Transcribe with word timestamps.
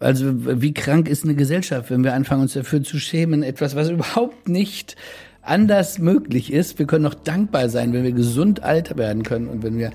Also 0.00 0.32
wie 0.62 0.72
krank 0.72 1.08
ist 1.08 1.24
eine 1.24 1.34
Gesellschaft, 1.34 1.90
wenn 1.90 2.02
wir 2.02 2.14
anfangen, 2.14 2.40
uns 2.40 2.54
dafür 2.54 2.82
zu 2.82 2.98
schämen, 2.98 3.42
etwas, 3.42 3.76
was 3.76 3.90
überhaupt 3.90 4.48
nicht 4.48 4.96
anders 5.42 5.98
möglich 5.98 6.50
ist. 6.50 6.78
Wir 6.78 6.86
können 6.86 7.04
noch 7.04 7.14
dankbar 7.14 7.68
sein, 7.68 7.92
wenn 7.92 8.02
wir 8.02 8.12
gesund 8.12 8.62
alt 8.62 8.96
werden 8.96 9.22
können 9.22 9.46
und 9.46 9.62
wenn 9.62 9.76
wir 9.76 9.92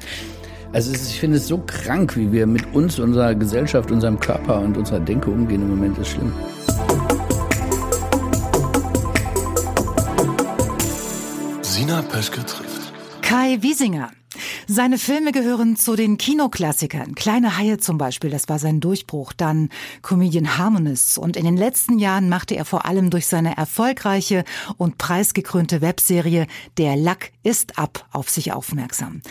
also 0.74 0.92
ist, 0.92 1.10
ich 1.10 1.20
finde 1.20 1.38
es 1.38 1.48
so 1.48 1.58
krank, 1.66 2.16
wie 2.18 2.32
wir 2.32 2.46
mit 2.46 2.76
uns, 2.76 3.00
unserer 3.00 3.34
Gesellschaft, 3.34 3.92
unserem 3.92 4.20
Körper 4.20 4.60
und 4.60 4.78
unserer 4.78 5.00
Denke 5.00 5.32
umgehen. 5.32 5.62
Im 5.62 5.70
Moment 5.70 5.98
ist 5.98 6.10
schlimm. 6.10 6.34
Sina 11.62 12.02
Peschke 12.04 12.46
trifft. 12.46 12.94
Kai 13.22 13.58
Wiesinger. 13.62 14.12
Seine 14.68 14.98
Filme 14.98 15.32
gehören 15.32 15.76
zu 15.76 15.96
den 15.96 16.18
Kinoklassikern. 16.18 17.14
Kleine 17.14 17.58
Haie 17.58 17.78
zum 17.78 18.00
Beispiel, 18.00 18.32
das 18.32 18.50
war 18.50 18.58
sein 18.58 18.80
Durchbruch. 18.80 19.32
Dann 19.32 19.70
Comedian 20.02 20.58
Harmonists. 20.58 21.20
Und 21.20 21.38
in 21.38 21.46
den 21.46 21.56
letzten 21.56 22.00
Jahren 22.00 22.30
machte 22.30 22.56
er 22.56 22.66
vor 22.66 22.86
allem 22.86 23.12
durch 23.12 23.28
seine 23.28 23.58
erfolgreiche 23.58 24.44
und 24.78 24.98
preisgekrönte 24.98 25.82
Webserie 25.82 26.48
Der 26.80 26.96
Lack 26.96 27.32
ist 27.44 27.78
ab 27.78 28.08
auf 28.12 28.30
sich 28.30 28.54
aufmerksam. 28.54 29.22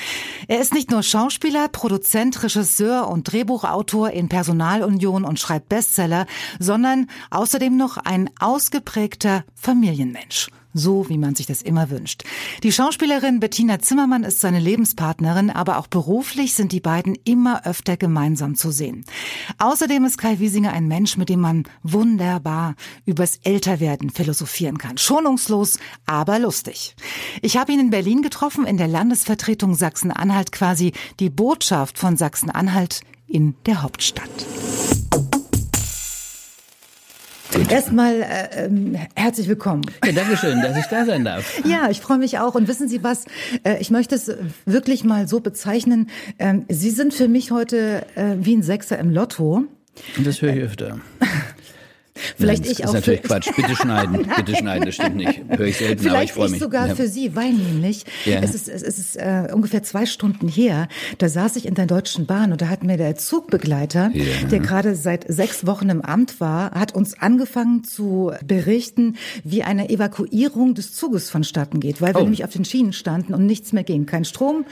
Er 0.47 0.61
ist 0.61 0.73
nicht 0.73 0.93
nur 0.93 1.03
Schauspieler, 1.03 1.69
Produzent, 1.69 2.41
Regisseur 2.45 3.09
und 3.09 3.33
Drehbuchautor 3.33 4.11
in 4.11 4.29
Personalunion 4.29 5.25
und 5.25 5.41
schreibt 5.41 5.69
Bestseller, 5.69 6.27
sondern 6.61 7.09
außerdem 7.31 7.77
noch 7.77 7.97
ein 7.97 8.31
ausgeprägter 8.39 9.45
Familienmensch 9.57 10.49
so 10.75 11.09
wie 11.09 11.17
man 11.17 11.35
sich 11.35 11.47
das 11.47 11.63
immer 11.63 11.89
wünscht. 11.89 12.25
Die 12.63 12.73
Schauspielerin 12.73 13.41
Bettina 13.41 13.79
Zimmermann 13.79 14.25
ist 14.25 14.41
seine 14.41 14.59
Lebenspartnerin, 14.59 15.51
aber 15.51 15.79
auch 15.79 15.87
beruflich 15.87 16.55
sind 16.55 16.73
die 16.73 16.81
beiden 16.81 17.17
immer 17.25 17.65
öfter 17.65 17.97
gemeinsam 17.97 18.57
zu 18.57 18.71
sehen. 18.71 19.05
Außerdem 19.59 20.05
ist 20.05 20.19
Kai 20.19 20.41
Wiesinger 20.41 20.73
ein 20.73 20.89
Mensch, 20.89 21.17
mit 21.17 21.29
dem 21.29 21.41
man 21.41 21.65
wunderbar 21.83 22.75
übers 23.07 23.39
Älterwerden 23.45 24.11
philosophieren 24.11 24.79
kann. 24.79 24.99
Schonungslos, 24.99 25.79
aber 26.05 26.39
lustig. 26.39 26.97
Ich 27.41 27.57
habe 27.57 27.73
ihn 27.73 27.81
in 27.81 27.91
Berlin 27.91 28.23
getroffen, 28.23 28.67
in 28.67 28.77
der 28.77 28.89
Landesvertretung 28.89 29.75
Sachsen-Anhalt 29.75 30.51
quasi 30.53 30.93
die 31.21 31.31
Botschaft 31.31 31.99
von 31.99 32.17
Sachsen-Anhalt 32.17 33.01
in 33.29 33.55
der 33.67 33.83
Hauptstadt. 33.83 34.31
Gut. 37.55 37.71
Erstmal 37.71 38.23
äh, 38.23 38.67
äh, 38.67 38.99
herzlich 39.15 39.47
willkommen. 39.47 39.83
Ja, 40.05 40.11
Dankeschön, 40.11 40.61
dass 40.61 40.77
ich 40.77 40.87
da 40.87 41.05
sein 41.07 41.25
darf. 41.25 41.63
Ja, 41.65 41.89
ich 41.89 42.01
freue 42.01 42.19
mich 42.19 42.41
auch. 42.41 42.57
Und 42.57 42.67
wissen 42.67 42.89
Sie 42.89 43.05
was? 43.05 43.27
Äh, 43.63 43.81
ich 43.81 43.93
möchte 43.93 44.17
es 44.17 44.31
wirklich 44.67 45.05
mal 45.05 45.29
so 45.29 45.39
bezeichnen. 45.39 46.11
Ähm, 46.41 46.65
Sie 46.69 46.91
sind 46.91 47.15
für 47.15 47.29
mich 47.29 47.53
heute 47.53 48.07
äh, 48.17 48.35
wie 48.41 48.57
ein 48.57 48.65
Sechser 48.65 48.99
im 48.99 49.11
Lotto. 49.11 49.67
Und 50.17 50.27
das 50.27 50.43
höre 50.43 50.53
ich 50.53 50.63
öfter. 50.63 50.99
Vielleicht 52.37 52.63
Nein, 52.63 52.73
ich 52.73 52.79
das 52.79 52.87
auch. 52.87 52.95
ist 52.95 53.01
natürlich 53.01 53.23
Quatsch. 53.23 53.49
Bitte 53.55 53.77
schneiden. 53.77 54.27
Bitte 54.37 54.57
schneiden. 54.57 54.87
Das 54.87 54.95
stimmt 54.95 55.17
nicht. 55.17 55.41
Höre 55.49 55.67
ich 55.67 55.77
selten, 55.77 56.03
Vielleicht 56.03 56.15
aber 56.15 56.25
ich 56.25 56.33
freue 56.33 56.51
mich. 56.51 56.61
sogar 56.61 56.89
ja. 56.89 56.95
für 56.95 57.09
Sie, 57.09 57.35
weil 57.37 57.53
nämlich 57.53 58.05
ja. 58.25 58.41
es 58.41 58.55
ist, 58.55 58.69
es 58.69 58.83
ist 58.83 59.17
äh, 59.17 59.49
ungefähr 59.53 59.83
zwei 59.83 60.07
Stunden 60.07 60.49
her. 60.49 60.89
Da 61.19 61.29
saß 61.29 61.57
ich 61.57 61.67
in 61.67 61.75
der 61.75 61.87
Deutschen 61.87 62.27
Bahn 62.27 62.53
und 62.53 62.61
da 62.61 62.69
hat 62.69 62.85
mir 62.85 62.97
der 62.97 63.17
Zugbegleiter, 63.17 64.11
ja. 64.15 64.49
der 64.51 64.61
gerade 64.61 64.95
seit 64.95 65.25
sechs 65.29 65.67
Wochen 65.67 65.89
im 65.89 66.03
Amt 66.03 66.41
war, 66.41 66.73
hat 66.73 66.95
uns 66.95 67.19
angefangen 67.21 67.85
zu 67.85 68.33
berichten, 68.45 69.17
wie 69.43 69.63
eine 69.63 69.89
Evakuierung 69.89 70.75
des 70.75 70.95
Zuges 70.95 71.31
vonstatten 71.31 71.81
geht, 71.81 72.01
weil 72.01 72.15
wir 72.15 72.21
oh. 72.21 72.25
nämlich 72.25 72.45
auf 72.45 72.53
den 72.53 72.65
Schienen 72.65 72.93
standen 72.93 73.35
und 73.35 73.47
nichts 73.47 73.73
mehr 73.73 73.85
ging, 73.85 74.07
kein 74.07 74.25
Strom. 74.25 74.65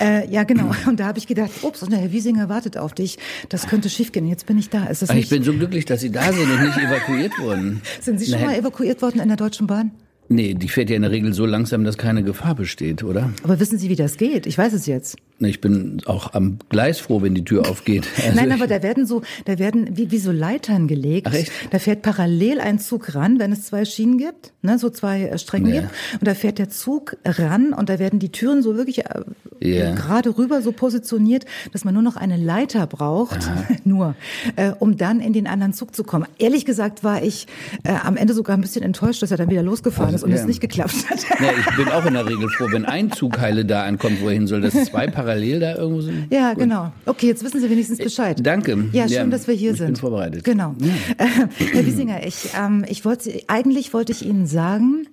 Äh, 0.00 0.28
ja, 0.30 0.44
genau. 0.44 0.72
Und 0.86 1.00
da 1.00 1.06
habe 1.06 1.18
ich 1.18 1.26
gedacht, 1.26 1.50
ups, 1.62 1.82
und 1.82 1.92
der 1.92 2.00
Herr 2.00 2.12
Wiesinger 2.12 2.48
wartet 2.48 2.76
auf 2.76 2.92
dich. 2.92 3.18
Das 3.48 3.66
könnte 3.66 3.88
schiefgehen. 3.90 4.26
Jetzt 4.28 4.46
bin 4.46 4.58
ich 4.58 4.70
da. 4.70 4.84
Ist 4.84 5.02
das 5.02 5.10
ich 5.10 5.28
bin 5.28 5.42
so 5.42 5.52
glücklich, 5.52 5.84
dass 5.84 6.00
Sie 6.00 6.10
da 6.10 6.32
sind 6.32 6.50
und 6.50 6.62
nicht 6.62 6.76
evakuiert 6.92 7.38
wurden. 7.38 7.80
Sind 8.00 8.18
Sie 8.18 8.26
schon 8.26 8.40
Nein. 8.40 8.46
mal 8.46 8.58
evakuiert 8.58 9.02
worden 9.02 9.20
in 9.20 9.28
der 9.28 9.36
Deutschen 9.36 9.66
Bahn? 9.66 9.92
Nee, 10.28 10.54
die 10.54 10.68
fährt 10.68 10.88
ja 10.88 10.96
in 10.96 11.02
der 11.02 11.10
Regel 11.10 11.34
so 11.34 11.44
langsam, 11.44 11.84
dass 11.84 11.98
keine 11.98 12.22
Gefahr 12.22 12.54
besteht, 12.54 13.02
oder? 13.02 13.30
Aber 13.42 13.60
wissen 13.60 13.78
Sie, 13.78 13.90
wie 13.90 13.96
das 13.96 14.16
geht? 14.16 14.46
Ich 14.46 14.56
weiß 14.56 14.72
es 14.72 14.86
jetzt. 14.86 15.16
Ich 15.44 15.60
bin 15.60 16.02
auch 16.06 16.34
am 16.34 16.58
Gleis 16.68 16.98
froh, 16.98 17.22
wenn 17.22 17.34
die 17.34 17.44
Tür 17.44 17.68
aufgeht. 17.68 18.08
Also 18.22 18.36
Nein, 18.36 18.52
aber 18.52 18.68
da 18.68 18.82
werden 18.82 19.04
so, 19.04 19.22
da 19.46 19.58
werden 19.58 19.96
wie, 19.96 20.12
wie 20.12 20.18
so 20.18 20.30
Leitern 20.30 20.86
gelegt. 20.86 21.26
Ach 21.28 21.34
echt? 21.34 21.50
Da 21.70 21.78
fährt 21.80 22.02
parallel 22.02 22.60
ein 22.60 22.78
Zug 22.78 23.14
ran, 23.14 23.40
wenn 23.40 23.50
es 23.50 23.66
zwei 23.66 23.84
Schienen 23.84 24.16
gibt, 24.16 24.52
ne, 24.62 24.78
so 24.78 24.90
zwei 24.90 25.24
äh, 25.24 25.38
Stränge 25.38 25.74
ja. 25.74 25.80
gibt. 25.80 25.92
Und 26.20 26.28
da 26.28 26.34
fährt 26.34 26.58
der 26.58 26.68
Zug 26.70 27.16
ran 27.24 27.72
und 27.72 27.88
da 27.88 27.98
werden 27.98 28.20
die 28.20 28.30
Türen 28.30 28.62
so 28.62 28.76
wirklich 28.76 29.06
äh, 29.06 29.22
ja. 29.60 29.94
gerade 29.94 30.38
rüber 30.38 30.62
so 30.62 30.70
positioniert, 30.70 31.46
dass 31.72 31.84
man 31.84 31.94
nur 31.94 32.02
noch 32.02 32.16
eine 32.16 32.36
Leiter 32.36 32.86
braucht, 32.86 33.50
nur, 33.84 34.14
äh, 34.56 34.70
um 34.78 34.96
dann 34.96 35.20
in 35.20 35.32
den 35.32 35.48
anderen 35.48 35.72
Zug 35.72 35.96
zu 35.96 36.04
kommen. 36.04 36.26
Ehrlich 36.38 36.64
gesagt 36.64 37.02
war 37.02 37.22
ich 37.22 37.48
äh, 37.82 37.92
am 37.92 38.16
Ende 38.16 38.34
sogar 38.34 38.56
ein 38.56 38.60
bisschen 38.60 38.84
enttäuscht, 38.84 39.22
dass 39.22 39.32
er 39.32 39.36
dann 39.36 39.50
wieder 39.50 39.62
losgefahren 39.62 40.14
also, 40.14 40.18
ist 40.18 40.24
und 40.24 40.30
ja. 40.30 40.36
es 40.36 40.46
nicht 40.46 40.60
geklappt 40.60 41.10
hat. 41.10 41.18
Ich 41.18 41.76
bin 41.76 41.88
auch 41.88 42.06
in 42.06 42.14
der 42.14 42.26
Regel 42.26 42.48
froh, 42.50 42.68
wenn 42.70 42.84
ein 42.84 43.10
Zug 43.10 43.40
heile 43.40 43.64
da 43.64 43.84
ankommt, 43.84 44.22
wohin 44.22 44.46
soll, 44.46 44.60
dass 44.60 44.74
zwei 44.84 45.08
parallel 45.08 45.31
da 45.60 45.76
irgendwo 45.76 46.00
sind. 46.00 46.26
Ja, 46.30 46.50
Gut. 46.50 46.62
genau. 46.62 46.92
Okay, 47.06 47.26
jetzt 47.26 47.44
wissen 47.44 47.60
Sie 47.60 47.70
wenigstens 47.70 47.98
Bescheid. 47.98 48.38
Danke. 48.42 48.88
Ja, 48.92 49.08
schön, 49.08 49.16
ja, 49.16 49.26
dass 49.26 49.46
wir 49.46 49.54
hier 49.54 49.72
ich 49.72 49.78
sind. 49.78 49.88
Ich 49.88 49.92
bin 49.94 50.00
vorbereitet. 50.00 50.44
Genau. 50.44 50.74
Ja. 50.78 51.24
Äh, 51.24 51.28
Herr 51.72 51.86
Wiesinger, 51.86 52.26
ich, 52.26 52.50
ähm, 52.58 52.84
ich 52.88 53.04
wollte, 53.04 53.40
eigentlich 53.48 53.92
wollte 53.94 54.12
ich 54.12 54.24
Ihnen 54.24 54.46
sagen, 54.46 55.08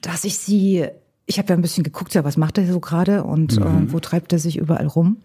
dass 0.00 0.24
ich 0.24 0.38
Sie 0.38 0.86
ich 1.26 1.38
habe 1.38 1.48
ja 1.48 1.54
ein 1.54 1.62
bisschen 1.62 1.84
geguckt, 1.84 2.14
ja, 2.14 2.24
was 2.24 2.36
macht 2.36 2.58
er 2.58 2.66
so 2.66 2.80
gerade 2.80 3.24
und 3.24 3.58
mhm. 3.58 3.88
äh, 3.88 3.92
wo 3.92 4.00
treibt 4.00 4.32
er 4.32 4.38
sich 4.38 4.56
überall 4.56 4.86
rum 4.86 5.18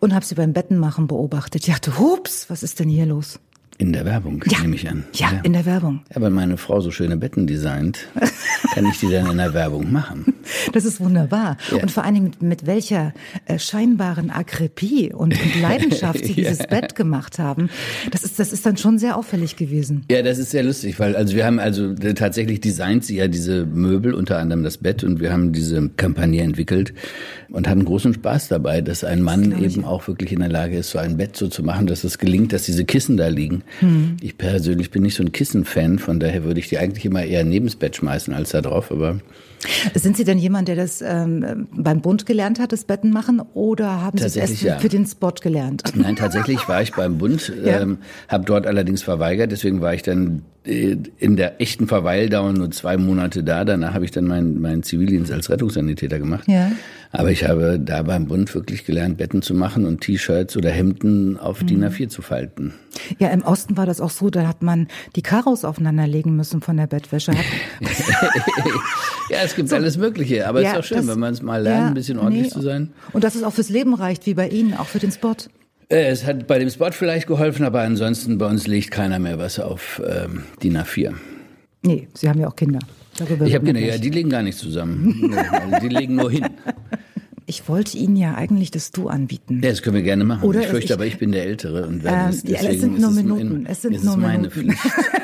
und 0.00 0.14
habe 0.14 0.24
sie 0.24 0.34
beim 0.34 0.52
Bettenmachen 0.52 1.06
beobachtet. 1.06 1.66
Ich 1.66 1.72
dachte, 1.72 1.98
hups, 1.98 2.50
was 2.50 2.62
ist 2.62 2.80
denn 2.80 2.88
hier 2.88 3.06
los? 3.06 3.38
In 3.80 3.92
der 3.92 4.04
Werbung, 4.04 4.44
ja. 4.50 4.60
nehme 4.60 4.74
ich 4.74 4.88
an. 4.88 5.04
Ja, 5.14 5.30
ja, 5.32 5.40
in 5.44 5.52
der 5.52 5.64
Werbung. 5.64 6.00
Ja, 6.12 6.20
weil 6.20 6.30
meine 6.30 6.56
Frau 6.56 6.80
so 6.80 6.90
schöne 6.90 7.16
Betten 7.16 7.46
designt, 7.46 8.08
kann 8.74 8.84
ich 8.86 8.98
die 8.98 9.08
dann 9.08 9.30
in 9.30 9.36
der 9.36 9.54
Werbung 9.54 9.92
machen. 9.92 10.34
Das 10.72 10.84
ist 10.84 10.98
wunderbar. 10.98 11.56
Ja. 11.70 11.80
Und 11.80 11.92
vor 11.92 12.02
allen 12.04 12.14
Dingen 12.14 12.32
mit, 12.40 12.66
welcher 12.66 13.14
äh, 13.46 13.56
scheinbaren 13.60 14.30
Akribie 14.30 15.12
und, 15.12 15.40
und 15.40 15.60
Leidenschaft 15.60 16.18
Sie 16.24 16.34
dieses 16.34 16.66
Bett 16.66 16.96
gemacht 16.96 17.38
haben. 17.38 17.70
Das 18.10 18.24
ist, 18.24 18.40
das 18.40 18.52
ist 18.52 18.66
dann 18.66 18.76
schon 18.76 18.98
sehr 18.98 19.16
auffällig 19.16 19.54
gewesen. 19.54 20.04
Ja, 20.10 20.22
das 20.22 20.38
ist 20.38 20.50
sehr 20.50 20.64
lustig, 20.64 20.98
weil 20.98 21.14
also 21.14 21.36
wir 21.36 21.46
haben 21.46 21.60
also 21.60 21.94
tatsächlich 21.94 22.60
designt 22.60 23.04
sie 23.04 23.16
ja 23.16 23.28
diese 23.28 23.64
Möbel, 23.64 24.12
unter 24.12 24.38
anderem 24.38 24.64
das 24.64 24.78
Bett, 24.78 25.04
und 25.04 25.20
wir 25.20 25.32
haben 25.32 25.52
diese 25.52 25.88
Kampagne 25.90 26.42
entwickelt 26.42 26.94
und 27.50 27.68
hatten 27.68 27.84
großen 27.84 28.14
Spaß 28.14 28.48
dabei, 28.48 28.80
dass 28.80 29.04
ein 29.04 29.22
Mann 29.22 29.62
eben 29.62 29.84
auch 29.84 30.06
wirklich 30.06 30.32
in 30.32 30.40
der 30.40 30.48
Lage 30.48 30.78
ist, 30.78 30.90
so 30.90 30.98
ein 30.98 31.16
Bett 31.16 31.36
so 31.36 31.48
zu 31.48 31.62
machen, 31.62 31.86
dass 31.86 32.04
es 32.04 32.18
gelingt, 32.18 32.52
dass 32.52 32.64
diese 32.64 32.84
Kissen 32.84 33.16
da 33.16 33.28
liegen. 33.28 33.62
Hm. 33.80 34.16
Ich 34.20 34.36
persönlich 34.36 34.90
bin 34.90 35.02
nicht 35.02 35.14
so 35.14 35.22
ein 35.22 35.32
Kissen-Fan, 35.32 35.98
von 35.98 36.20
daher 36.20 36.44
würde 36.44 36.60
ich 36.60 36.68
die 36.68 36.78
eigentlich 36.78 37.04
immer 37.04 37.24
eher 37.24 37.44
neben 37.44 37.66
das 37.66 37.76
Bett 37.76 37.96
schmeißen 37.96 38.34
als 38.34 38.50
da 38.50 38.60
drauf, 38.60 38.90
aber 38.90 39.18
sind 39.94 40.16
Sie 40.16 40.24
denn 40.24 40.38
jemand, 40.38 40.68
der 40.68 40.76
das 40.76 41.02
ähm, 41.02 41.66
beim 41.72 42.00
Bund 42.00 42.26
gelernt 42.26 42.60
hat, 42.60 42.72
das 42.72 42.84
Betten 42.84 43.10
machen, 43.10 43.42
oder 43.54 44.02
haben 44.02 44.18
Sie 44.18 44.24
es 44.24 44.36
erst 44.36 44.62
ja. 44.62 44.78
für 44.78 44.88
den 44.88 45.06
Spot 45.06 45.32
gelernt? 45.32 45.82
Nein, 45.94 46.16
tatsächlich 46.16 46.68
war 46.68 46.82
ich 46.82 46.92
beim 46.92 47.18
Bund, 47.18 47.52
ja. 47.64 47.80
ähm, 47.80 47.98
habe 48.28 48.44
dort 48.44 48.66
allerdings 48.66 49.02
verweigert, 49.02 49.50
deswegen 49.50 49.80
war 49.80 49.94
ich 49.94 50.02
dann 50.02 50.42
in 50.64 51.36
der 51.36 51.60
echten 51.60 51.86
Verweildauer 51.86 52.52
nur 52.52 52.70
zwei 52.70 52.96
Monate 52.96 53.42
da. 53.42 53.64
Danach 53.64 53.94
habe 53.94 54.04
ich 54.04 54.10
dann 54.10 54.24
meinen 54.24 54.60
mein 54.60 54.82
Zivildienst 54.82 55.32
als 55.32 55.48
Rettungssanitäter 55.48 56.18
gemacht. 56.18 56.46
Ja. 56.46 56.72
Aber 57.10 57.30
ich 57.30 57.48
habe 57.48 57.80
da 57.80 58.02
beim 58.02 58.26
Bund 58.26 58.54
wirklich 58.54 58.84
gelernt, 58.84 59.16
Betten 59.16 59.40
zu 59.40 59.54
machen 59.54 59.86
und 59.86 60.02
T-Shirts 60.02 60.56
oder 60.58 60.70
Hemden 60.70 61.38
auf 61.38 61.62
mhm. 61.62 61.66
DIN 61.68 61.84
A4 61.84 62.08
zu 62.08 62.20
falten. 62.20 62.74
Ja, 63.18 63.28
im 63.28 63.42
Osten 63.42 63.78
war 63.78 63.86
das 63.86 64.00
auch 64.00 64.10
so, 64.10 64.28
da 64.28 64.46
hat 64.46 64.62
man 64.62 64.88
die 65.16 65.22
Karos 65.22 65.64
aufeinanderlegen 65.64 66.36
müssen 66.36 66.60
von 66.60 66.76
der 66.76 66.86
Bettwäsche. 66.86 67.32
ja, 69.30 69.38
es 69.42 69.54
gibt 69.56 69.70
so. 69.70 69.76
alles 69.76 69.96
Mögliche, 69.96 70.46
aber 70.46 70.60
ja, 70.60 70.68
es 70.68 70.72
ist 70.72 70.78
auch 70.80 70.84
schön, 70.84 70.98
das, 70.98 71.06
wenn 71.08 71.18
man 71.18 71.32
es 71.32 71.40
mal 71.40 71.62
lernt, 71.62 71.80
ja, 71.80 71.86
ein 71.88 71.94
bisschen 71.94 72.18
ordentlich 72.18 72.44
nee. 72.44 72.50
zu 72.50 72.60
sein. 72.60 72.90
Und 73.12 73.24
dass 73.24 73.34
es 73.34 73.42
auch 73.42 73.54
fürs 73.54 73.70
Leben 73.70 73.94
reicht, 73.94 74.26
wie 74.26 74.34
bei 74.34 74.48
Ihnen, 74.48 74.74
auch 74.74 74.86
für 74.86 74.98
den 74.98 75.12
Spot. 75.12 75.36
Äh, 75.88 76.08
es 76.08 76.24
hat 76.26 76.46
bei 76.46 76.58
dem 76.58 76.68
Spot 76.70 76.90
vielleicht 76.92 77.26
geholfen, 77.26 77.64
aber 77.64 77.80
ansonsten 77.80 78.38
bei 78.38 78.46
uns 78.46 78.66
legt 78.66 78.90
keiner 78.90 79.18
mehr 79.18 79.38
was 79.38 79.58
auf 79.58 80.02
ähm, 80.06 80.44
DIN 80.62 80.76
A4. 80.76 81.14
Nee, 81.82 82.08
Sie 82.14 82.28
haben 82.28 82.40
ja 82.40 82.48
auch 82.48 82.56
Kinder. 82.56 82.80
Darüber 83.16 83.46
ich 83.46 83.54
habe 83.54 83.64
Kinder, 83.64 83.80
ja, 83.80 83.98
die 83.98 84.10
legen 84.10 84.28
gar 84.28 84.42
nicht 84.42 84.58
zusammen. 84.58 85.34
die 85.82 85.88
legen 85.88 86.16
nur 86.16 86.30
hin. 86.30 86.46
Ich 87.46 87.66
wollte 87.68 87.96
Ihnen 87.96 88.16
ja 88.16 88.34
eigentlich 88.34 88.70
das 88.70 88.90
Du 88.90 89.08
anbieten. 89.08 89.60
Ja, 89.62 89.70
das 89.70 89.80
können 89.80 89.96
wir 89.96 90.02
gerne 90.02 90.24
machen. 90.24 90.46
Oder 90.46 90.60
ich 90.60 90.66
fürchte, 90.66 90.86
ich, 90.88 90.92
aber 90.92 91.06
ich 91.06 91.18
bin 91.18 91.32
der 91.32 91.44
Ältere 91.44 91.86
und 91.86 92.04
werde 92.04 92.24
ähm, 92.24 92.28
es, 92.28 92.42
deswegen 92.42 92.64
ja, 92.64 92.70
es 92.70 92.80
sind 92.80 93.00
nur 93.00 93.10
Minuten. 93.10 93.66
Es, 93.66 93.84
in, 93.84 93.94
es 93.94 94.02
sind 94.02 94.04
nur 94.04 94.14
ist 94.14 94.20
meine 94.20 94.48
Minuten. 94.48 94.72
Pflicht. 94.72 94.94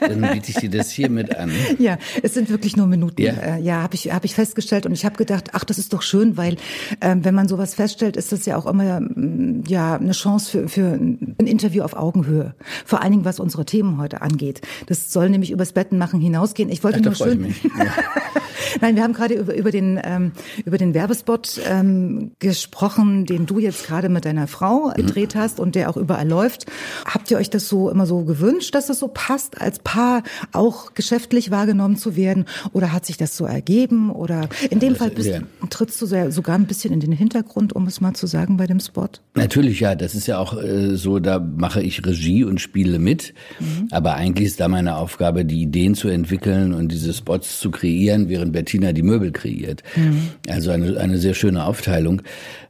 Dann 0.00 0.20
biete 0.20 0.50
ich 0.50 0.56
dir 0.56 0.70
das 0.70 0.90
hier 0.90 1.10
mit 1.10 1.36
an. 1.36 1.50
Ja, 1.78 1.98
es 2.22 2.34
sind 2.34 2.50
wirklich 2.50 2.76
nur 2.76 2.86
Minuten. 2.86 3.22
Ja. 3.22 3.32
Äh, 3.32 3.60
ja 3.60 3.82
habe 3.82 3.94
ich, 3.94 4.12
hab 4.12 4.24
ich 4.24 4.34
festgestellt. 4.34 4.86
Und 4.86 4.92
ich 4.92 5.04
habe 5.04 5.16
gedacht, 5.16 5.50
ach, 5.52 5.64
das 5.64 5.78
ist 5.78 5.92
doch 5.92 6.02
schön, 6.02 6.36
weil 6.36 6.56
ähm, 7.00 7.24
wenn 7.24 7.34
man 7.34 7.48
sowas 7.48 7.74
feststellt, 7.74 8.16
ist 8.16 8.32
das 8.32 8.44
ja 8.46 8.56
auch 8.56 8.66
immer 8.66 9.00
mm, 9.00 9.64
ja 9.66 9.96
eine 9.96 10.12
Chance 10.12 10.50
für, 10.50 10.68
für 10.68 10.86
ein 10.94 11.46
Interview 11.46 11.82
auf 11.82 11.94
Augenhöhe. 11.94 12.54
Vor 12.84 13.02
allen 13.02 13.12
Dingen, 13.12 13.24
was 13.24 13.40
unsere 13.40 13.64
Themen 13.64 13.98
heute 13.98 14.22
angeht. 14.22 14.60
Das 14.86 15.12
soll 15.12 15.30
nämlich 15.30 15.50
übers 15.50 15.72
Betten 15.72 15.98
machen 15.98 16.20
hinausgehen. 16.20 16.70
Ich 16.70 16.84
wollte 16.84 16.98
Ach, 17.00 17.04
nur 17.04 17.14
schön. 17.14 17.42
mich. 17.42 17.62
Ja. 17.80 17.86
Nein, 18.80 18.96
wir 18.96 19.02
haben 19.02 19.12
gerade 19.14 19.34
über, 19.34 19.54
über 19.54 19.70
den 19.70 19.98
ähm, 20.02 20.32
über 20.64 20.78
den 20.78 20.94
Werbespot 20.94 21.60
ähm, 21.66 22.32
gesprochen, 22.38 23.26
den 23.26 23.46
du 23.46 23.58
jetzt 23.58 23.86
gerade 23.86 24.08
mit 24.08 24.24
deiner 24.24 24.46
Frau 24.46 24.92
gedreht 24.94 25.34
hast 25.34 25.60
und 25.60 25.74
der 25.74 25.90
auch 25.90 25.96
überall 25.96 26.28
läuft. 26.28 26.66
Habt 27.04 27.30
ihr 27.30 27.38
euch 27.38 27.50
das 27.50 27.68
so 27.68 27.90
immer 27.90 28.06
so 28.06 28.24
gewünscht, 28.24 28.74
dass 28.74 28.86
das 28.86 28.98
so 28.98 29.08
passt, 29.08 29.60
als 29.60 29.78
Paar 29.90 30.22
auch 30.52 30.94
geschäftlich 30.94 31.50
wahrgenommen 31.50 31.96
zu 31.96 32.14
werden? 32.14 32.44
Oder 32.72 32.92
hat 32.92 33.06
sich 33.06 33.16
das 33.16 33.36
so 33.36 33.44
ergeben? 33.44 34.10
Oder 34.10 34.48
in 34.70 34.78
dem 34.78 34.94
Fall 34.94 35.10
bist, 35.10 35.32
trittst 35.68 36.00
du 36.00 36.06
sehr, 36.06 36.30
sogar 36.30 36.54
ein 36.54 36.66
bisschen 36.66 36.92
in 36.94 37.00
den 37.00 37.10
Hintergrund, 37.10 37.72
um 37.74 37.88
es 37.88 38.00
mal 38.00 38.14
zu 38.14 38.28
sagen, 38.28 38.56
bei 38.56 38.68
dem 38.68 38.78
Spot? 38.78 39.08
Natürlich, 39.34 39.80
ja, 39.80 39.96
das 39.96 40.14
ist 40.14 40.28
ja 40.28 40.38
auch 40.38 40.56
äh, 40.56 40.94
so, 40.94 41.18
da 41.18 41.40
mache 41.40 41.82
ich 41.82 42.06
Regie 42.06 42.44
und 42.44 42.60
spiele 42.60 43.00
mit. 43.00 43.34
Aber 43.90 44.14
eigentlich 44.14 44.46
ist 44.46 44.60
da 44.60 44.68
meine 44.68 44.94
Aufgabe, 44.94 45.44
die 45.44 45.62
Ideen 45.62 45.96
zu 45.96 46.08
entwickeln 46.08 46.72
und 46.72 46.92
diese 46.92 47.12
Spots 47.12 47.58
zu 47.58 47.72
kreieren, 47.72 48.28
während 48.28 48.52
Bettina 48.52 48.92
die 48.92 49.02
Möbel 49.02 49.32
kreiert. 49.32 49.82
Also 50.48 50.70
eine, 50.70 50.98
eine 50.98 51.18
sehr 51.18 51.34
schöne 51.34 51.64
Aufteilung. 51.64 52.22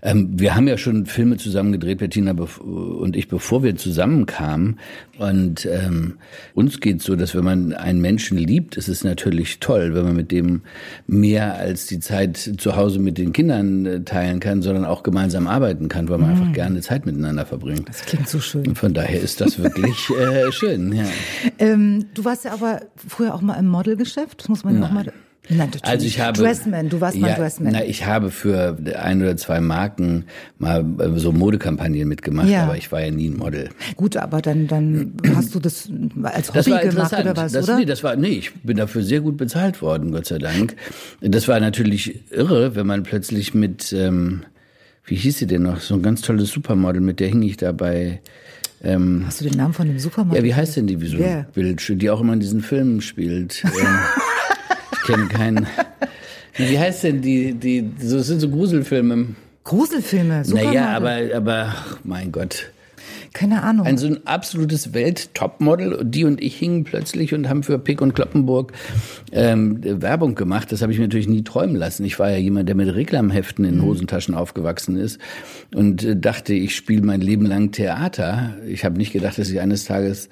Ähm, 0.03 0.29
wir 0.39 0.55
haben 0.55 0.69
ja 0.69 0.79
schon 0.79 1.07
Filme 1.07 1.37
zusammen 1.37 1.73
gedreht, 1.73 1.99
Bettina 1.99 2.33
und 2.33 3.17
ich, 3.17 3.29
bevor 3.29 3.63
wir 3.63 3.77
zusammenkamen. 3.77 4.79
Und 5.19 5.67
ähm, 5.67 6.15
uns 6.55 6.81
geht 6.81 7.03
so, 7.03 7.17
dass 7.17 7.35
wenn 7.35 7.45
man 7.45 7.73
einen 7.75 8.01
Menschen 8.01 8.39
liebt, 8.39 8.77
ist 8.77 8.89
es 8.89 9.05
natürlich 9.05 9.61
toll, 9.61 9.95
wenn 9.95 10.05
man 10.05 10.17
mit 10.17 10.31
dem 10.31 10.63
mehr 11.07 11.57
als 11.57 11.87
die 11.87 12.01
Zeit 12.01 12.37
zu 12.37 12.77
Hause 12.77 12.99
mit 12.99 13.19
den 13.19 13.33
Kindern 13.33 13.85
äh, 13.85 14.01
teilen 14.03 14.41
kann, 14.41 14.63
sondern 14.63 14.85
auch 14.85 15.03
gemeinsam 15.03 15.47
arbeiten 15.47 15.89
kann, 15.89 16.09
weil 16.09 16.19
man 16.19 16.31
einfach 16.31 16.53
gerne 16.53 16.81
Zeit 16.81 17.05
miteinander 17.05 17.45
verbringt. 17.45 17.89
Das 17.89 18.03
klingt 18.03 18.29
so 18.29 18.41
schön. 18.41 18.67
Und 18.69 18.79
von 18.79 18.95
daher 18.95 19.21
ist 19.21 19.41
das 19.41 19.59
wirklich 19.59 20.09
äh, 20.11 20.51
schön. 20.53 20.93
Ja. 20.93 21.05
Ähm, 21.59 22.07
du 22.15 22.25
warst 22.25 22.45
ja 22.45 22.53
aber 22.53 22.81
früher 22.97 23.35
auch 23.35 23.43
mal 23.43 23.55
im 23.55 23.67
Modelgeschäft, 23.69 24.41
das 24.41 24.49
muss 24.49 24.65
man 24.65 24.79
ja 24.79 24.87
auch 24.87 24.91
mal. 24.91 25.13
Nein, 25.51 25.59
natürlich. 25.59 25.85
Also 25.85 26.07
ich 26.07 26.21
habe 26.21 26.39
Dressman, 26.41 26.89
du 26.89 27.01
warst 27.01 27.19
mal 27.19 27.29
ja, 27.31 27.37
Dressman. 27.37 27.73
Na, 27.73 27.85
ich 27.85 28.07
habe 28.07 28.31
für 28.31 28.79
ein 28.99 29.21
oder 29.21 29.37
zwei 29.37 29.61
Marken 29.61 30.25
mal 30.59 30.85
äh, 30.99 31.19
so 31.19 31.33
Modekampagnen 31.33 32.07
mitgemacht, 32.09 32.49
Ja. 32.49 32.63
aber 32.65 32.77
ich 32.77 32.91
war 32.93 33.03
ja 33.03 33.11
nie 33.11 33.29
ein 33.29 33.37
Model. 33.37 33.69
Gut, 33.97 34.17
aber 34.17 34.41
dann, 34.41 34.67
dann 34.69 35.15
hast 35.35 35.55
du 35.55 35.61
das 35.61 35.91
als 36.23 36.49
Hobby 36.49 36.57
Das 36.59 36.71
war 36.71 36.81
gemacht 36.81 37.13
oder 37.13 37.37
was, 37.37 37.53
das, 37.53 37.65
oder? 37.69 37.79
Nee, 37.79 37.85
das 37.85 38.03
war, 38.05 38.17
nee, 38.17 38.29
ich 38.29 38.55
bin 38.63 38.77
dafür 38.77 39.03
sehr 39.03 39.21
gut 39.21 39.37
bezahlt 39.37 39.83
worden, 39.83 40.13
Gott 40.13 40.27
sei 40.27 40.39
Dank. 40.39 40.77
Das 41.21 41.49
war 41.49 41.59
natürlich 41.61 42.31
irre, 42.33 42.77
wenn 42.77 42.87
man 42.87 43.03
plötzlich 43.03 43.53
mit, 43.53 43.93
ähm, 43.93 44.43
wie 45.05 45.17
hieß 45.17 45.39
sie 45.39 45.47
denn 45.47 45.63
noch, 45.63 45.81
so 45.81 45.95
ein 45.95 46.03
ganz 46.03 46.23
tolles 46.23 46.51
Supermodel, 46.51 47.01
mit 47.01 47.19
der 47.19 47.29
hing 47.29 47.43
ich 47.43 47.57
da 47.57 47.73
bei, 47.73 48.21
ähm, 48.85 49.25
Hast 49.27 49.41
du 49.41 49.45
den 49.45 49.57
Namen 49.59 49.75
von 49.75 49.89
dem 49.89 49.99
Supermarkt? 49.99 50.37
ja, 50.39 50.45
wie 50.45 50.55
heißt 50.55 50.77
denn 50.77 50.87
die, 50.87 51.01
wie 51.01 51.07
so 51.09 51.17
ein 51.23 51.47
Bild, 51.53 51.83
die 52.01 52.09
auch 52.11 52.21
immer 52.21 52.35
in 52.35 52.41
diesen 52.41 52.61
Filmen 52.63 53.01
spielt? 53.01 53.63
ich 55.01 55.07
kenne 55.07 55.29
keinen. 55.29 55.67
Wie 56.57 56.79
heißt 56.79 57.05
denn 57.05 57.23
die, 57.23 57.55
die, 57.55 57.91
so, 58.01 58.19
das 58.19 58.27
sind 58.27 58.41
so 58.41 58.49
Gruselfilme. 58.49 59.29
Gruselfilme, 59.65 60.45
Supermarkt. 60.45 60.75
Naja, 60.75 60.97
aber, 60.97 61.37
aber, 61.37 61.75
ach, 61.77 61.99
mein 62.05 62.33
Gott. 62.33 62.71
Keine 63.33 63.63
Ahnung. 63.63 63.87
Ein 63.87 63.99
so 63.99 64.07
ein 64.07 64.27
absolutes 64.27 64.93
Welt-Topmodel. 64.93 66.05
Die 66.05 66.25
und 66.25 66.43
ich 66.43 66.57
hingen 66.57 66.85
plötzlich 66.85 67.33
und 67.33 67.49
haben 67.49 67.63
für 67.63 67.79
Pick 67.79 68.01
und 68.01 68.15
Kloppenburg 68.15 68.73
ähm, 69.33 69.79
Werbung 69.83 70.35
gemacht. 70.35 70.73
Das 70.73 70.83
habe 70.83 70.93
ich 70.93 70.99
mir 70.99 71.05
natürlich 71.05 71.29
nie 71.29 71.43
träumen 71.43 71.77
lassen. 71.77 72.05
Ich 72.05 72.19
war 72.19 72.31
ja 72.31 72.39
jemand, 72.39 72.69
der 72.69 72.77
mit 72.77 72.93
Reklamheften 72.95 73.65
in 73.65 73.83
Hosentaschen 73.83 74.35
aufgewachsen 74.35 74.97
ist 74.97 75.21
und 75.75 76.05
äh, 76.05 76.17
dachte, 76.17 76.55
ich 76.55 76.75
spiele 76.75 77.03
mein 77.03 77.21
Leben 77.21 77.47
lang 77.47 77.73
Theater. 77.73 78.57
Ich 78.67 78.85
habe 78.85 78.97
nicht 78.97 79.13
gedacht, 79.13 79.39
dass 79.39 79.49
ich 79.49 79.61
eines 79.61 79.85
Tages 79.85 80.29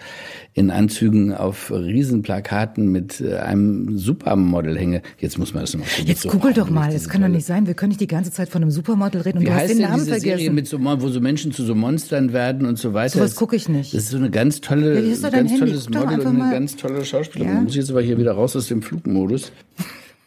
in 0.55 0.71
Anzügen 0.71 1.33
auf 1.33 1.71
Riesenplakaten 1.71 2.91
mit 2.91 3.21
äh, 3.21 3.37
einem 3.37 3.97
Supermodel 3.97 4.77
hänge. 4.77 5.03
Jetzt 5.19 5.39
muss 5.39 5.55
man 5.55 5.63
das 5.63 5.75
nochmal. 5.75 5.89
Jetzt 6.05 6.23
So 6.23 6.31
google 6.31 6.53
doch 6.53 6.69
mal, 6.69 6.93
es 6.93 7.09
kann 7.09 7.23
doch 7.23 7.29
nicht 7.29 7.47
sein. 7.47 7.67
Wir 7.69 7.75
können 7.75 7.91
nicht 7.91 8.01
die 8.01 8.09
ganze 8.09 8.33
Zeit 8.33 8.49
von 8.49 8.63
einem 8.63 8.73
Supermodel 8.73 9.21
reden 9.21 9.39
und 9.39 9.45
wie 9.45 9.47
du 9.47 9.53
hast 9.53 9.63
heißt 9.63 9.71
den 9.71 9.79
denn 9.79 9.91
Namen 9.91 10.05
diese 10.05 10.19
Serie 10.19 10.51
vergessen. 10.51 10.55
mit 10.55 10.67
so, 10.67 10.79
wo 10.83 11.09
so 11.09 11.21
Menschen 11.21 11.53
zu 11.53 11.65
so 11.65 11.77
Monstern 11.77 12.33
werden 12.33 12.67
und 12.67 12.77
so 12.77 12.88
weiter? 12.95 13.19
Sowas 13.19 13.31
Das- 13.31 13.39
gucke 13.39 13.57
ich 13.57 13.69
nicht. 13.69 13.95
Das 13.95 14.05
ist 14.05 14.11
so 14.11 14.17
eine 14.17 14.31
ganz 14.31 14.61
tolle, 14.61 15.01
Ja, 15.01 15.29
ganz 15.31 15.51
Handy. 15.51 15.59
tolles 15.59 15.87
Guck 15.87 15.95
Model 15.95 16.21
und 16.21 16.27
eine 16.27 16.39
mal. 16.39 16.51
ganz 16.53 16.77
tolle 16.77 17.05
Schauspielerin. 17.05 17.55
Ja. 17.55 17.61
Muss 17.63 17.71
ich 17.73 17.77
jetzt 17.79 17.91
aber 17.91 18.03
hier 18.03 18.19
wieder 18.19 18.33
raus 18.33 18.55
aus 18.57 18.69
dem 18.69 18.83
Flugmodus. 18.83 19.53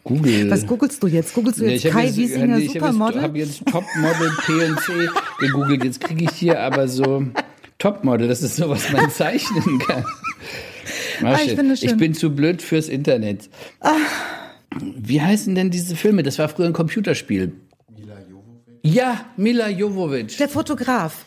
Google. 0.04 0.50
Was 0.50 0.66
googelst 0.66 1.00
du 1.02 1.06
jetzt? 1.06 1.32
Googelst 1.32 1.60
du 1.60 1.64
Nee, 1.64 1.74
jetzt 1.74 1.84
ich 1.84 1.92
hab 1.92 2.00
Kai 2.00 2.06
jetzt- 2.06 2.16
Wiesinger 2.16 2.56
nee, 2.58 2.64
ich 2.64 2.68
habe 2.80 2.92
Supermodel? 2.92 3.22
jetzt, 3.22 3.24
hab 3.24 3.36
jetzt 3.36 3.66
Topmodel 3.66 4.30
PNC 4.46 5.10
gegoogelt. 5.38 5.84
Jetzt 5.84 6.00
kriege 6.00 6.24
ich 6.24 6.30
hier 6.32 6.58
aber 6.60 6.88
so 6.88 7.24
Topmodel. 7.78 8.26
Das 8.26 8.42
ist 8.42 8.56
so, 8.56 8.68
was 8.68 8.90
man 8.90 9.10
zeichnen 9.12 9.78
kann. 9.78 10.04
Ah, 11.22 11.38
ich 11.44 11.56
ich 11.84 11.96
bin 11.96 12.14
zu 12.14 12.30
blöd 12.34 12.62
fürs 12.62 12.88
Internet. 12.88 13.48
Wie 14.96 15.20
heißen 15.20 15.54
denn 15.54 15.70
diese 15.70 15.94
Filme? 15.94 16.24
Das 16.24 16.38
war 16.40 16.48
früher 16.48 16.66
ein 16.66 16.72
Computerspiel. 16.72 17.52
Ja, 18.82 19.26
Mila 19.36 19.68
Jovovich. 19.68 20.36
Der 20.38 20.48
Fotograf. 20.48 21.24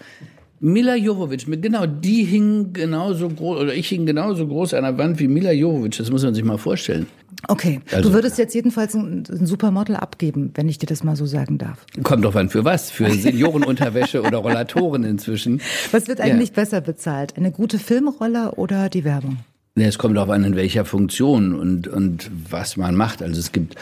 Mila 0.59 0.95
Jovovich, 0.95 1.47
mit 1.47 1.61
genau, 1.61 1.85
die 1.85 2.23
hing 2.23 2.71
genauso 2.73 3.29
groß, 3.29 3.59
oder 3.61 3.73
ich 3.73 3.87
hing 3.89 4.05
genauso 4.05 4.47
groß 4.47 4.73
an 4.73 4.83
der 4.83 4.97
Wand 4.97 5.19
wie 5.19 5.27
Mila 5.27 5.51
Jovovich. 5.51 5.97
Das 5.97 6.09
muss 6.09 6.23
man 6.23 6.33
sich 6.33 6.43
mal 6.43 6.57
vorstellen. 6.57 7.07
Okay, 7.47 7.81
Also- 7.91 8.09
du 8.09 8.15
würdest 8.15 8.37
jetzt 8.37 8.55
jedenfalls 8.55 8.95
ein, 8.95 9.23
ein 9.29 9.45
Supermodel 9.45 9.95
abgeben, 9.97 10.51
wenn 10.55 10.69
ich 10.69 10.77
dir 10.77 10.87
das 10.87 11.03
mal 11.03 11.15
so 11.15 11.25
sagen 11.25 11.57
darf. 11.57 11.85
Kommt 12.03 12.23
doch 12.23 12.35
an 12.35 12.49
für 12.49 12.63
was? 12.65 12.89
Für 12.89 13.11
Seniorenunterwäsche 13.11 14.21
oder 14.21 14.37
Rollatoren 14.37 15.03
inzwischen. 15.03 15.61
Was 15.91 16.07
wird 16.07 16.21
eigentlich 16.21 16.53
besser 16.53 16.81
bezahlt? 16.81 17.35
Eine 17.37 17.51
gute 17.51 17.77
Filmrolle 17.77 18.51
oder 18.55 18.89
die 18.89 19.03
Werbung? 19.03 19.37
Ja, 19.77 19.87
es 19.87 19.97
kommt 19.97 20.15
darauf 20.15 20.29
an, 20.29 20.43
in 20.45 20.55
welcher 20.55 20.85
Funktion 20.85 21.53
und, 21.53 21.87
und 21.89 22.31
was 22.49 22.77
man 22.77 22.95
macht. 22.95 23.21
Also 23.21 23.39
es 23.39 23.51
gibt, 23.51 23.75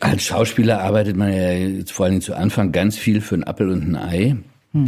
als 0.00 0.22
Schauspieler 0.22 0.82
arbeitet 0.82 1.16
man 1.16 1.32
ja 1.32 1.52
jetzt 1.52 1.92
vor 1.92 2.04
allen 2.04 2.12
Dingen 2.12 2.22
zu 2.22 2.36
Anfang 2.36 2.72
ganz 2.72 2.96
viel 2.98 3.22
für 3.22 3.36
einen 3.36 3.44
Appel 3.44 3.70
und 3.70 3.82
ein 3.82 3.96
Ei. 3.96 4.36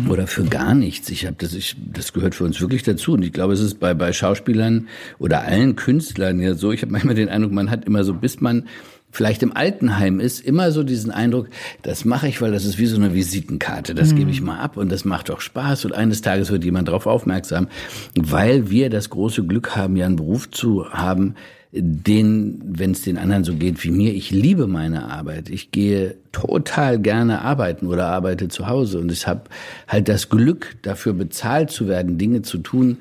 Oder 0.08 0.26
für 0.26 0.44
gar 0.44 0.74
nichts. 0.74 1.10
Ich 1.10 1.26
habe 1.26 1.36
das, 1.38 1.52
ich, 1.52 1.76
das 1.78 2.14
gehört 2.14 2.34
für 2.34 2.44
uns 2.44 2.60
wirklich 2.60 2.82
dazu. 2.82 3.12
Und 3.12 3.22
ich 3.22 3.32
glaube, 3.32 3.52
es 3.52 3.60
ist 3.60 3.80
bei, 3.80 3.92
bei 3.92 4.14
Schauspielern 4.14 4.88
oder 5.18 5.42
allen 5.42 5.76
Künstlern 5.76 6.40
ja 6.40 6.54
so. 6.54 6.72
Ich 6.72 6.80
habe 6.80 6.90
manchmal 6.90 7.14
den 7.14 7.28
Eindruck, 7.28 7.52
man 7.52 7.70
hat 7.70 7.84
immer 7.84 8.02
so, 8.02 8.14
bis 8.14 8.40
man 8.40 8.66
vielleicht 9.10 9.42
im 9.42 9.54
Altenheim 9.54 10.20
ist, 10.20 10.40
immer 10.40 10.72
so 10.72 10.82
diesen 10.82 11.10
Eindruck, 11.10 11.48
das 11.82 12.04
mache 12.04 12.28
ich, 12.28 12.40
weil 12.40 12.50
das 12.50 12.64
ist 12.64 12.78
wie 12.78 12.86
so 12.86 12.96
eine 12.96 13.14
Visitenkarte. 13.14 13.94
Das 13.94 14.14
gebe 14.14 14.30
ich 14.30 14.40
mal 14.40 14.58
ab 14.58 14.76
und 14.76 14.90
das 14.90 15.04
macht 15.04 15.28
doch 15.28 15.40
Spaß. 15.40 15.84
Und 15.84 15.92
eines 15.92 16.22
Tages 16.22 16.50
wird 16.50 16.64
jemand 16.64 16.88
darauf 16.88 17.06
aufmerksam, 17.06 17.68
weil 18.16 18.70
wir 18.70 18.90
das 18.90 19.10
große 19.10 19.44
Glück 19.44 19.76
haben, 19.76 19.96
ja 19.96 20.06
einen 20.06 20.16
Beruf 20.16 20.50
zu 20.50 20.90
haben, 20.90 21.34
den, 21.76 22.60
wenn 22.64 22.92
es 22.92 23.02
den 23.02 23.18
anderen 23.18 23.42
so 23.44 23.54
geht 23.54 23.82
wie 23.82 23.90
mir, 23.90 24.14
ich 24.14 24.30
liebe 24.30 24.66
meine 24.66 25.10
Arbeit. 25.10 25.50
Ich 25.50 25.70
gehe 25.72 26.14
total 26.32 27.00
gerne 27.00 27.42
arbeiten 27.42 27.86
oder 27.86 28.06
arbeite 28.06 28.48
zu 28.48 28.68
Hause 28.68 29.00
und 29.00 29.10
ich 29.10 29.26
habe 29.26 29.42
halt 29.88 30.08
das 30.08 30.28
Glück, 30.28 30.76
dafür 30.82 31.14
bezahlt 31.14 31.70
zu 31.70 31.88
werden, 31.88 32.16
Dinge 32.16 32.42
zu 32.42 32.58
tun, 32.58 32.98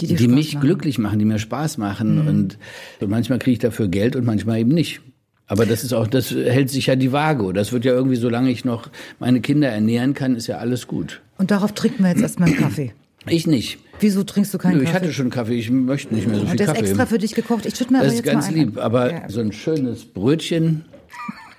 Die 0.00 0.14
die, 0.14 0.28
mich 0.28 0.54
machen. 0.54 0.66
glücklich 0.66 0.98
machen, 0.98 1.18
die 1.18 1.24
mir 1.24 1.38
Spaß 1.38 1.78
machen 1.78 2.26
und, 2.26 2.58
und 3.00 3.10
manchmal 3.10 3.38
kriege 3.38 3.52
ich 3.52 3.58
dafür 3.60 3.88
Geld 3.88 4.16
und 4.16 4.24
manchmal 4.24 4.58
eben 4.58 4.72
nicht. 4.72 5.00
Aber 5.46 5.64
das 5.64 5.84
ist 5.84 5.92
auch, 5.92 6.08
das 6.08 6.32
hält 6.32 6.70
sich 6.70 6.86
ja 6.86 6.96
die 6.96 7.12
Waage. 7.12 7.52
Das 7.52 7.70
wird 7.72 7.84
ja 7.84 7.92
irgendwie, 7.92 8.16
solange 8.16 8.50
ich 8.50 8.64
noch 8.64 8.88
meine 9.20 9.40
Kinder 9.40 9.68
ernähren 9.68 10.12
kann, 10.12 10.34
ist 10.34 10.48
ja 10.48 10.58
alles 10.58 10.88
gut. 10.88 11.20
Und 11.38 11.52
darauf 11.52 11.72
trinken 11.72 12.02
wir 12.02 12.10
jetzt 12.10 12.22
erstmal 12.22 12.48
einen 12.48 12.58
Kaffee. 12.58 12.92
Ich 13.28 13.46
nicht. 13.46 13.78
Wieso 14.00 14.24
trinkst 14.24 14.52
du 14.52 14.58
keinen 14.58 14.76
Nö, 14.78 14.82
ich 14.82 14.90
Kaffee? 14.90 15.04
hatte 15.06 15.12
schon 15.12 15.30
Kaffee. 15.30 15.54
Ich 15.54 15.70
möchte 15.70 16.14
nicht 16.14 16.26
mehr 16.26 16.36
so 16.36 16.42
viel 16.42 16.50
Und 16.52 16.60
der 16.60 16.66
ist 16.68 16.74
Kaffee. 16.74 16.86
extra 16.88 17.06
für 17.06 17.18
dich 17.18 17.34
gekocht. 17.34 17.66
Ich 17.66 17.76
schütte 17.76 17.92
mir 17.92 17.98
aber 17.98 18.06
Das 18.06 18.14
ist 18.14 18.24
jetzt 18.24 18.32
ganz 18.32 18.46
mal 18.46 18.52
einen 18.54 18.66
lieb, 18.68 18.78
aber 18.78 19.10
Ja. 19.12 19.28
so 19.28 19.40
ein 19.40 19.52
schönes 19.52 20.04
Brötchen 20.04 20.84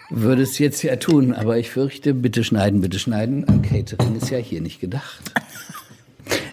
würde 0.09 0.43
es 0.43 0.57
jetzt 0.59 0.83
ja 0.83 0.95
tun. 0.97 1.33
Aber 1.33 1.57
ich 1.57 1.69
fürchte, 1.71 2.13
bitte 2.13 2.43
schneiden, 2.43 2.81
bitte 2.81 2.99
schneiden. 2.99 3.47
An 3.47 3.61
Catering 3.61 4.15
ist 4.15 4.29
ja 4.29 4.37
hier 4.37 4.61
nicht 4.61 4.79
gedacht. 4.79 5.31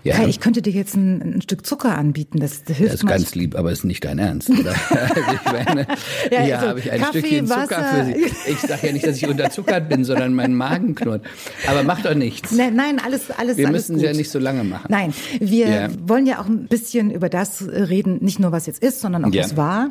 Ja, 0.05 0.17
Kai, 0.17 0.29
ich 0.29 0.39
könnte 0.39 0.61
dir 0.63 0.73
jetzt 0.73 0.95
ein, 0.97 1.37
ein 1.37 1.43
Stück 1.43 1.65
Zucker 1.67 1.97
anbieten. 1.97 2.39
Das, 2.39 2.63
hilft 2.67 2.83
das 2.83 2.95
ist 2.95 3.07
ganz 3.07 3.35
lieb, 3.35 3.57
aber 3.57 3.73
ist 3.73 3.85
nicht 3.85 4.05
dein 4.05 4.19
Ernst. 4.19 4.51
Oder? 4.51 4.75
Also 4.91 5.21
ich 5.33 5.53
meine, 5.53 5.87
Ja, 6.31 6.41
hier 6.43 6.55
also 6.57 6.69
habe 6.69 6.79
ich 6.81 6.93
ein 6.93 7.01
Kaffee, 7.01 7.19
Stückchen 7.21 7.47
Zucker 7.47 7.61
Wasser. 7.71 8.05
für 8.05 8.05
Sie. 8.19 8.25
Ich 8.53 8.59
sage 8.61 8.87
ja 8.87 8.93
nicht, 8.93 9.07
dass 9.07 9.17
ich 9.17 9.27
unterzuckert 9.27 9.89
bin, 9.89 10.05
sondern 10.05 10.35
mein 10.35 10.55
Magen 10.55 10.95
knurrt. 10.95 11.23
Aber 11.67 11.83
macht 11.85 12.05
doch 12.05 12.15
nichts. 12.15 12.53
Nein, 12.53 12.75
nein, 12.77 13.01
alles, 13.05 13.31
alles, 13.31 13.57
Wir 13.57 13.71
müssen 13.71 13.97
es 13.97 14.03
ja 14.03 14.13
nicht 14.13 14.31
so 14.31 14.39
lange 14.39 14.63
machen. 14.65 14.87
Nein, 14.91 15.15
wir 15.41 15.69
Ja. 15.69 15.89
wollen 16.07 16.27
ja 16.27 16.39
auch 16.41 16.47
ein 16.47 16.67
bisschen 16.67 17.11
über 17.11 17.29
das 17.31 17.67
reden, 17.67 18.19
nicht 18.23 18.39
nur 18.39 18.53
was 18.53 18.67
jetzt 18.67 18.83
ist, 18.83 19.01
sondern 19.01 19.25
auch 19.25 19.33
Ja. 19.33 19.45
was 19.45 19.57
war 19.57 19.89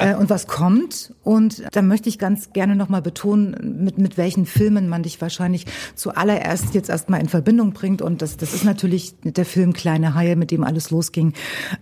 äh, 0.00 0.14
und 0.14 0.28
was 0.28 0.46
kommt. 0.46 1.14
Und 1.24 1.62
da 1.72 1.80
möchte 1.80 2.10
ich 2.10 2.18
ganz 2.18 2.52
gerne 2.52 2.76
nochmal 2.76 3.00
betonen, 3.00 3.80
mit, 3.84 3.96
mit 3.96 4.18
welchen 4.18 4.44
Filmen 4.44 4.88
man 4.88 5.02
dich 5.02 5.18
wahrscheinlich 5.22 5.64
zuallererst 5.94 6.74
jetzt 6.74 6.90
erstmal 6.90 7.20
in 7.20 7.28
Verbindung 7.30 7.72
bringt. 7.72 8.02
Und 8.02 8.20
das, 8.20 8.36
das 8.36 8.52
ist 8.52 8.64
natürlich 8.64 9.14
der 9.22 9.45
der 9.46 9.52
Film 9.52 9.72
Kleine 9.72 10.14
Haie, 10.14 10.36
mit 10.36 10.50
dem 10.50 10.64
alles 10.64 10.90
losging. 10.90 11.32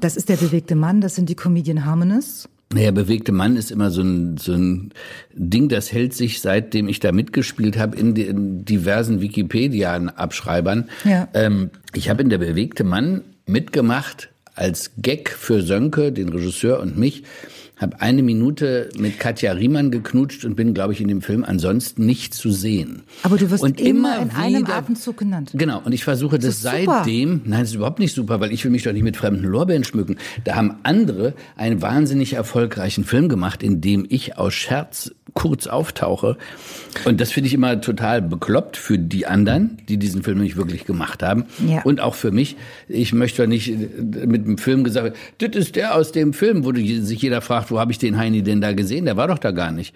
Das 0.00 0.16
ist 0.16 0.28
der 0.28 0.37
bewegte 0.37 0.75
Mann, 0.75 1.00
das 1.00 1.14
sind 1.14 1.28
die 1.28 1.35
Comedian 1.35 1.85
Harmonists. 1.85 2.49
Naja, 2.73 2.90
bewegte 2.90 3.33
Mann 3.33 3.56
ist 3.56 3.71
immer 3.71 3.90
so 3.90 4.02
ein, 4.02 4.37
so 4.37 4.52
ein 4.52 4.90
Ding, 5.33 5.68
das 5.68 5.92
hält 5.92 6.12
sich, 6.12 6.40
seitdem 6.40 6.88
ich 6.88 6.99
da 6.99 7.12
mitgespielt 7.12 7.78
habe, 7.78 7.97
in, 7.97 8.16
in 8.16 8.64
diversen 8.64 9.21
Wikipedia-Abschreibern. 9.21 10.88
Ja. 11.04 11.28
Ähm, 11.35 11.71
ich 11.94 12.09
habe 12.09 12.23
in 12.23 12.30
der 12.30 12.38
bewegte 12.38 12.85
Mann 12.85 13.23
mitgemacht 13.47 14.30
als 14.54 14.92
Gag 14.99 15.30
für 15.30 15.62
Sönke, 15.62 16.12
den 16.12 16.28
Regisseur 16.28 16.80
und 16.80 16.99
mich 16.99 17.25
habe 17.76 18.00
eine 18.00 18.22
Minute 18.22 18.88
mit 18.98 19.18
Katja 19.18 19.52
Riemann 19.52 19.90
geknutscht 19.90 20.44
und 20.44 20.54
bin, 20.54 20.74
glaube 20.74 20.92
ich, 20.92 21.00
in 21.00 21.08
dem 21.08 21.22
Film 21.22 21.44
ansonsten 21.44 22.06
nicht 22.06 22.34
zu 22.34 22.50
sehen. 22.50 23.02
Aber 23.22 23.36
du 23.36 23.50
wirst 23.50 23.62
und 23.62 23.80
immer, 23.80 24.16
immer 24.16 24.22
in 24.22 24.30
wieder, 24.30 24.42
einem 24.42 24.66
Atemzug 24.66 25.16
genannt. 25.16 25.50
Genau, 25.54 25.80
und 25.84 25.92
ich 25.92 26.04
versuche 26.04 26.38
das, 26.38 26.62
das 26.62 26.62
seitdem, 26.62 27.42
nein, 27.44 27.60
das 27.60 27.70
ist 27.70 27.76
überhaupt 27.76 27.98
nicht 27.98 28.14
super, 28.14 28.40
weil 28.40 28.52
ich 28.52 28.64
will 28.64 28.70
mich 28.70 28.84
doch 28.84 28.92
nicht 28.92 29.02
mit 29.02 29.16
fremden 29.16 29.44
Lorbeeren 29.44 29.84
schmücken. 29.84 30.16
Da 30.44 30.54
haben 30.54 30.76
andere 30.82 31.34
einen 31.56 31.82
wahnsinnig 31.82 32.34
erfolgreichen 32.34 33.04
Film 33.04 33.28
gemacht, 33.28 33.62
in 33.62 33.80
dem 33.80 34.06
ich 34.08 34.38
aus 34.38 34.54
Scherz 34.54 35.12
kurz 35.34 35.66
auftauche. 35.66 36.36
Und 37.04 37.20
das 37.20 37.32
finde 37.32 37.48
ich 37.48 37.54
immer 37.54 37.80
total 37.80 38.22
bekloppt 38.22 38.76
für 38.76 38.98
die 38.98 39.26
anderen, 39.26 39.78
die 39.88 39.98
diesen 39.98 40.22
Film 40.22 40.40
nicht 40.40 40.56
wirklich 40.56 40.86
gemacht 40.86 41.22
haben. 41.22 41.44
Ja. 41.66 41.82
Und 41.82 42.00
auch 42.00 42.14
für 42.14 42.30
mich. 42.30 42.56
Ich 42.88 43.12
möchte 43.12 43.46
nicht 43.46 43.72
mit 43.98 44.46
dem 44.46 44.58
Film 44.58 44.84
gesagt, 44.84 45.16
das 45.38 45.50
ist 45.54 45.76
der 45.76 45.96
aus 45.96 46.12
dem 46.12 46.32
Film, 46.32 46.64
wo 46.64 46.72
sich 46.72 47.20
jeder 47.20 47.40
fragt, 47.40 47.70
wo 47.70 47.78
habe 47.78 47.90
ich 47.90 47.98
den 47.98 48.16
Heini 48.16 48.42
denn 48.42 48.60
da 48.60 48.72
gesehen? 48.72 49.04
Der 49.04 49.16
war 49.16 49.28
doch 49.28 49.38
da 49.38 49.50
gar 49.50 49.72
nicht. 49.72 49.94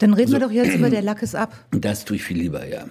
Dann 0.00 0.12
reden 0.12 0.28
so. 0.28 0.34
wir 0.34 0.40
doch 0.40 0.50
jetzt 0.50 0.74
über 0.74 0.90
der 0.90 1.02
Lack 1.02 1.22
ist 1.22 1.36
ab. 1.36 1.54
Das 1.70 2.04
tue 2.04 2.16
ich 2.16 2.24
viel 2.24 2.38
lieber, 2.38 2.66
ja. 2.66 2.84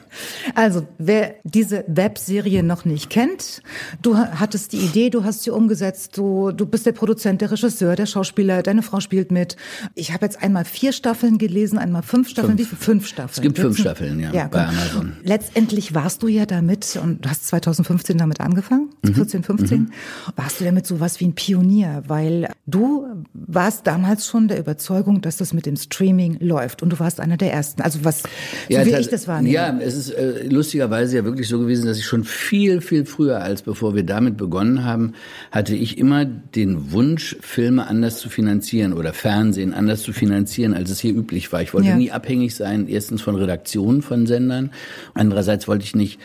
Also, 0.56 0.88
wer 0.98 1.36
diese 1.44 1.84
Webserie 1.88 2.63
noch 2.63 2.86
nicht 2.86 3.10
kennt, 3.10 3.62
du 4.01 4.18
hattest 4.18 4.72
die 4.72 4.77
Idee, 4.77 5.10
du 5.10 5.24
hast 5.24 5.44
sie 5.44 5.51
umgesetzt, 5.51 6.18
du, 6.18 6.51
du 6.51 6.65
bist 6.65 6.86
der 6.86 6.94
Produzent, 6.94 7.41
der 7.41 7.51
Regisseur, 7.51 7.96
der 7.96 8.06
Schauspieler, 8.06 8.63
deine 8.63 8.84
Frau 8.84 9.00
spielt 9.00 9.32
mit. 9.32 9.58
Ich 9.96 10.13
habe 10.13 10.25
jetzt 10.25 10.41
einmal 10.41 10.65
vier 10.65 10.94
Staffeln 10.94 11.38
gelesen, 11.38 11.77
einmal 11.89 12.03
fünf 12.03 12.29
Staffeln. 12.29 12.58
Fünf. 12.58 12.72
Wie 12.72 12.75
viele? 12.75 12.81
Fünf 12.81 13.08
Staffeln. 13.08 13.31
Es 13.36 13.41
gibt 13.41 13.60
fünf 13.60 13.77
Staffeln, 13.77 14.19
ja, 14.19 14.31
ja 14.31 14.48
bei 14.48 14.65
Amazon. 14.67 15.13
Letztendlich 15.24 15.93
warst 15.93 16.24
du 16.24 16.27
ja 16.27 16.46
damit 16.46 17.00
und 17.01 17.25
du 17.25 17.29
hast 17.29 17.48
2015 17.48 18.17
damit 18.17 18.39
angefangen, 18.39 18.89
mhm. 19.03 19.13
14, 19.15 19.43
15. 19.43 19.79
Mhm. 19.79 19.91
Warst 20.36 20.62
du 20.62 20.65
damit 20.65 20.86
sowas 20.86 21.19
wie 21.19 21.25
ein 21.25 21.34
Pionier, 21.34 22.03
weil 22.08 22.50
du 22.65 23.05
warst 23.34 23.88
damals 23.88 24.27
schon 24.27 24.48
der 24.48 24.60
Überzeugung, 24.60 25.22
dass 25.22 25.38
das 25.38 25.53
mit 25.53 25.65
dem 25.65 25.75
Streaming 25.75 26.38
läuft 26.39 26.84
und 26.84 26.91
du 26.91 27.00
warst 27.00 27.19
einer 27.19 27.38
der 27.38 27.51
ersten. 27.51 27.81
Also 27.81 28.03
was, 28.03 28.24
ja, 28.67 28.84
so 28.84 28.91
wie 28.91 28.96
ich 28.96 29.10
das 29.10 29.27
wahrnehme. 29.27 29.53
Ja, 29.53 29.77
es 29.79 29.96
ist 29.96 30.12
äh, 30.12 30.48
lustigerweise 30.48 31.17
ja 31.17 31.25
wirklich 31.25 31.48
so 31.48 31.60
gewesen, 31.60 31.86
dass 31.86 31.98
ich 31.98 32.05
schon 32.05 32.24
viel, 32.24 32.81
viel 32.81 33.05
früher, 33.05 33.41
als 33.41 33.62
bevor 33.62 33.96
wir 33.96 34.03
damit 34.03 34.38
begonnen 34.38 34.84
haben, 34.84 35.13
hatte 35.51 35.75
ich 35.75 35.98
immer 35.98 36.25
den 36.25 36.91
Wunsch, 36.91 37.36
Filme 37.41 37.88
anders 37.88 38.19
zu 38.19 38.29
finanzieren 38.29 38.93
oder 38.93 39.13
Fernsehen 39.13 39.74
anders 39.74 40.03
zu 40.03 40.13
finanzieren, 40.13 40.74
als 40.74 40.89
es 40.89 41.00
hier 41.00 41.13
üblich 41.13 41.51
war. 41.51 41.62
Ich 41.62 41.74
wollte 41.80 41.90
ja. 41.90 41.98
nie 41.98 42.12
abhängig 42.12 42.56
sein, 42.56 42.88
erstens 42.88 43.22
von 43.22 43.36
Redaktionen 43.36 44.02
von 44.02 44.28
Sendern, 44.28 44.72
andererseits 45.14 45.68
wollte 45.68 45.86
ich 45.86 45.96
nicht 45.96 46.20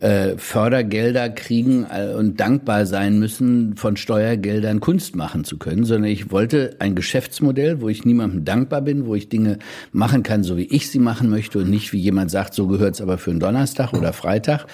äh, 0.00 0.36
Fördergelder 0.36 1.30
kriegen 1.30 1.86
äh, 1.90 2.14
und 2.14 2.40
dankbar 2.40 2.86
sein 2.86 3.18
müssen, 3.18 3.76
von 3.76 3.96
Steuergeldern 3.96 4.80
Kunst 4.80 5.16
machen 5.16 5.44
zu 5.44 5.56
können, 5.56 5.84
sondern 5.84 6.10
ich 6.10 6.30
wollte 6.30 6.76
ein 6.78 6.94
Geschäftsmodell, 6.94 7.80
wo 7.80 7.88
ich 7.88 8.04
niemandem 8.04 8.44
dankbar 8.44 8.82
bin, 8.82 9.06
wo 9.06 9.14
ich 9.14 9.28
Dinge 9.28 9.58
machen 9.92 10.22
kann, 10.22 10.42
so 10.42 10.56
wie 10.56 10.64
ich 10.64 10.90
sie 10.90 10.98
machen 10.98 11.30
möchte 11.30 11.58
und 11.58 11.70
nicht 11.70 11.92
wie 11.92 11.98
jemand 11.98 12.30
sagt, 12.30 12.54
so 12.54 12.66
gehört's 12.66 13.00
aber 13.00 13.18
für 13.18 13.30
einen 13.30 13.40
Donnerstag 13.40 13.92
oder 13.92 14.12
Freitag. 14.12 14.66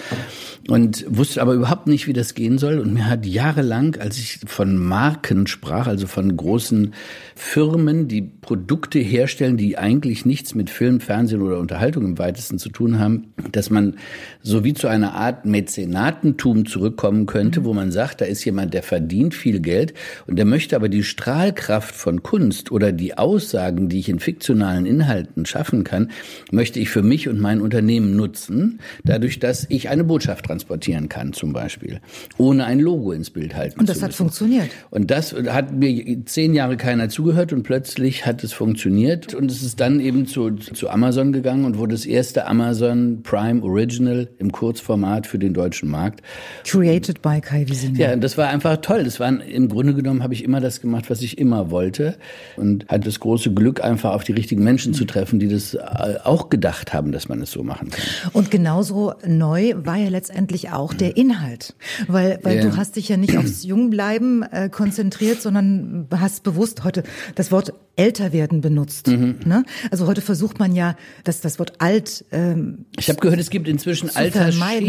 Und 0.68 1.04
wusste 1.08 1.42
aber 1.42 1.54
überhaupt 1.54 1.86
nicht, 1.86 2.06
wie 2.06 2.12
das 2.12 2.34
gehen 2.34 2.58
soll. 2.58 2.78
Und 2.78 2.92
mir 2.92 3.06
hat 3.06 3.26
jahrelang, 3.26 3.96
als 3.96 4.18
ich 4.18 4.40
von 4.46 4.76
Marken 4.76 5.46
sprach, 5.46 5.86
also 5.86 6.06
von 6.06 6.36
großen 6.36 6.94
Firmen, 7.34 8.08
die 8.08 8.22
Produkte 8.22 8.98
herstellen, 8.98 9.56
die 9.56 9.78
eigentlich 9.78 10.24
nichts 10.24 10.54
mit 10.54 10.70
Film, 10.70 11.00
Fernsehen 11.00 11.42
oder 11.42 11.58
Unterhaltung 11.58 12.04
im 12.04 12.18
weitesten 12.18 12.58
zu 12.58 12.68
tun 12.68 12.98
haben, 12.98 13.32
dass 13.52 13.70
man 13.70 13.96
so 14.42 14.64
wie 14.64 14.74
zu 14.74 14.88
einer 14.88 15.09
Art 15.14 15.44
Mäzenatentum 15.44 16.66
zurückkommen 16.66 17.26
könnte, 17.26 17.60
mhm. 17.60 17.64
wo 17.64 17.74
man 17.74 17.90
sagt, 17.90 18.20
da 18.20 18.24
ist 18.24 18.44
jemand, 18.44 18.74
der 18.74 18.82
verdient 18.82 19.34
viel 19.34 19.60
Geld 19.60 19.94
und 20.26 20.36
der 20.36 20.44
möchte 20.44 20.76
aber 20.76 20.88
die 20.88 21.02
Strahlkraft 21.02 21.94
von 21.94 22.22
Kunst 22.22 22.72
oder 22.72 22.92
die 22.92 23.18
Aussagen, 23.18 23.88
die 23.88 23.98
ich 23.98 24.08
in 24.08 24.20
fiktionalen 24.20 24.86
Inhalten 24.86 25.46
schaffen 25.46 25.84
kann, 25.84 26.10
möchte 26.50 26.80
ich 26.80 26.90
für 26.90 27.02
mich 27.02 27.28
und 27.28 27.40
mein 27.40 27.60
Unternehmen 27.60 28.16
nutzen, 28.16 28.80
dadurch, 29.04 29.38
dass 29.38 29.66
ich 29.68 29.88
eine 29.88 30.04
Botschaft 30.04 30.46
transportieren 30.46 31.08
kann, 31.08 31.32
zum 31.32 31.52
Beispiel, 31.52 32.00
ohne 32.38 32.64
ein 32.64 32.80
Logo 32.80 33.12
ins 33.12 33.30
Bild 33.30 33.56
halten 33.56 33.80
Und 33.80 33.88
das 33.88 34.02
hat 34.02 34.14
funktioniert. 34.14 34.70
Und 34.90 35.10
das 35.10 35.32
hat 35.32 35.72
mir 35.72 36.24
zehn 36.26 36.54
Jahre 36.54 36.76
keiner 36.76 37.08
zugehört 37.08 37.52
und 37.52 37.62
plötzlich 37.62 38.26
hat 38.26 38.44
es 38.44 38.52
funktioniert 38.52 39.34
und 39.34 39.50
es 39.50 39.62
ist 39.62 39.80
dann 39.80 40.00
eben 40.00 40.26
zu, 40.26 40.50
zu 40.50 40.88
Amazon 40.88 41.32
gegangen 41.32 41.64
und 41.64 41.78
wurde 41.78 41.94
das 41.94 42.06
erste 42.06 42.46
Amazon 42.46 43.22
Prime 43.22 43.62
Original 43.62 44.28
im 44.38 44.52
Kurzformat 44.52 44.99
für 45.26 45.38
den 45.38 45.54
deutschen 45.54 45.88
Markt. 45.88 46.22
Created 46.64 47.22
by 47.22 47.40
Kai 47.40 47.66
Wiesinger. 47.68 47.98
Ja, 47.98 48.16
das 48.16 48.36
war 48.36 48.48
einfach 48.48 48.78
toll. 48.78 49.04
Das 49.04 49.20
war 49.20 49.28
im 49.28 49.68
Grunde 49.68 49.94
genommen 49.94 50.22
habe 50.22 50.34
ich 50.34 50.44
immer 50.44 50.60
das 50.60 50.80
gemacht, 50.80 51.10
was 51.10 51.22
ich 51.22 51.38
immer 51.38 51.70
wollte 51.70 52.16
und 52.56 52.86
hatte 52.88 53.04
das 53.04 53.20
große 53.20 53.52
Glück, 53.52 53.82
einfach 53.82 54.12
auf 54.12 54.24
die 54.24 54.32
richtigen 54.32 54.64
Menschen 54.64 54.94
zu 54.94 55.04
treffen, 55.04 55.38
die 55.38 55.48
das 55.48 55.74
äh, 55.74 55.78
auch 56.24 56.48
gedacht 56.48 56.92
haben, 56.92 57.12
dass 57.12 57.28
man 57.28 57.42
es 57.42 57.50
so 57.50 57.62
machen 57.62 57.90
kann. 57.90 58.04
Und 58.32 58.50
genauso 58.50 59.14
neu 59.26 59.74
war 59.76 59.96
ja 59.96 60.08
letztendlich 60.08 60.70
auch 60.70 60.94
der 60.94 61.16
Inhalt, 61.16 61.74
weil 62.08 62.38
weil 62.42 62.56
ja. 62.56 62.62
du 62.62 62.76
hast 62.76 62.96
dich 62.96 63.08
ja 63.08 63.16
nicht 63.16 63.36
aufs 63.36 63.64
Jungbleiben 63.70 64.42
äh, 64.42 64.68
konzentriert, 64.68 65.42
sondern 65.42 66.06
hast 66.14 66.42
bewusst 66.42 66.84
heute 66.84 67.02
das 67.34 67.52
Wort 67.52 67.72
älter 67.96 68.32
werden 68.32 68.60
benutzt. 68.60 69.08
Mhm. 69.08 69.36
Ne? 69.44 69.64
Also 69.90 70.06
heute 70.06 70.22
versucht 70.22 70.58
man 70.58 70.74
ja, 70.74 70.96
dass 71.24 71.40
das 71.40 71.58
Wort 71.58 71.74
alt. 71.80 72.24
Ähm, 72.32 72.86
ich 72.98 73.10
habe 73.10 73.20
gehört, 73.20 73.38
es 73.38 73.50
gibt 73.50 73.68
inzwischen 73.68 74.08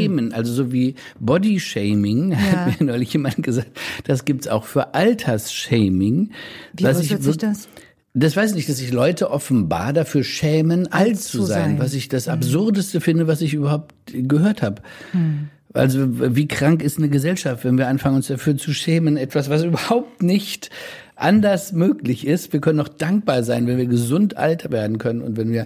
Altersschemen, 0.02 0.34
also 0.34 0.54
so 0.54 0.72
wie 0.72 0.96
Bodyshaming, 1.20 2.32
ja. 2.32 2.38
hat 2.38 2.80
mir 2.80 2.88
neulich 2.88 3.14
jemand 3.14 3.42
gesagt, 3.44 3.72
das 4.06 4.26
gibt's 4.26 4.48
auch 4.48 4.66
für 4.66 4.94
Altersshaming. 4.94 6.32
Wie 6.74 6.86
äußert 6.86 7.24
sich 7.24 7.38
das? 7.38 7.68
Das 8.14 8.36
weiß 8.36 8.52
ich 8.52 8.56
nicht, 8.58 8.70
dass 8.70 8.78
sich 8.78 8.92
Leute 8.92 9.32
offenbar 9.32 9.94
dafür 9.94 10.26
schämen, 10.26 10.88
alt, 10.88 11.08
alt 11.08 11.20
zu 11.22 11.44
sein, 11.44 11.48
sein, 11.48 11.80
was 11.80 11.94
ich 11.94 12.10
das 12.10 12.28
mhm. 12.28 12.34
Absurdeste 12.34 12.98
mhm. 12.98 13.02
finde, 13.02 13.28
was 13.28 13.42
ich 13.42 13.54
überhaupt 13.54 13.94
gehört 14.12 14.62
habe. 14.62 14.82
Mhm. 15.14 15.50
Also 15.74 16.36
wie 16.36 16.48
krank 16.50 16.84
ist 16.84 16.98
eine 16.98 17.08
Gesellschaft, 17.08 17.64
wenn 17.64 17.78
wir 17.78 17.88
anfangen, 17.88 18.18
uns 18.18 18.28
dafür 18.28 18.58
zu 18.58 18.74
schämen, 18.74 19.16
etwas, 19.16 19.50
was 19.50 19.64
überhaupt 19.64 20.22
nicht 20.22 20.70
anders 21.16 21.72
möglich 21.72 22.28
ist. 22.28 22.52
Wir 22.52 22.60
können 22.60 22.78
noch 22.78 22.90
dankbar 22.90 23.44
sein, 23.44 23.68
wenn 23.68 23.78
wir 23.78 23.86
gesund 23.86 24.36
alt 24.36 24.70
werden 24.72 24.98
können 24.98 25.22
und 25.22 25.38
wenn 25.38 25.52
wir 25.52 25.66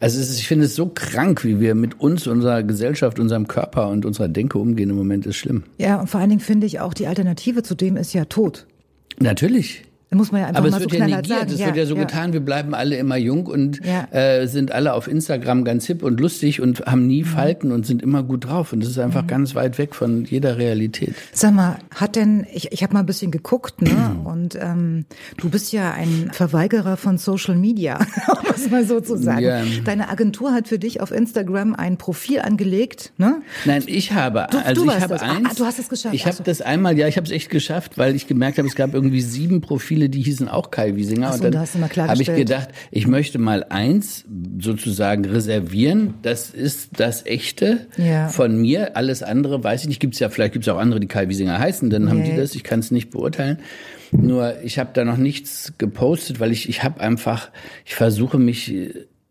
also 0.00 0.18
ist, 0.18 0.38
ich 0.38 0.48
finde 0.48 0.64
es 0.64 0.74
so 0.74 0.86
krank, 0.86 1.44
wie 1.44 1.60
wir 1.60 1.74
mit 1.74 2.00
uns, 2.00 2.26
unserer 2.26 2.62
Gesellschaft, 2.62 3.18
unserem 3.18 3.46
Körper 3.46 3.88
und 3.88 4.06
unserer 4.06 4.28
Denke 4.28 4.58
umgehen 4.58 4.90
im 4.90 4.96
Moment, 4.96 5.26
ist 5.26 5.36
schlimm. 5.36 5.64
Ja, 5.78 6.00
und 6.00 6.08
vor 6.08 6.20
allen 6.20 6.30
Dingen 6.30 6.40
finde 6.40 6.66
ich 6.66 6.80
auch, 6.80 6.94
die 6.94 7.06
Alternative 7.06 7.62
zu 7.62 7.74
dem 7.74 7.96
ist 7.96 8.14
ja 8.14 8.24
Tod. 8.24 8.66
Natürlich. 9.18 9.84
Muss 10.12 10.32
man 10.32 10.40
ja 10.40 10.48
einfach 10.48 10.62
Aber 10.62 10.70
mal 10.70 10.76
es 10.78 10.82
wird 10.82 10.90
so 10.90 10.98
ja 10.98 11.06
negiert. 11.06 11.26
Sagen. 11.26 11.52
Es 11.52 11.60
ja, 11.60 11.66
wird 11.66 11.76
ja 11.76 11.86
so 11.86 11.94
ja. 11.94 12.00
getan, 12.00 12.32
wir 12.32 12.40
bleiben 12.40 12.74
alle 12.74 12.96
immer 12.96 13.16
jung 13.16 13.46
und 13.46 13.80
ja. 13.84 14.08
äh, 14.10 14.48
sind 14.48 14.72
alle 14.72 14.94
auf 14.94 15.06
Instagram 15.06 15.62
ganz 15.62 15.86
hip 15.86 16.02
und 16.02 16.18
lustig 16.18 16.60
und 16.60 16.80
haben 16.80 17.06
nie 17.06 17.22
mhm. 17.22 17.26
Falten 17.26 17.70
und 17.70 17.86
sind 17.86 18.02
immer 18.02 18.24
gut 18.24 18.46
drauf. 18.46 18.72
Und 18.72 18.80
das 18.80 18.90
ist 18.90 18.98
einfach 18.98 19.22
mhm. 19.22 19.28
ganz 19.28 19.54
weit 19.54 19.78
weg 19.78 19.94
von 19.94 20.24
jeder 20.24 20.58
Realität. 20.58 21.14
Sag 21.32 21.54
mal, 21.54 21.78
hat 21.94 22.16
denn, 22.16 22.44
ich, 22.52 22.72
ich 22.72 22.82
habe 22.82 22.94
mal 22.94 23.00
ein 23.00 23.06
bisschen 23.06 23.30
geguckt, 23.30 23.82
ne? 23.82 24.16
und 24.24 24.58
ähm, 24.60 25.04
du 25.36 25.48
bist 25.48 25.72
ja 25.72 25.92
ein 25.92 26.30
Verweigerer 26.32 26.96
von 26.96 27.16
Social 27.16 27.54
Media, 27.54 27.98
um 28.26 28.52
es 28.52 28.68
mal 28.68 28.84
so 28.84 29.00
zu 29.00 29.16
sagen. 29.16 29.44
Ja. 29.44 29.62
Deine 29.84 30.08
Agentur 30.08 30.52
hat 30.52 30.66
für 30.66 30.80
dich 30.80 31.00
auf 31.00 31.12
Instagram 31.12 31.76
ein 31.76 31.98
Profil 31.98 32.40
angelegt, 32.40 33.12
ne? 33.16 33.42
Nein, 33.64 33.84
ich 33.86 34.12
habe, 34.12 34.48
du, 34.50 34.58
also 34.58 34.84
du 34.84 34.90
ich 34.90 35.00
habe 35.00 35.14
das. 35.14 35.22
eins. 35.22 35.50
Ah, 35.50 35.54
du 35.56 35.64
hast 35.64 35.78
es 35.78 35.88
geschafft. 35.88 36.16
Ich 36.16 36.22
habe 36.22 36.32
also. 36.32 36.42
das 36.42 36.62
einmal, 36.62 36.98
ja, 36.98 37.06
ich 37.06 37.16
habe 37.16 37.26
es 37.26 37.32
echt 37.32 37.48
geschafft, 37.48 37.96
weil 37.96 38.16
ich 38.16 38.26
gemerkt 38.26 38.58
habe, 38.58 38.66
es 38.66 38.74
gab 38.74 38.92
irgendwie 38.92 39.20
sieben 39.20 39.60
Profile 39.60 39.99
viele, 40.00 40.08
die 40.08 40.22
hießen 40.22 40.48
auch 40.48 40.70
Kai 40.70 40.96
Wiesinger. 40.96 41.32
So, 41.32 41.44
und 41.44 41.54
dann 41.54 42.08
habe 42.08 42.22
ich 42.22 42.34
gedacht, 42.34 42.70
ich 42.90 43.06
möchte 43.06 43.38
mal 43.38 43.64
eins 43.68 44.24
sozusagen 44.58 45.24
reservieren. 45.24 46.14
Das 46.22 46.50
ist 46.50 46.98
das 46.98 47.26
Echte 47.26 47.86
ja. 47.96 48.28
von 48.28 48.60
mir. 48.60 48.96
Alles 48.96 49.22
andere 49.22 49.62
weiß 49.62 49.82
ich 49.82 49.88
nicht. 49.88 50.00
Gibt's 50.00 50.18
ja, 50.18 50.30
vielleicht 50.30 50.54
gibt 50.54 50.66
es 50.66 50.72
auch 50.72 50.78
andere, 50.78 51.00
die 51.00 51.06
Kai 51.06 51.28
Wiesinger 51.28 51.58
heißen. 51.58 51.90
Dann 51.90 52.04
nee. 52.04 52.10
haben 52.10 52.24
die 52.24 52.36
das. 52.36 52.54
Ich 52.54 52.64
kann 52.64 52.80
es 52.80 52.90
nicht 52.90 53.10
beurteilen. 53.10 53.58
Nur 54.12 54.60
ich 54.64 54.78
habe 54.78 54.90
da 54.92 55.04
noch 55.04 55.18
nichts 55.18 55.74
gepostet, 55.78 56.40
weil 56.40 56.50
ich, 56.50 56.68
ich 56.68 56.82
habe 56.82 57.00
einfach, 57.00 57.50
ich 57.84 57.94
versuche 57.94 58.38
mich 58.38 58.74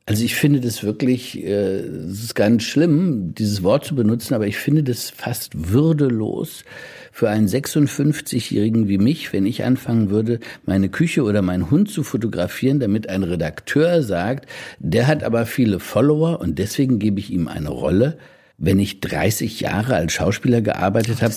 also 0.10 0.24
ich 0.24 0.34
finde 0.34 0.60
das 0.60 0.84
wirklich, 0.84 1.44
äh, 1.44 1.82
es 1.82 2.24
ist 2.24 2.34
ganz 2.34 2.64
schlimm, 2.64 3.36
dieses 3.36 3.62
Wort 3.62 3.86
zu 3.86 3.94
benutzen, 3.94 4.34
aber 4.34 4.48
ich 4.48 4.58
finde 4.58 4.82
das 4.82 5.12
fast 5.12 5.72
würdelos, 5.72 6.64
für 7.12 7.30
einen 7.30 7.48
56-Jährigen 7.48 8.88
wie 8.88 8.98
mich, 8.98 9.34
wenn 9.34 9.46
ich 9.46 9.64
anfangen 9.64 10.10
würde, 10.10 10.40
meine 10.66 10.90
Küche 10.90 11.22
oder 11.22 11.44
meinen 11.44 11.70
Hund 11.70 11.92
zu 11.92 12.02
fotografieren, 12.02 12.80
damit 12.80 13.08
ein 13.08 13.22
Redakteur 13.22 14.02
sagt, 14.02 14.50
der 14.80 15.06
hat 15.06 15.24
aber 15.24 15.46
viele 15.46 15.80
Follower 15.80 16.40
und 16.40 16.58
deswegen 16.58 16.98
gebe 16.98 17.20
ich 17.20 17.30
ihm 17.30 17.48
eine 17.48 17.70
Rolle. 17.70 18.18
Wenn 18.60 18.78
ich 18.78 19.00
30 19.00 19.62
Jahre 19.62 19.96
als 19.96 20.14
Schauspieler 20.14 20.62
gearbeitet 20.62 21.22
habe, 21.22 21.34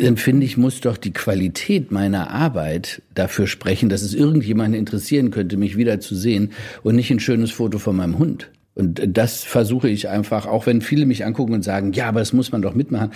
dann 0.00 0.16
finde 0.16 0.46
ich, 0.46 0.56
muss 0.56 0.80
doch 0.80 0.96
die 0.96 1.12
Qualität 1.12 1.92
meiner 1.92 2.30
Arbeit 2.30 3.02
dafür 3.14 3.46
sprechen, 3.46 3.90
dass 3.90 4.02
es 4.02 4.14
irgendjemanden 4.14 4.78
interessieren 4.78 5.30
könnte, 5.30 5.58
mich 5.58 5.76
wieder 5.76 6.00
zu 6.00 6.14
sehen 6.14 6.52
und 6.82 6.96
nicht 6.96 7.10
ein 7.10 7.20
schönes 7.20 7.50
Foto 7.50 7.78
von 7.78 7.96
meinem 7.96 8.18
Hund. 8.18 8.50
Und 8.74 9.00
das 9.06 9.44
versuche 9.44 9.88
ich 9.88 10.08
einfach, 10.08 10.46
auch 10.46 10.66
wenn 10.66 10.80
viele 10.80 11.06
mich 11.06 11.24
angucken 11.24 11.52
und 11.52 11.62
sagen, 11.62 11.92
ja, 11.92 12.08
aber 12.08 12.18
das 12.20 12.32
muss 12.32 12.50
man 12.50 12.62
doch 12.62 12.74
mitmachen. 12.74 13.12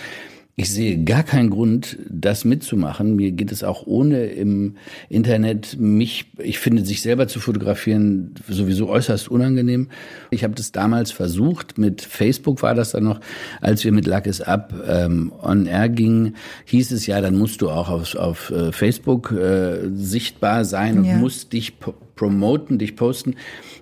Ich 0.61 0.71
sehe 0.71 1.05
gar 1.05 1.23
keinen 1.23 1.51
Grund, 1.51 1.99
das 2.11 2.45
mitzumachen. 2.45 3.15
Mir 3.15 3.31
geht 3.31 3.53
es 3.53 3.63
auch 3.63 3.87
ohne 3.87 4.25
im 4.25 4.75
Internet 5.09 5.77
mich, 5.79 6.33
ich 6.37 6.59
finde, 6.59 6.85
sich 6.85 7.01
selber 7.01 7.29
zu 7.29 7.39
fotografieren 7.39 8.35
sowieso 8.49 8.89
äußerst 8.89 9.29
unangenehm. 9.29 9.87
Ich 10.33 10.43
habe 10.43 10.57
das 10.57 10.73
damals 10.73 11.13
versucht, 11.13 11.79
mit 11.79 12.03
Facebook 12.03 12.61
war 12.61 12.75
das 12.75 12.91
dann 12.91 13.05
noch, 13.05 13.21
als 13.61 13.85
wir 13.85 13.93
mit 13.93 14.09
Luck 14.09 14.27
is 14.27 14.41
Up 14.41 14.75
ähm, 14.85 15.31
on 15.41 15.67
Air 15.67 15.91
gingen, 15.91 16.35
hieß 16.65 16.91
es 16.91 17.07
ja, 17.07 17.21
dann 17.21 17.39
musst 17.39 17.63
du 17.63 17.71
auch 17.71 17.89
auf, 17.89 18.17
auf 18.17 18.51
äh, 18.51 18.73
Facebook 18.73 19.31
äh, 19.31 19.89
sichtbar 19.95 20.65
sein 20.65 20.99
und 20.99 21.05
ja. 21.05 21.19
musst 21.19 21.53
dich 21.53 21.75
promoten, 22.19 22.79
dich 22.79 22.97
posten. 22.97 23.37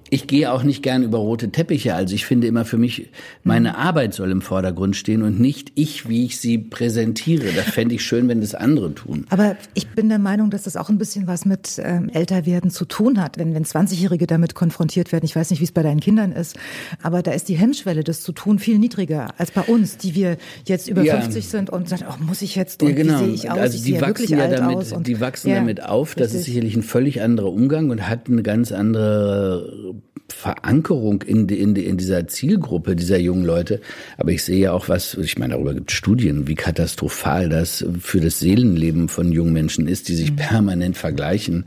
Ich 0.09 0.29
gehe 0.29 0.53
auch 0.53 0.63
nicht 0.63 0.83
gern 0.83 1.03
über 1.03 1.19
rote 1.19 1.51
Teppiche. 1.51 1.95
Also 1.95 2.15
ich 2.15 2.27
finde 2.27 2.47
immer 2.47 2.65
für 2.65 2.79
mich, 2.79 3.09
meine 3.43 3.71
mhm. 3.71 3.75
Arbeit 3.75 4.15
soll 4.15 4.31
im 4.31 4.41
Vordergrund 4.41 4.95
stehen 4.95 5.23
und 5.23 5.41
nicht 5.41 5.73
ich, 5.75 6.09
wie 6.09 6.25
ich 6.27 6.39
sie 6.39 6.59
präsentiere. 6.59 7.47
Das 7.57 7.65
fände 7.67 7.95
ich 7.97 8.05
schön, 8.05 8.29
wenn 8.29 8.41
das 8.41 8.55
andere 8.55 8.95
tun. 8.95 9.27
Aber 9.31 9.57
ich 9.75 9.89
bin 9.89 10.09
der 10.09 10.21
Meinung, 10.21 10.51
dass 10.51 10.63
das 10.63 10.77
auch 10.77 10.91
ein 10.91 10.99
bisschen 10.99 11.27
was 11.27 11.45
mit 11.45 11.81
ähm, 11.83 12.09
Älterwerden 12.11 12.71
zu 12.71 12.85
tun 12.85 13.21
hat. 13.21 13.39
Wenn, 13.39 13.55
wenn 13.55 13.65
20-Jährige 13.65 14.29
damit 14.29 14.55
konfrontiert 14.55 15.11
werden, 15.11 15.25
ich 15.25 15.35
weiß 15.35 15.51
nicht, 15.51 15.61
wie 15.61 15.65
es 15.65 15.73
bei 15.73 15.83
deinen 15.83 16.01
Kindern 16.01 16.31
ist, 16.31 16.57
aber 17.03 17.23
da 17.23 17.33
ist 17.33 17.49
die 17.49 17.57
Hemmschwelle, 17.57 18.05
das 18.05 18.21
zu 18.21 18.33
tun, 18.33 18.61
viel 18.61 18.79
niedriger 18.79 19.35
als 19.39 19.51
bei 19.51 19.63
uns, 19.63 19.97
die 19.97 20.15
wir 20.15 20.37
jetzt 20.67 20.89
über 20.89 21.03
ja. 21.03 21.21
50 21.21 21.49
sind 21.49 21.71
und 21.71 21.89
sagen, 21.89 22.05
oh, 22.09 22.23
muss 22.23 22.43
ich 22.43 22.55
jetzt, 22.55 22.83
und 22.83 22.91
ja, 22.91 22.95
genau. 22.95 23.21
wie 23.21 23.25
sehe 23.25 23.35
ich 23.35 23.51
aus? 23.51 23.59
Also 23.59 23.85
die 23.85 24.01
wachsen 24.01 24.39
ja 24.39 24.49
damit, 24.49 25.07
die 25.07 25.21
wachsen 25.21 25.49
ja, 25.49 25.57
damit 25.57 25.83
auf. 25.83 26.15
Das 26.15 26.27
richtig. 26.27 26.41
ist 26.41 26.47
sicherlich 26.47 26.77
ein 26.77 26.83
völlig 26.83 27.23
anderer 27.23 27.53
Umgang 27.53 27.91
und 27.91 28.09
hat 28.09 28.26
eine 28.29 28.43
ganz 28.43 28.73
andere 28.73 29.95
Verankerung 30.29 31.23
in, 31.23 31.49
in, 31.49 31.77
in 31.77 31.97
dieser 31.97 32.27
Zielgruppe 32.27 32.97
dieser 32.97 33.19
jungen 33.19 33.45
Leute. 33.45 33.81
Aber 34.17 34.33
ich 34.33 34.43
sehe 34.43 34.59
ja 34.59 34.73
auch 34.73 34.89
was, 34.89 35.15
ich 35.15 35.39
meine, 35.39 35.55
darüber 35.55 35.75
gibt 35.75 35.91
es 35.91 35.97
Studien, 35.97 36.49
wie 36.49 36.55
katastrophal 36.55 37.49
das 37.49 37.85
für 38.01 38.21
das 38.21 38.41
Seelenleben 38.41 39.09
von 39.09 39.33
jungen 39.33 39.53
Menschen 39.53 39.87
ist, 39.87 40.09
die 40.09 40.15
sich 40.15 40.33
mhm. 40.33 40.37
permanent 40.37 40.97
vergleichen 40.97 41.65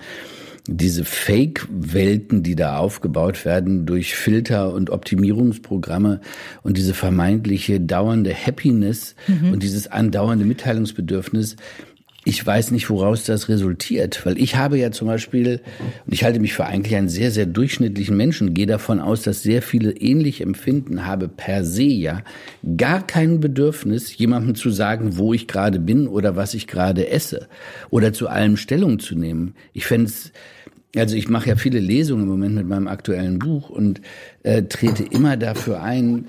diese 0.77 1.03
Fake-Welten, 1.03 2.43
die 2.43 2.55
da 2.55 2.77
aufgebaut 2.77 3.45
werden 3.45 3.85
durch 3.85 4.15
Filter 4.15 4.73
und 4.73 4.89
Optimierungsprogramme 4.89 6.21
und 6.63 6.77
diese 6.77 6.93
vermeintliche 6.93 7.79
dauernde 7.79 8.33
Happiness 8.33 9.15
mhm. 9.27 9.53
und 9.53 9.63
dieses 9.63 9.87
andauernde 9.87 10.45
Mitteilungsbedürfnis, 10.45 11.55
ich 12.25 12.45
weiß 12.45 12.71
nicht, 12.71 12.89
woraus 12.89 13.23
das 13.23 13.47
resultiert, 13.47 14.25
weil 14.25 14.37
ich 14.37 14.57
habe 14.57 14.77
ja 14.77 14.91
zum 14.91 15.07
Beispiel, 15.07 15.61
und 16.05 16.13
ich 16.13 16.25
halte 16.25 16.39
mich 16.39 16.53
für 16.53 16.65
eigentlich 16.65 16.95
einen 16.95 17.07
sehr, 17.07 17.31
sehr 17.31 17.45
durchschnittlichen 17.45 18.15
Menschen, 18.15 18.53
gehe 18.53 18.67
davon 18.67 18.99
aus, 18.99 19.21
dass 19.21 19.41
sehr 19.41 19.61
viele 19.61 19.91
ähnlich 19.91 20.41
empfinden, 20.41 21.05
habe 21.05 21.29
per 21.29 21.63
se 21.63 21.83
ja 21.83 22.23
gar 22.75 23.07
kein 23.07 23.39
Bedürfnis, 23.39 24.17
jemandem 24.17 24.55
zu 24.55 24.69
sagen, 24.69 25.17
wo 25.17 25.33
ich 25.33 25.47
gerade 25.47 25.79
bin 25.79 26.07
oder 26.07 26.35
was 26.35 26.53
ich 26.53 26.67
gerade 26.67 27.09
esse 27.09 27.47
oder 27.89 28.11
zu 28.11 28.27
allem 28.27 28.57
Stellung 28.57 28.99
zu 28.99 29.15
nehmen. 29.15 29.55
Ich 29.73 29.85
fände 29.85 30.07
es 30.07 30.31
also 30.95 31.15
ich 31.15 31.29
mache 31.29 31.49
ja 31.49 31.55
viele 31.55 31.79
Lesungen 31.79 32.23
im 32.23 32.29
Moment 32.29 32.55
mit 32.55 32.67
meinem 32.67 32.87
aktuellen 32.87 33.37
Buch 33.37 33.69
und 33.69 34.01
äh, 34.41 34.63
trete 34.63 35.03
immer 35.03 35.37
dafür 35.37 35.83
ein, 35.83 36.27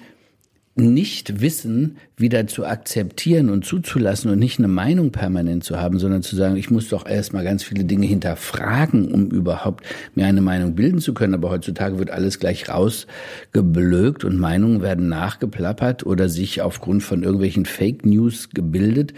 nicht 0.77 1.41
Wissen 1.41 1.97
wieder 2.17 2.47
zu 2.47 2.65
akzeptieren 2.65 3.51
und 3.51 3.65
zuzulassen 3.65 4.31
und 4.31 4.39
nicht 4.39 4.59
eine 4.59 4.69
Meinung 4.69 5.11
permanent 5.11 5.65
zu 5.65 5.81
haben, 5.81 5.99
sondern 5.99 6.23
zu 6.23 6.37
sagen, 6.37 6.57
ich 6.57 6.71
muss 6.71 6.89
doch 6.89 7.07
erstmal 7.07 7.45
ganz 7.45 7.65
viele 7.65 7.85
Dinge 7.85 8.07
hinterfragen, 8.07 9.13
um 9.13 9.31
überhaupt 9.31 9.85
mir 10.15 10.27
eine 10.27 10.41
Meinung 10.41 10.77
bilden 10.77 11.01
zu 11.01 11.13
können. 11.13 11.35
Aber 11.35 11.51
heutzutage 11.51 11.99
wird 11.99 12.11
alles 12.11 12.39
gleich 12.39 12.69
rausgeblökt 12.69 14.25
und 14.25 14.39
Meinungen 14.39 14.81
werden 14.81 15.09
nachgeplappert 15.09 16.07
oder 16.07 16.29
sich 16.29 16.63
aufgrund 16.63 17.03
von 17.03 17.23
irgendwelchen 17.23 17.67
Fake 17.67 18.07
News 18.07 18.51
gebildet. 18.51 19.13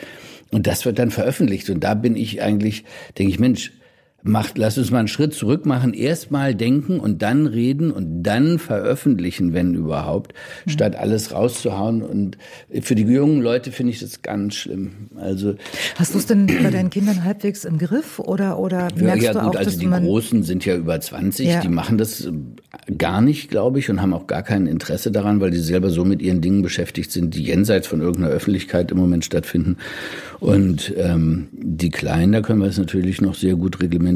Und 0.51 0.67
das 0.67 0.85
wird 0.85 0.99
dann 0.99 1.11
veröffentlicht. 1.11 1.69
Und 1.71 1.85
da 1.85 1.95
bin 1.95 2.17
ich 2.17 2.43
eigentlich, 2.43 2.85
denke 3.19 3.33
ich, 3.33 3.39
Mensch, 3.39 3.73
macht, 4.23 4.57
lass 4.57 4.79
uns 4.79 4.91
mal 4.91 5.01
einen 5.01 5.09
Schritt 5.09 5.35
zurück 5.35 5.67
machen, 5.67 5.95
erstmal 5.95 6.55
denken 6.55 7.01
und 7.01 7.23
dann 7.23 7.47
reden 7.47 7.91
und 7.91 8.23
dann 8.23 8.59
veröffentlichen, 8.59 9.53
wenn 9.53 9.75
überhaupt, 9.75 10.33
mhm. 10.65 10.71
statt 10.71 10.97
alles 10.97 11.33
rauszuhauen. 11.33 12.03
Und 12.03 12.39
für 12.83 12.95
die 12.95 13.03
jungen 13.03 13.41
Leute 13.41 13.73
finde 13.73 13.93
ich 13.93 14.01
das 14.01 14.23
ganz 14.23 14.55
schlimm. 14.55 14.93
Also 15.17 15.57
hast 15.97 16.15
du 16.15 16.19
es 16.19 16.27
denn 16.27 16.47
bei 16.47 16.71
deinen 16.71 16.91
Kindern 16.91 17.25
halbwegs 17.25 17.65
im 17.65 17.79
Griff 17.79 18.19
oder 18.21 18.59
oder 18.59 18.89
merkst 18.95 19.25
ja, 19.25 19.33
ja, 19.33 19.41
du 19.41 19.47
gut, 19.47 19.57
auch, 19.57 19.59
also 19.59 19.79
die 19.79 19.87
Großen 19.87 20.43
sind 20.45 20.65
ja 20.65 20.77
über 20.77 21.01
20, 21.01 21.49
ja. 21.49 21.61
die 21.61 21.69
machen 21.69 21.99
das 21.99 22.25
äh, 22.25 22.33
gar 22.97 23.21
nicht, 23.21 23.51
glaube 23.51 23.81
ich, 23.81 23.91
und 23.91 24.01
haben 24.01 24.13
auch 24.13 24.29
gar 24.29 24.43
kein 24.43 24.67
Interesse 24.67 25.11
daran, 25.11 25.41
weil 25.41 25.51
die 25.51 25.59
selber 25.59 25.91
so 25.91 26.05
mit 26.05 26.23
ihren 26.23 26.41
Dingen 26.41 26.63
beschäftigt 26.63 27.11
sind, 27.11 27.35
die 27.35 27.43
jenseits 27.43 27.89
von 27.89 28.01
irgendeiner 28.01 28.33
Öffentlichkeit 28.33 28.93
im 28.93 28.99
Moment 28.99 29.25
stattfinden. 29.25 29.79
Und 30.39 30.93
ähm, 30.97 31.49
die 31.53 31.91
Kleinen, 31.91 32.33
da 32.33 32.41
können 32.41 32.61
wir 32.61 32.69
es 32.69 32.79
natürlich 32.79 33.21
noch 33.21 33.35
sehr 33.35 33.55
gut 33.55 33.81
reglementieren 33.81 34.12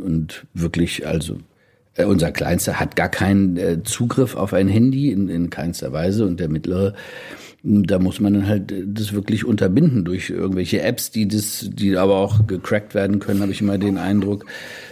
und 0.00 0.46
wirklich, 0.54 1.06
also 1.06 1.38
äh, 1.94 2.04
unser 2.04 2.32
Kleinster 2.32 2.78
hat 2.80 2.96
gar 2.96 3.08
keinen 3.08 3.56
äh, 3.56 3.82
Zugriff 3.82 4.36
auf 4.36 4.52
ein 4.52 4.68
Handy 4.68 5.10
in, 5.10 5.28
in 5.28 5.50
keinster 5.50 5.92
Weise 5.92 6.26
und 6.26 6.40
der 6.40 6.48
mittlere 6.48 6.94
da 7.62 7.98
muss 7.98 8.20
man 8.20 8.34
dann 8.34 8.46
halt 8.46 8.72
das 8.86 9.12
wirklich 9.12 9.44
unterbinden 9.44 10.04
durch 10.04 10.30
irgendwelche 10.30 10.80
Apps, 10.80 11.10
die 11.10 11.28
das, 11.28 11.68
die 11.70 11.96
aber 11.96 12.16
auch 12.16 12.46
gecrackt 12.46 12.94
werden 12.94 13.18
können, 13.18 13.42
habe 13.42 13.52
ich 13.52 13.60
immer 13.60 13.76
den 13.76 13.98
Eindruck. 13.98 14.46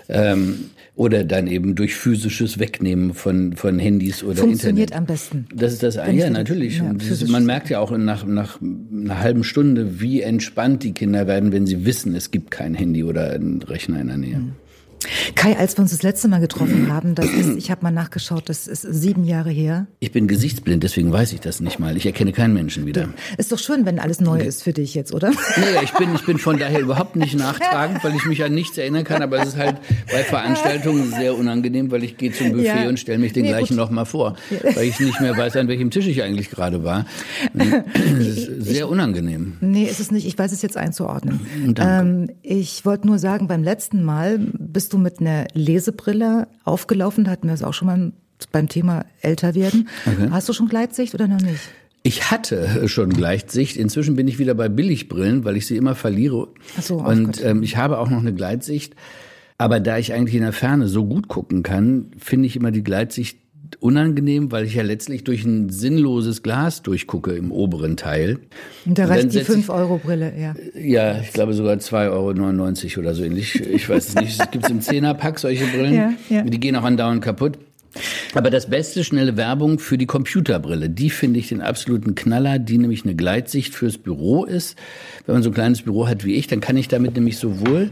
Ähm, 0.09 0.71
oder 0.99 1.23
dann 1.23 1.47
eben 1.47 1.77
durch 1.77 1.95
physisches 1.95 2.59
Wegnehmen 2.59 3.15
von, 3.15 3.53
von 3.55 3.79
Handys 3.79 4.25
oder 4.25 4.39
Funktioniert 4.39 4.91
Internet. 4.91 4.99
am 4.99 5.07
besten. 5.07 5.47
Das 5.55 5.73
ist 5.73 5.85
das, 5.85 5.95
ja, 5.95 6.29
natürlich. 6.29 6.79
Ja, 6.79 6.91
ist, 6.91 7.29
man 7.29 7.47
merkt 7.47 7.71
ja 7.71 7.79
auch 7.79 7.97
nach, 7.97 8.27
nach 8.27 8.61
einer 8.61 9.21
halben 9.21 9.45
Stunde, 9.45 10.01
wie 10.01 10.23
entspannt 10.23 10.83
die 10.83 10.93
Kinder 10.93 11.29
werden, 11.29 11.53
wenn 11.53 11.69
sie 11.69 11.87
wissen, 11.87 12.17
es 12.17 12.33
gibt 12.33 12.51
kein 12.51 12.75
Handy 12.75 13.05
oder 13.05 13.31
einen 13.31 13.63
Rechner 13.63 14.01
in 14.01 14.09
der 14.09 14.17
Nähe. 14.17 14.39
Mhm. 14.39 14.53
Kai, 15.35 15.57
als 15.57 15.77
wir 15.77 15.83
uns 15.83 15.93
das 15.93 16.03
letzte 16.03 16.29
Mal 16.29 16.41
getroffen 16.41 16.93
haben, 16.93 17.15
das 17.15 17.27
ist, 17.27 17.57
ich 17.57 17.71
habe 17.71 17.83
mal 17.83 17.91
nachgeschaut, 17.91 18.49
das 18.49 18.67
ist 18.67 18.83
sieben 18.83 19.25
Jahre 19.25 19.51
her. 19.51 19.87
Ich 20.01 20.13
bin 20.13 20.27
gesichtsblind, 20.27 20.83
deswegen 20.83 21.13
weiß 21.13 21.33
ich 21.33 21.41
das 21.41 21.61
nicht 21.61 21.79
mal. 21.79 21.97
Ich 21.97 22.07
erkenne 22.07 22.33
keinen 22.33 22.55
Menschen 22.55 22.87
wieder. 22.87 23.09
Ist 23.37 23.53
doch 23.53 23.59
schön, 23.59 23.87
wenn 23.87 23.99
alles 23.99 24.21
neu 24.21 24.41
ist 24.41 24.63
für 24.63 24.73
dich 24.73 24.95
jetzt, 24.95 25.13
oder? 25.15 25.31
Naja, 25.57 25.83
ich 25.83 25.93
bin, 25.93 26.15
ich 26.15 26.25
bin 26.25 26.39
von 26.39 26.59
daher 26.59 26.81
überhaupt 26.81 27.17
nicht 27.17 27.37
nachtragend, 27.37 28.03
weil 28.03 28.15
ich 28.17 28.27
mich 28.27 28.43
an 28.43 28.53
nichts 28.53 28.77
erinnern 28.79 29.05
kann, 29.05 29.23
aber 29.23 29.41
es 29.41 29.51
ist 29.51 29.57
halt 29.57 29.77
bei 30.11 30.23
Veranstaltungen 30.25 31.11
sehr 31.11 31.37
unangenehm, 31.37 31.91
weil 31.91 32.05
ich 32.05 32.17
gehe 32.17 32.33
zum 32.33 32.53
Buffet 32.53 32.65
ja. 32.65 32.89
und 32.89 32.99
stelle 32.99 33.19
mich 33.19 33.33
den 33.33 33.43
nee, 33.43 33.49
gleichen 33.49 33.77
nochmal 33.77 34.07
vor, 34.07 34.37
weil 34.75 34.85
ich 34.85 34.99
nicht 35.01 35.21
mehr 35.21 35.37
weiß, 35.37 35.57
an 35.57 35.69
welchem 35.69 35.91
Tisch 35.91 36.07
ich 36.07 36.23
eigentlich 36.23 36.51
gerade 36.51 36.83
war. 36.85 37.07
Das 37.55 37.69
ist 38.19 38.63
sehr 38.63 38.89
unangenehm. 38.89 39.57
Nee, 39.61 39.85
ist 39.85 40.01
es 40.01 40.11
nicht. 40.11 40.27
Ich 40.27 40.39
weiß 40.39 40.53
es 40.53 40.63
jetzt 40.63 40.77
einzuordnen. 40.77 41.41
Ähm, 41.79 42.31
ich 42.43 42.85
wollte 42.85 43.07
nur 43.07 43.19
sagen, 43.19 43.49
beim 43.49 43.63
letzten 43.63 44.03
Mal 44.05 44.39
bist 44.39 44.88
bist 44.89 44.95
du 44.95 44.99
mit 44.99 45.21
einer 45.21 45.47
Lesebrille 45.53 46.49
aufgelaufen? 46.65 47.25
Da 47.25 47.33
hatten 47.33 47.49
wir 47.49 47.53
es 47.53 47.63
auch 47.63 47.75
schon 47.75 47.89
mal 47.89 48.13
beim 48.53 48.71
Thema 48.71 49.05
älter 49.21 49.55
werden. 49.55 49.87
Okay. 50.07 50.29
Hast 50.31 50.49
du 50.49 50.55
schon 50.55 50.67
Gleitsicht 50.67 51.13
oder 51.13 51.29
noch 51.29 51.43
nicht? 51.43 51.61
Ich 52.05 52.31
hatte 52.31 52.89
schon 52.89 53.11
Gleitsicht. 53.11 53.77
Inzwischen 53.77 54.17
bin 54.17 54.27
ich 54.29 54.39
wieder 54.39 54.55
bei 54.55 54.71
Billigbrillen, 54.71 55.45
weil 55.45 55.59
ich 55.59 55.67
sie 55.67 55.77
immer 55.77 55.95
verliere. 55.95 56.49
Ach 56.79 56.83
so, 56.83 57.01
Und 57.01 57.45
ähm, 57.45 57.63
ich 57.63 57.77
habe 57.77 57.99
auch 57.99 58.09
noch 58.09 58.21
eine 58.21 58.33
Gleitsicht. 58.33 58.95
Aber 59.59 59.79
da 59.79 59.99
ich 59.99 60.15
eigentlich 60.15 60.37
in 60.37 60.41
der 60.41 60.55
Ferne 60.55 60.89
so 60.89 61.05
gut 61.05 61.29
gucken 61.29 61.63
kann, 61.63 62.13
finde 62.17 62.47
ich 62.47 62.57
immer 62.57 62.71
die 62.71 62.83
Gleitsicht 62.83 63.39
unangenehm, 63.77 64.51
weil 64.53 64.65
ich 64.65 64.75
ja 64.75 64.83
letztlich 64.83 65.25
durch 65.25 65.45
ein 65.45 65.71
sinnloses 65.71 66.43
Glas 66.43 66.83
durchgucke 66.83 67.33
im 67.33 67.53
oberen 67.53 67.97
Teil. 67.97 68.39
Und 68.87 68.99
da 68.99 69.07
reicht 69.07 69.33
die 69.33 69.41
5-Euro-Brille, 69.41 70.33
ja. 70.39 70.55
Ja, 70.75 71.21
ich 71.21 71.33
glaube 71.33 71.53
sogar 71.53 71.77
2,99 71.77 72.91
Euro 72.97 73.01
oder 73.01 73.15
so 73.15 73.25
ähnlich. 73.25 73.55
Ich 73.61 73.89
weiß 73.89 74.09
es 74.09 74.15
nicht. 74.15 74.41
Es 74.41 74.51
gibt 74.51 74.69
im 74.69 74.81
Zehnerpack 74.81 75.39
solche 75.39 75.67
Brillen. 75.67 75.95
Ja, 75.95 76.13
ja. 76.29 76.43
Die 76.43 76.61
gehen 76.61 76.77
auch 76.77 76.85
andauernd 76.85 77.23
kaputt. 77.23 77.59
Aber 78.35 78.51
das 78.51 78.69
beste 78.69 79.03
schnelle 79.03 79.37
Werbung 79.37 79.79
für 79.79 79.99
die 79.99 80.07
Computerbrille, 80.07 80.91
die 80.91 81.11
finde 81.11 81.41
ich 81.41 81.49
den 81.49 81.63
absoluten 81.63 82.15
Knaller, 82.15 82.59
die 82.59 82.79
nämlich 82.79 83.05
eine 83.05 83.15
Gleitsicht 83.15 83.75
fürs 83.75 83.99
Büro 83.99 84.45
ist. 84.45 84.77
Wenn 85.27 85.37
man 85.37 85.43
so 85.43 85.51
ein 85.51 85.55
kleines 85.55 85.83
Büro 85.83 86.07
hat 86.07 86.25
wie 86.25 86.35
ich, 86.35 86.47
dann 86.47 86.61
kann 86.61 86.77
ich 86.77 86.89
damit 86.89 87.15
nämlich 87.15 87.39
sowohl 87.39 87.91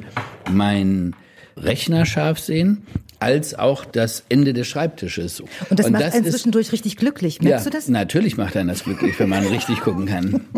mein 0.50 1.14
Rechner 1.56 2.04
scharf 2.04 2.38
sehen, 2.38 2.82
als 3.20 3.58
auch 3.58 3.84
das 3.84 4.24
Ende 4.28 4.52
des 4.52 4.66
Schreibtisches. 4.66 5.40
Und 5.40 5.50
das 5.70 5.86
und 5.86 5.92
macht 5.92 6.04
das 6.04 6.14
einen 6.14 6.26
zwischendurch 6.26 6.72
richtig 6.72 6.96
glücklich. 6.96 7.40
Merkst 7.40 7.66
ja, 7.66 7.70
du 7.70 7.76
das? 7.76 7.88
Natürlich 7.88 8.36
macht 8.36 8.56
einen 8.56 8.68
das 8.68 8.84
glücklich, 8.84 9.18
wenn 9.18 9.28
man 9.28 9.46
richtig 9.46 9.80
gucken 9.80 10.06
kann. 10.06 10.40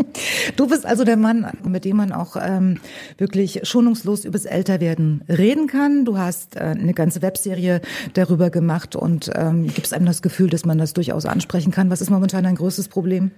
Du 0.57 0.67
bist 0.67 0.85
also 0.85 1.05
der 1.05 1.17
Mann, 1.17 1.47
mit 1.65 1.85
dem 1.85 1.97
man 1.97 2.13
auch 2.13 2.37
ähm, 2.41 2.81
wirklich 3.19 3.61
schonungslos 3.63 4.25
übers 4.25 4.47
Älterwerden 4.47 5.23
reden 5.29 5.69
kann. 5.69 6.05
Du 6.05 6.19
hast 6.19 6.57
äh, 6.57 6.61
eine 6.61 6.95
ganze 6.95 7.23
Webserie 7.23 7.81
darüber 8.15 8.51
gemacht 8.51 8.97
und 8.97 9.31
ähm, 9.37 9.69
gibst 9.73 9.95
einem 9.95 10.07
das 10.07 10.23
Gefühl, 10.23 10.51
dass 10.51 10.65
man 10.65 10.79
das 10.79 10.95
durchaus 10.95 11.27
ansprechen 11.27 11.71
kann. 11.71 11.91
Was 11.91 12.01
ist 12.01 12.11
momentan 12.11 12.45
dein 12.45 12.57
größtes 12.57 12.89
Problem? 12.89 13.31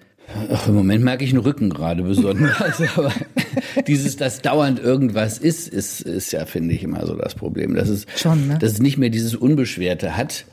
Ach, 0.53 0.69
Im 0.69 0.75
Moment 0.75 1.03
merke 1.03 1.25
ich 1.25 1.31
einen 1.31 1.43
Rücken 1.43 1.71
gerade 1.71 2.03
besonders, 2.03 2.81
aber 2.97 3.13
dieses, 3.87 4.17
dass 4.17 4.43
dauernd 4.43 4.79
irgendwas 4.79 5.39
ist, 5.39 5.69
ist, 5.69 6.03
ist 6.03 6.33
ja, 6.33 6.47
finde 6.47 6.75
ich, 6.75 6.85
immer 6.85 7.05
so 7.07 7.15
das 7.17 7.35
Problem. 7.35 7.75
Dass 7.75 7.89
es, 7.89 8.07
Schon, 8.17 8.49
ne? 8.49 8.59
dass 8.59 8.73
es 8.73 8.81
nicht 8.81 8.97
mehr 8.97 9.10
dieses 9.11 9.35
Unbeschwerte 9.35 10.17
hat. 10.17 10.45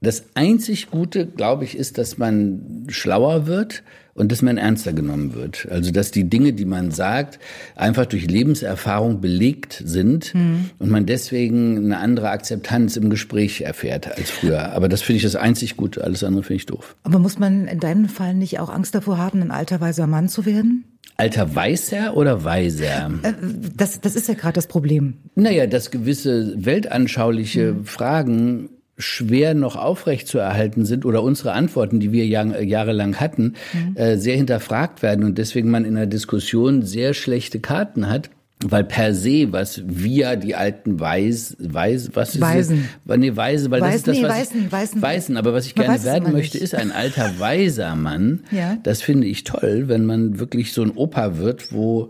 Das 0.00 0.24
einzig 0.34 0.90
Gute, 0.90 1.26
glaube 1.26 1.64
ich, 1.64 1.76
ist, 1.76 1.98
dass 1.98 2.16
man 2.16 2.86
schlauer 2.88 3.46
wird 3.46 3.82
und 4.14 4.32
dass 4.32 4.42
man 4.42 4.56
ernster 4.56 4.92
genommen 4.92 5.34
wird. 5.34 5.68
Also 5.70 5.92
dass 5.92 6.10
die 6.10 6.28
Dinge, 6.28 6.52
die 6.52 6.64
man 6.64 6.90
sagt, 6.90 7.38
einfach 7.76 8.06
durch 8.06 8.26
Lebenserfahrung 8.26 9.20
belegt 9.20 9.82
sind 9.84 10.34
und 10.34 10.90
man 10.90 11.06
deswegen 11.06 11.76
eine 11.78 11.98
andere 11.98 12.30
Akzeptanz 12.30 12.96
im 12.96 13.10
Gespräch 13.10 13.60
erfährt 13.60 14.16
als 14.16 14.30
früher. 14.30 14.72
Aber 14.72 14.88
das 14.88 15.02
finde 15.02 15.18
ich 15.18 15.22
das 15.22 15.36
einzig 15.36 15.76
Gute. 15.76 16.02
Alles 16.02 16.24
andere 16.24 16.42
finde 16.42 16.56
ich 16.56 16.66
doof. 16.66 16.96
Aber 17.02 17.18
muss 17.18 17.38
man 17.38 17.66
in 17.66 17.80
deinem 17.80 18.08
Fall 18.08 18.34
nicht 18.34 18.58
auch 18.58 18.70
Angst 18.70 18.94
davor 18.94 19.18
haben, 19.18 19.42
ein 19.42 19.50
alter 19.50 19.80
weiser 19.80 20.06
Mann 20.06 20.28
zu 20.28 20.46
werden? 20.46 20.84
Alter 21.20 21.54
Weißer 21.54 22.16
oder 22.16 22.44
Weiser? 22.44 23.10
Äh, 23.22 23.32
Das, 23.76 24.00
das 24.00 24.16
ist 24.16 24.26
ja 24.28 24.34
gerade 24.34 24.54
das 24.54 24.66
Problem. 24.66 25.18
Naja, 25.34 25.66
dass 25.66 25.90
gewisse 25.90 26.54
weltanschauliche 26.56 27.76
Fragen 27.84 28.70
schwer 28.96 29.54
noch 29.54 29.76
aufrecht 29.76 30.28
zu 30.28 30.38
erhalten 30.38 30.84
sind 30.84 31.04
oder 31.04 31.22
unsere 31.22 31.52
Antworten, 31.52 32.00
die 32.00 32.12
wir 32.12 32.26
jahr, 32.26 32.60
jahrelang 32.62 33.16
hatten, 33.16 33.54
äh, 33.94 34.16
sehr 34.16 34.36
hinterfragt 34.36 35.02
werden 35.02 35.24
und 35.24 35.36
deswegen 35.36 35.70
man 35.70 35.84
in 35.84 35.94
der 35.94 36.06
Diskussion 36.06 36.82
sehr 36.82 37.12
schlechte 37.14 37.60
Karten 37.60 38.08
hat. 38.08 38.30
Weil 38.62 38.84
per 38.84 39.14
se, 39.14 39.48
was 39.52 39.82
wir, 39.86 40.36
die 40.36 40.54
alten 40.54 41.00
Weiß, 41.00 41.56
Weiß, 41.58 42.10
was 42.12 42.34
ist 42.34 42.40
Weisen. 42.42 42.88
Das? 43.06 43.16
Nee, 43.16 43.34
Weise, 43.34 43.70
weil 43.70 43.80
das 43.80 43.88
Weiß- 43.90 43.94
ist 43.96 44.08
das, 44.08 44.16
nee, 44.18 44.22
was 44.24 44.30
Weißen, 44.38 44.60
ich, 44.66 44.72
Weißen. 44.72 45.02
Weißen, 45.02 45.36
aber 45.38 45.54
was 45.54 45.64
ich 45.66 45.76
Man 45.76 45.86
gerne 45.86 46.04
werden 46.04 46.32
möchte, 46.32 46.58
nicht. 46.58 46.64
ist 46.64 46.74
ein 46.74 46.92
alter 46.92 47.38
weiser 47.38 47.96
Mann. 47.96 48.40
Ja. 48.50 48.76
Das 48.82 49.00
finde 49.00 49.26
ich 49.28 49.44
toll, 49.44 49.84
wenn 49.86 50.04
man 50.04 50.38
wirklich 50.40 50.72
so 50.72 50.82
ein 50.82 50.90
Opa 50.90 51.38
wird, 51.38 51.72
wo, 51.72 52.08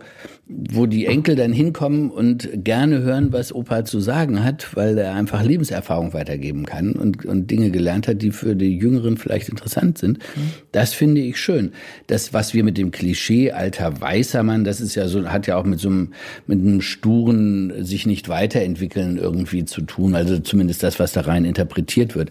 wo 0.49 0.87
die 0.87 1.07
Enkel 1.07 1.37
dann 1.37 1.53
hinkommen 1.53 2.11
und 2.11 2.49
gerne 2.65 3.01
hören, 3.03 3.33
was 3.33 3.55
Opa 3.55 3.85
zu 3.85 4.01
sagen 4.01 4.43
hat, 4.43 4.75
weil 4.75 4.97
er 4.99 5.15
einfach 5.15 5.45
Lebenserfahrung 5.45 6.13
weitergeben 6.15 6.65
kann 6.67 6.93
und, 6.93 7.25
und 7.27 7.51
Dinge 7.51 7.71
gelernt 7.71 8.09
hat, 8.09 8.23
die 8.23 8.31
für 8.33 8.57
die 8.57 8.77
Jüngeren 8.77 9.17
vielleicht 9.19 9.49
interessant 9.49 9.99
sind. 9.99 10.19
Das 10.73 10.93
finde 10.95 11.21
ich 11.21 11.37
schön. 11.39 11.73
Das, 12.09 12.33
was 12.33 12.55
wir 12.55 12.65
mit 12.65 12.79
dem 12.79 12.91
Klischee 12.91 13.53
alter 13.53 14.01
weißer 14.01 14.43
Mann, 14.43 14.65
das 14.65 14.81
ist 14.81 14.95
ja 14.97 15.07
so, 15.07 15.29
hat 15.29 15.47
ja 15.47 15.57
auch 15.57 15.65
mit 15.65 15.79
so 15.79 15.89
einem, 15.89 16.13
mit 16.47 16.61
einem 16.61 16.81
sturen, 16.81 17.85
sich 17.85 18.07
nicht 18.07 18.29
weiterentwickeln 18.29 19.17
irgendwie 19.19 19.65
zu 19.65 19.83
tun. 19.83 20.15
Also 20.15 20.39
zumindest 20.39 20.83
das, 20.83 20.99
was 20.99 21.13
da 21.13 21.23
rein 21.23 21.45
interpretiert 21.45 22.15
wird. 22.15 22.31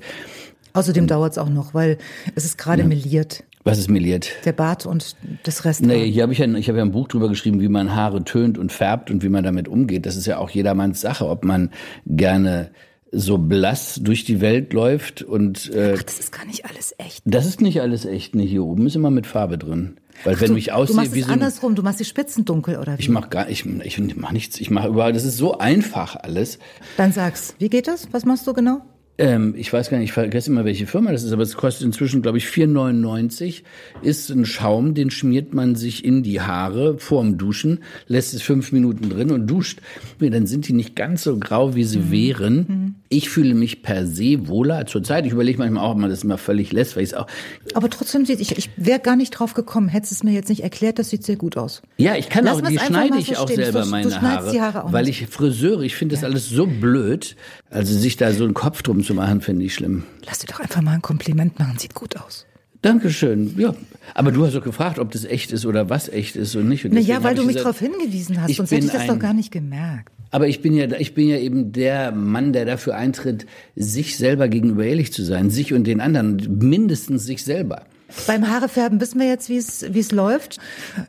Außerdem 0.74 1.08
dauert 1.08 1.34
es 1.34 1.38
auch 1.38 1.50
noch, 1.50 1.74
weil 1.74 1.98
es 2.36 2.46
ist 2.46 2.58
gerade 2.58 2.84
meliert. 2.84 3.44
Was 3.64 3.78
ist 3.78 3.90
meliert? 3.90 4.30
Der 4.46 4.54
Bart 4.54 4.86
und 4.86 5.16
das 5.44 5.66
Rest. 5.66 5.82
Nee, 5.86 6.10
hier 6.10 6.24
habe 6.24 6.32
ich 6.32 6.40
ja, 6.40 6.46
ich 6.48 6.70
habe 6.70 6.78
ja 6.78 6.86
ein 6.86 6.92
Buch 6.92 7.08
drüber 7.08 7.28
geschrieben, 7.28 7.60
wie 7.60 7.68
man 7.68 7.94
Haare 7.94 8.24
tönt 8.24 8.58
und 8.58 8.72
färbt 8.72 9.12
und 9.12 9.22
wie 9.22 9.30
man 9.30 9.44
damit 9.44 9.68
umgeht. 9.68 10.06
Das 10.06 10.16
ist 10.16 10.28
ja 10.28 10.38
auch 10.38 10.50
jedermanns 10.50 11.02
Sache, 11.02 11.28
ob 11.28 11.44
man 11.44 11.70
gerne 12.06 12.72
so 13.12 13.38
blass 13.38 14.00
durch 14.02 14.24
die 14.24 14.40
Welt 14.40 14.72
läuft 14.72 15.24
und 15.24 15.74
äh, 15.74 15.96
Ach, 15.98 16.04
das 16.04 16.20
ist 16.20 16.32
gar 16.32 16.46
nicht 16.46 16.66
alles 16.66 16.94
echt. 17.00 17.24
das 17.26 17.46
ist 17.48 17.60
nicht 17.60 17.82
alles 17.82 18.06
echt. 18.06 18.36
Nee, 18.36 18.46
hier 18.46 18.64
oben 18.64 18.86
ist 18.86 18.96
immer 18.96 19.10
mit 19.10 19.28
Farbe 19.28 19.58
drin. 19.58 19.98
Weil 20.24 20.40
wenn 20.40 20.52
du, 20.52 20.58
ich 20.58 20.66
du 20.66 20.74
aussehe 20.74 20.96
machst 20.96 21.14
wie 21.14 21.20
es 21.20 21.26
so 21.26 21.32
ein, 21.32 21.40
andersrum, 21.40 21.76
du 21.76 21.84
machst 21.84 22.00
die 22.00 22.06
Spitzen 22.06 22.46
dunkel 22.46 22.78
oder 22.78 22.98
wie? 22.98 23.02
ich 23.02 23.10
mache 23.10 23.30
gar 23.30 23.50
ich, 23.50 23.66
ich 23.66 24.16
mache 24.16 24.34
nichts, 24.34 24.60
ich 24.60 24.70
mache 24.70 24.88
überall, 24.88 25.14
das 25.14 25.24
ist 25.24 25.38
so 25.38 25.58
einfach 25.58 26.16
alles. 26.16 26.60
Dann 26.98 27.12
sag's, 27.12 27.56
wie 27.60 27.70
geht 27.70 27.88
das? 27.88 28.08
Was 28.12 28.26
machst 28.26 28.46
du 28.48 28.54
genau? 28.54 28.82
Ähm, 29.20 29.54
ich 29.58 29.72
weiß 29.72 29.90
gar 29.90 29.98
nicht, 29.98 30.06
ich 30.06 30.14
vergesse 30.14 30.50
immer, 30.50 30.66
welche 30.66 30.88
Firma 30.88 31.12
das 31.12 31.24
ist, 31.24 31.32
aber 31.34 31.44
es 31.44 31.56
kostet 31.58 31.86
inzwischen, 31.86 32.22
glaube 32.22 32.38
ich, 32.38 32.46
4,99. 32.46 33.64
Ist 34.02 34.30
ein 34.30 34.46
Schaum, 34.46 34.94
den 34.94 35.12
schmiert 35.12 35.54
man 35.54 35.76
sich 35.76 36.06
in 36.06 36.24
die 36.24 36.42
Haare 36.42 36.98
vorm 36.98 37.38
Duschen, 37.38 37.80
lässt 38.08 38.34
es 38.34 38.42
fünf 38.42 38.72
Minuten 38.72 39.10
drin 39.10 39.32
und 39.32 39.46
duscht. 39.48 39.80
Ja, 40.22 40.30
Dann 40.30 40.48
sind 40.48 40.68
die 40.68 40.74
nicht 40.74 40.96
ganz 40.96 41.24
so 41.24 41.38
grau, 41.38 41.76
wie 41.76 41.84
sie 41.84 42.12
wären. 42.12 42.96
Ich 43.10 43.30
fühle 43.30 43.54
mich 43.56 43.82
per 43.82 44.06
se 44.08 44.48
wohler. 44.48 44.86
Zurzeit, 44.86 45.26
ich 45.26 45.34
überlege 45.34 45.58
manchmal 45.58 45.84
auch, 45.84 45.92
ob 45.92 45.98
man 45.98 46.10
das 46.10 46.24
immer 46.24 46.38
völlig 46.38 46.72
lässt, 46.72 46.96
weil 46.96 47.04
ich 47.04 47.10
es 47.10 47.14
auch. 47.16 47.28
Aber 47.74 47.90
trotzdem 47.90 48.26
sieht, 48.26 48.40
ich, 48.40 48.58
ich 48.58 48.70
wäre 48.78 49.00
gar 49.00 49.16
nicht 49.16 49.32
drauf 49.32 49.54
gekommen, 49.54 49.90
hättest 49.90 50.12
es 50.14 50.24
mir 50.24 50.32
jetzt 50.32 50.50
nicht 50.50 50.64
erklärt, 50.64 50.98
das 51.00 51.10
sieht 51.10 51.24
sehr 51.26 51.36
gut 51.36 51.58
aus. 51.58 51.82
Ja, 51.98 52.16
ich 52.16 52.30
kann 52.30 52.46
Lass 52.46 52.58
auch, 52.64 52.68
die 52.68 52.80
schneide 52.80 53.18
ich 53.18 53.28
so 53.28 53.34
auch 53.36 53.48
stehen. 53.50 53.58
selber 53.64 53.80
Du- 53.80 53.86
du 53.86 53.92
meine 53.92 54.12
schneidest 54.12 54.60
Haare, 54.60 54.74
Haare 54.74 54.94
weil 54.94 55.10
ich 55.10 55.28
Friseure, 55.28 55.82
ich 55.82 55.96
finde 55.96 56.16
das 56.16 56.24
alles 56.24 56.48
so 56.50 56.66
blöd. 56.68 57.36
Also 57.72 57.94
sich 57.98 58.16
da 58.18 58.32
so 58.32 58.46
einen 58.46 58.54
Kopf 58.54 58.82
drum 58.82 59.04
zu 59.04 59.09
machen, 59.14 59.42
finde 59.42 59.66
ich 59.66 59.74
schlimm. 59.74 60.04
Lass 60.26 60.40
dir 60.40 60.48
doch 60.48 60.60
einfach 60.60 60.82
mal 60.82 60.94
ein 60.94 61.02
Kompliment 61.02 61.60
machen, 61.60 61.78
sieht 61.78 61.94
gut 61.94 62.18
aus. 62.18 62.46
Dankeschön. 62.82 63.56
Ja, 63.58 63.76
aber 64.14 64.32
du 64.32 64.46
hast 64.46 64.56
doch 64.56 64.64
gefragt, 64.64 65.00
ob 65.00 65.12
das 65.12 65.26
echt 65.26 65.52
ist 65.52 65.66
oder 65.66 65.90
was 65.90 66.08
echt 66.08 66.38
ist 66.38 66.56
und 66.56 66.70
nicht. 66.70 66.86
Und 66.86 66.92
Na 66.94 67.00
deswegen 67.00 67.18
ja, 67.18 67.24
weil 67.24 67.36
du 67.36 67.42
ich 67.42 67.48
mich 67.48 67.56
darauf 67.58 67.80
hingewiesen 67.80 68.42
hast, 68.42 68.56
sonst 68.56 68.72
hätte 68.72 68.86
ich 68.86 68.92
das 68.92 69.08
doch 69.08 69.20
gar 69.20 69.34
nicht 69.34 69.52
gemerkt. 69.52 70.14
Aber 70.32 70.48
ich 70.48 70.62
bin 70.62 70.74
ja, 70.74 70.86
ich 70.98 71.14
bin 71.14 71.28
ja 71.28 71.38
eben 71.38 71.72
der 71.74 72.12
Mann, 72.12 72.54
der 72.54 72.66
dafür 72.66 72.96
eintritt, 72.96 73.48
sich 73.76 74.18
selber 74.18 74.48
gegenüber 74.48 74.86
ehrlich 74.86 75.12
zu 75.12 75.24
sein, 75.24 75.50
sich 75.50 75.74
und 75.74 75.86
den 75.86 76.00
anderen, 76.00 76.60
mindestens 76.60 77.26
sich 77.26 77.44
selber. 77.44 77.84
Beim 78.28 78.50
Haarefärben 78.50 79.02
wissen 79.02 79.20
wir 79.20 79.28
jetzt, 79.28 79.50
wie 79.50 79.58
es 79.58 79.86
wie 79.94 80.00
es 80.00 80.12
läuft. 80.12 80.60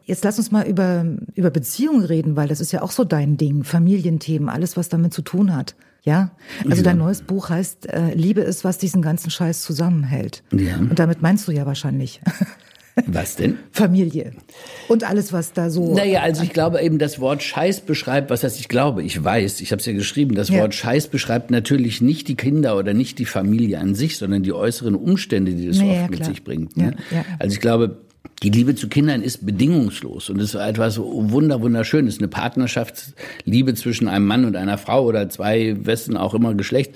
Jetzt 0.04 0.24
lass 0.24 0.38
uns 0.38 0.50
mal 0.50 0.66
über 0.66 1.06
über 1.34 1.50
Beziehungen 1.50 2.04
reden, 2.04 2.34
weil 2.34 2.48
das 2.48 2.60
ist 2.60 2.72
ja 2.72 2.82
auch 2.82 2.90
so 2.90 3.04
dein 3.04 3.36
Ding, 3.36 3.62
Familienthemen, 3.62 4.48
alles 4.48 4.76
was 4.76 4.88
damit 4.88 5.14
zu 5.14 5.22
tun 5.22 5.54
hat. 5.54 5.76
Ja, 6.02 6.30
also 6.68 6.82
dein 6.82 6.98
neues 6.98 7.22
Buch 7.22 7.50
heißt 7.50 7.86
äh, 7.92 8.14
Liebe 8.14 8.40
ist, 8.40 8.64
was 8.64 8.78
diesen 8.78 9.02
ganzen 9.02 9.30
Scheiß 9.30 9.62
zusammenhält. 9.62 10.42
Ja. 10.52 10.76
Und 10.78 10.98
damit 10.98 11.20
meinst 11.22 11.46
du 11.46 11.52
ja 11.52 11.66
wahrscheinlich 11.66 12.20
Was 13.06 13.36
denn? 13.36 13.56
Familie 13.70 14.32
und 14.88 15.04
alles 15.08 15.32
was 15.32 15.52
da 15.52 15.70
so. 15.70 15.94
Naja, 15.94 16.20
also 16.22 16.42
ich 16.42 16.50
glaube 16.50 16.82
eben, 16.82 16.98
das 16.98 17.20
Wort 17.20 17.42
Scheiß 17.42 17.82
beschreibt, 17.82 18.30
was 18.30 18.42
heißt 18.42 18.58
ich 18.60 18.68
glaube, 18.68 19.02
ich 19.02 19.22
weiß, 19.22 19.60
ich 19.60 19.70
habe 19.72 19.80
es 19.80 19.86
ja 19.86 19.92
geschrieben, 19.92 20.34
das 20.34 20.48
Ja. 20.48 20.60
Wort 20.60 20.74
Scheiß 20.74 21.08
beschreibt 21.08 21.50
natürlich 21.50 22.00
nicht 22.02 22.28
die 22.28 22.34
Kinder 22.34 22.76
oder 22.76 22.92
nicht 22.92 23.18
die 23.18 23.24
Familie 23.26 23.78
an 23.78 23.94
sich, 23.94 24.18
sondern 24.18 24.42
die 24.42 24.52
äußeren 24.52 24.94
Umstände, 24.96 25.52
die 25.54 25.68
das 25.68 25.76
Ja, 25.78 25.82
so 25.84 25.90
ja, 25.90 26.00
oft 26.02 26.10
mit 26.10 26.24
sich 26.24 26.44
bringt. 26.44 26.76
Ja, 26.76 26.86
Ne? 26.86 26.96
ja. 27.10 27.24
Also 27.38 27.54
ich 27.54 27.60
glaube, 27.60 27.98
die 28.42 28.50
Liebe 28.50 28.74
zu 28.74 28.88
Kindern 28.88 29.22
ist 29.22 29.44
bedingungslos 29.44 30.30
und 30.30 30.40
ist 30.40 30.54
etwas 30.54 30.98
wunder 30.98 31.60
wunderschönes. 31.60 32.18
Eine 32.18 32.28
Partnerschaftsliebe 32.28 33.74
zwischen 33.74 34.08
einem 34.08 34.26
Mann 34.26 34.44
und 34.44 34.56
einer 34.56 34.78
Frau 34.78 35.04
oder 35.04 35.28
zwei, 35.28 35.76
wessen 35.84 36.16
auch 36.16 36.34
immer 36.34 36.54
Geschlecht, 36.54 36.92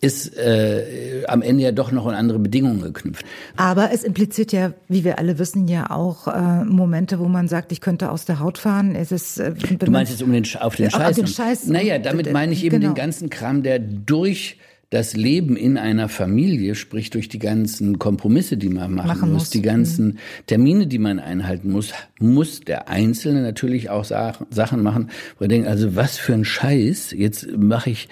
ist 0.00 0.36
äh, 0.38 1.24
am 1.26 1.42
Ende 1.42 1.64
ja 1.64 1.72
doch 1.72 1.90
noch 1.90 2.06
an 2.06 2.14
andere 2.14 2.38
Bedingungen 2.38 2.80
geknüpft. 2.80 3.24
Aber 3.56 3.90
es 3.92 4.04
impliziert 4.04 4.52
ja, 4.52 4.72
wie 4.86 5.02
wir 5.02 5.18
alle 5.18 5.40
wissen, 5.40 5.66
ja 5.66 5.90
auch 5.90 6.28
äh, 6.28 6.64
Momente, 6.64 7.18
wo 7.18 7.24
man 7.26 7.48
sagt, 7.48 7.72
ich 7.72 7.80
könnte 7.80 8.10
aus 8.12 8.24
der 8.24 8.38
Haut 8.38 8.58
fahren. 8.58 8.94
Es 8.94 9.10
ist, 9.10 9.38
äh, 9.40 9.52
Du 9.54 9.90
meinst 9.90 10.12
jetzt 10.12 10.22
um 10.22 10.30
den, 10.32 10.44
auf 10.60 10.76
den 10.76 10.86
auf 10.86 10.92
Scheiß? 10.92 11.16
den 11.16 11.26
Scheiß. 11.26 11.66
Naja, 11.66 11.98
damit 11.98 12.32
meine 12.32 12.52
ich 12.52 12.62
eben 12.64 12.78
Genau. 12.78 12.92
den 12.92 12.94
ganzen 12.94 13.28
Kram, 13.28 13.64
der 13.64 13.80
durch 13.80 14.58
das 14.90 15.14
Leben 15.14 15.54
in 15.56 15.76
einer 15.76 16.08
Familie, 16.08 16.74
sprich 16.74 17.10
durch 17.10 17.28
die 17.28 17.38
ganzen 17.38 17.98
Kompromisse, 17.98 18.56
die 18.56 18.70
man 18.70 18.94
machen, 18.94 19.08
Machen 19.08 19.32
muss, 19.32 19.42
muss. 19.42 19.50
die 19.50 19.60
ganzen 19.60 20.18
Termine, 20.46 20.86
die 20.86 20.98
man 20.98 21.18
einhalten 21.18 21.70
muss, 21.70 21.92
muss 22.18 22.60
der 22.60 22.88
Einzelne 22.88 23.42
natürlich 23.42 23.90
auch 23.90 24.04
Sachen, 24.04 24.82
machen, 24.82 25.10
wo 25.38 25.44
er 25.44 25.48
denkt, 25.48 25.68
also 25.68 25.94
was 25.94 26.16
für 26.16 26.32
ein 26.32 26.46
Scheiß, 26.46 27.10
jetzt 27.10 27.54
mache 27.54 27.90
ich, 27.90 28.08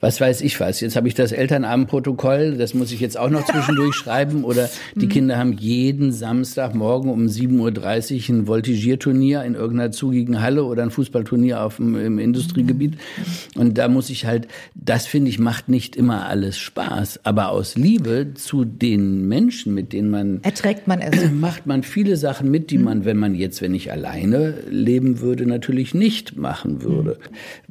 was 0.00 0.20
weiß 0.20 0.40
ich 0.40 0.58
was, 0.58 0.80
jetzt 0.80 0.96
habe 0.96 1.06
ich 1.06 1.14
das 1.14 1.30
Elternabendprotokoll, 1.30 2.56
das 2.56 2.74
muss 2.74 2.90
ich 2.90 2.98
jetzt 2.98 3.16
auch 3.16 3.30
noch 3.30 3.44
zwischendurch 3.50 3.94
schreiben 3.94 4.42
oder 4.42 4.68
die 4.96 5.06
Kinder 5.06 5.38
haben 5.38 5.52
jeden 5.52 6.10
Samstagmorgen 6.10 7.08
um 7.08 7.26
7.30 7.26 8.30
Uhr 8.30 8.36
ein 8.36 8.46
Voltigierturnier 8.48 9.44
in 9.44 9.54
irgendeiner 9.54 9.92
zugigen 9.92 10.42
Halle 10.42 10.64
oder 10.64 10.82
ein 10.82 10.90
Fußballturnier 10.90 11.62
auf 11.62 11.76
dem, 11.76 11.94
im 11.94 12.18
Industriegebiet. 12.18 12.94
Und 13.54 13.78
da 13.78 13.86
muss 13.86 14.10
ich 14.10 14.26
halt, 14.26 14.48
das 14.74 15.06
finde 15.06 15.30
ich, 15.30 15.38
macht 15.38 15.68
nicht 15.68 15.94
immer 15.94 16.15
alles 16.22 16.58
Spaß, 16.58 17.20
aber 17.24 17.50
aus 17.50 17.76
Liebe 17.76 18.34
zu 18.34 18.64
den 18.64 19.28
Menschen, 19.28 19.74
mit 19.74 19.92
denen 19.92 20.10
man 20.10 20.40
erträgt 20.42 20.86
man 20.88 21.00
es. 21.00 21.30
macht 21.32 21.66
man 21.66 21.82
viele 21.82 22.16
Sachen 22.16 22.50
mit, 22.50 22.70
die 22.70 22.78
man, 22.78 23.04
wenn 23.04 23.16
man 23.16 23.34
jetzt, 23.34 23.60
wenn 23.62 23.74
ich 23.74 23.92
alleine 23.92 24.54
leben 24.70 25.20
würde, 25.20 25.46
natürlich 25.46 25.94
nicht 25.94 26.36
machen 26.36 26.82
würde. 26.82 27.18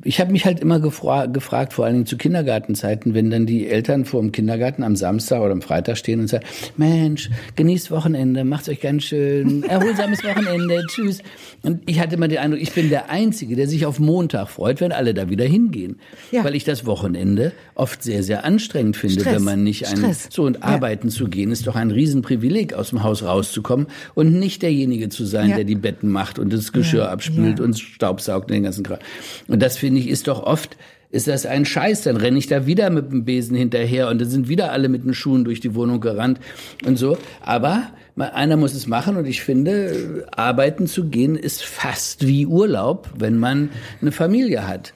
Ich 0.04 0.20
habe 0.20 0.32
mich 0.32 0.46
halt 0.46 0.60
immer 0.60 0.80
gefra 0.80 1.26
gefragt, 1.26 1.74
vor 1.74 1.86
allen 1.86 1.96
Dingen 1.96 2.06
zu 2.06 2.18
Kindergartenzeiten, 2.18 3.14
wenn 3.14 3.30
dann 3.30 3.46
die 3.46 3.68
Eltern 3.68 4.06
vor 4.06 4.22
dem 4.22 4.32
Kindergarten 4.32 4.84
am 4.84 4.96
Samstag 4.96 5.42
oder 5.42 5.52
am 5.52 5.62
Freitag 5.62 5.98
stehen 5.98 6.20
und 6.20 6.28
sagen, 6.28 6.46
Mensch, 6.78 7.30
genießt 7.56 7.92
Wochenende, 7.92 8.44
macht's 8.44 8.70
euch 8.70 8.82
ganz 8.82 9.04
schön, 9.04 9.64
erholsames 9.64 10.24
Wochenende, 10.24 10.84
tschüss. 10.88 11.20
Und 11.62 11.90
ich 11.90 12.00
hatte 12.00 12.16
immer 12.16 12.28
den 12.28 12.40
Eindruck, 12.40 12.62
ich 12.62 12.74
bin 12.74 12.90
der 12.90 13.10
Einzige, 13.10 13.56
der 13.56 13.68
sich 13.68 13.86
auf 13.86 14.00
Montag 14.00 14.50
freut, 14.50 14.82
wenn 14.82 14.92
alle 14.92 15.14
da 15.14 15.30
wieder 15.30 15.46
hingehen. 15.46 16.00
Ja. 16.32 16.44
Weil 16.44 16.56
ich 16.56 16.64
das 16.64 16.86
Wochenende 16.86 17.54
oft 17.76 18.04
sehr, 18.04 18.24
sehr 18.24 18.35
anstrengend 18.44 18.98
finde, 18.98 19.22
Stress. 19.22 19.36
wenn 19.36 19.44
man 19.44 19.64
nicht 19.64 19.88
ein, 19.88 20.16
so 20.30 20.44
und 20.44 20.58
Ja. 20.58 20.64
arbeiten 20.64 21.10
zu 21.10 21.28
gehen, 21.28 21.52
ist 21.52 21.66
doch 21.68 21.76
ein 21.76 21.92
Riesenprivileg, 21.92 22.74
aus 22.74 22.90
dem 22.90 23.04
Haus 23.04 23.24
rauszukommen 23.24 23.88
und 24.14 24.34
nicht 24.34 24.62
derjenige 24.62 25.10
zu 25.10 25.26
sein, 25.26 25.50
Ja. 25.52 25.56
der 25.58 25.66
die 25.66 25.76
Betten 25.76 26.10
macht 26.12 26.40
und 26.40 26.52
das 26.52 26.72
Geschirr 26.72 27.04
Ja, 27.04 27.10
abspült 27.10 27.60
ja. 27.60 27.66
und 27.66 27.80
staubsaugt 27.80 28.50
und 28.50 28.56
den 28.56 28.64
ganzen 28.64 28.84
Kram. 28.84 29.00
Und 29.48 29.62
das 29.62 29.78
finde 29.78 30.02
ich 30.02 30.08
ist 30.10 30.28
doch 30.28 30.44
oft 30.44 30.76
ist 31.12 31.28
das 31.28 31.46
ein 31.46 31.64
Scheiß. 31.64 32.02
Dann 32.04 32.18
renne 32.18 32.38
ich 32.38 32.48
da 32.48 32.66
wieder 32.66 32.90
mit 32.90 33.10
dem 33.12 33.24
Besen 33.24 33.56
hinterher 33.56 34.10
und 34.10 34.20
dann 34.20 34.28
sind 34.30 34.50
wieder 34.50 34.74
alle 34.74 34.90
mit 34.90 35.06
den 35.06 35.14
Schuhen 35.14 35.46
durch 35.46 35.62
die 35.62 35.74
Wohnung 35.74 36.02
gerannt 36.02 36.40
und 36.86 36.98
so. 36.98 37.18
Aber 37.42 37.84
einer 38.18 38.58
muss 38.58 38.74
es 38.74 38.86
machen 38.88 39.16
und 39.16 39.26
ich 39.26 39.42
finde, 39.42 40.26
arbeiten 40.36 40.88
zu 40.88 41.06
gehen 41.06 41.38
ist 41.38 41.64
fast 41.64 42.28
wie 42.28 42.46
Urlaub, 42.46 43.10
wenn 43.18 43.38
man 43.38 43.70
eine 44.02 44.12
Familie 44.12 44.68
hat. 44.68 44.94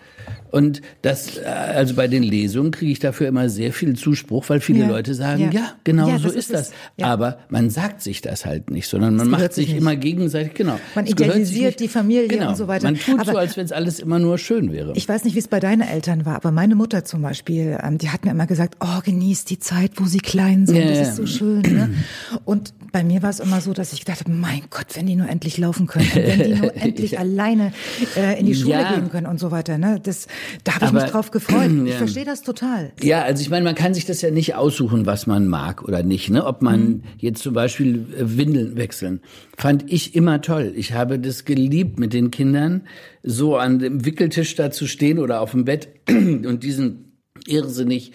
Und 0.51 0.81
das, 1.01 1.37
äh, 1.37 1.43
also 1.43 1.95
bei 1.95 2.07
den 2.07 2.23
Lesungen 2.23 2.71
kriege 2.71 2.91
ich 2.91 2.99
dafür 2.99 3.27
immer 3.27 3.49
sehr 3.49 3.73
viel 3.73 3.95
Zuspruch, 3.95 4.45
weil 4.49 4.59
viele 4.59 4.81
ja. 4.81 4.87
Leute 4.87 5.13
sagen, 5.13 5.43
ja, 5.43 5.51
ja 5.51 5.73
genau 5.83 6.07
ja, 6.07 6.19
so 6.19 6.29
ist, 6.29 6.35
ist 6.35 6.53
das. 6.53 6.71
Aber 7.01 7.39
man 7.49 7.69
sagt 7.69 8.01
sich 8.01 8.21
das 8.21 8.45
halt 8.45 8.69
nicht, 8.71 8.87
sondern 8.87 9.15
man 9.15 9.29
macht 9.29 9.53
sich, 9.53 9.67
sich 9.67 9.77
immer 9.77 9.95
gegenseitig, 9.95 10.53
genau. 10.53 10.79
Man 10.95 11.05
idealisiert 11.05 11.79
die 11.79 11.87
Familie 11.87 12.27
genau. 12.27 12.49
und 12.49 12.57
so 12.57 12.67
weiter. 12.67 12.85
Man 12.85 12.95
tut 12.95 13.19
aber 13.19 13.31
so, 13.31 13.37
als 13.37 13.57
wenn 13.57 13.65
es 13.65 13.71
alles 13.71 13.99
immer 13.99 14.19
nur 14.19 14.37
schön 14.37 14.71
wäre. 14.71 14.93
Ich 14.95 15.07
weiß 15.07 15.23
nicht, 15.23 15.35
wie 15.35 15.39
es 15.39 15.47
bei 15.47 15.59
deinen 15.59 15.81
Eltern 15.81 16.25
war, 16.25 16.35
aber 16.35 16.51
meine 16.51 16.75
Mutter 16.75 17.05
zum 17.05 17.21
Beispiel, 17.21 17.77
ähm, 17.81 17.97
die 17.97 18.09
hat 18.09 18.25
mir 18.25 18.31
immer 18.31 18.47
gesagt, 18.47 18.77
oh, 18.79 19.01
genießt 19.03 19.49
die 19.49 19.59
Zeit, 19.59 19.91
wo 19.95 20.05
sie 20.05 20.19
klein 20.19 20.65
sind, 20.65 20.89
das 20.89 21.09
ist 21.09 21.15
so 21.15 21.25
schön. 21.25 21.61
Ne? 21.61 21.93
Und 22.45 22.73
bei 22.91 23.03
mir 23.03 23.21
war 23.21 23.29
es 23.29 23.39
immer 23.39 23.61
so, 23.61 23.73
dass 23.73 23.93
ich 23.93 24.03
dachte, 24.05 24.29
mein 24.29 24.63
Gott, 24.69 24.87
wenn 24.95 25.05
die 25.05 25.15
nur 25.15 25.29
endlich 25.29 25.57
laufen 25.57 25.87
können, 25.87 26.09
wenn 26.13 26.43
die 26.43 26.55
nur 26.55 26.75
endlich 26.81 27.19
alleine 27.19 27.73
äh, 28.15 28.39
in 28.39 28.45
die 28.45 28.55
Schule 28.55 28.85
gehen 28.93 29.09
können 29.09 29.27
und 29.27 29.39
so 29.39 29.51
weiter. 29.51 29.77
Ne? 29.77 29.99
Das, 30.01 30.27
da 30.63 30.75
habe 30.75 30.85
ich 30.85 30.91
mich 30.91 31.03
drauf 31.03 31.31
gefreut. 31.31 31.69
Ich 31.89 31.95
verstehe 31.95 32.25
das 32.25 32.41
total. 32.43 32.91
Ja, 33.01 33.23
also 33.23 33.41
ich 33.41 33.49
meine, 33.49 33.63
man 33.63 33.75
kann 33.75 33.93
sich 33.93 34.05
das 34.05 34.21
ja 34.21 34.31
nicht 34.31 34.55
aussuchen, 34.55 35.05
was 35.05 35.27
man 35.27 35.47
mag 35.47 35.83
oder 35.83 36.03
nicht. 36.03 36.29
Ne? 36.29 36.45
Ob 36.45 36.61
man 36.61 36.81
mhm. 36.81 37.03
jetzt 37.17 37.41
zum 37.41 37.53
Beispiel 37.53 38.05
äh, 38.15 38.37
Windeln 38.37 38.75
wechseln, 38.75 39.21
fand 39.57 39.91
ich 39.91 40.15
immer 40.15 40.41
toll. 40.41 40.73
Ich 40.75 40.93
habe 40.93 41.19
das 41.19 41.45
geliebt, 41.45 41.99
mit 41.99 42.13
den 42.13 42.31
Kindern 42.31 42.83
so 43.23 43.57
an 43.57 43.79
dem 43.79 44.05
Wickeltisch 44.05 44.55
da 44.55 44.71
zu 44.71 44.87
stehen 44.87 45.19
oder 45.19 45.41
auf 45.41 45.51
dem 45.51 45.65
Bett 45.65 45.89
und 46.09 46.63
diesen 46.63 47.19
irrsinnig 47.47 48.13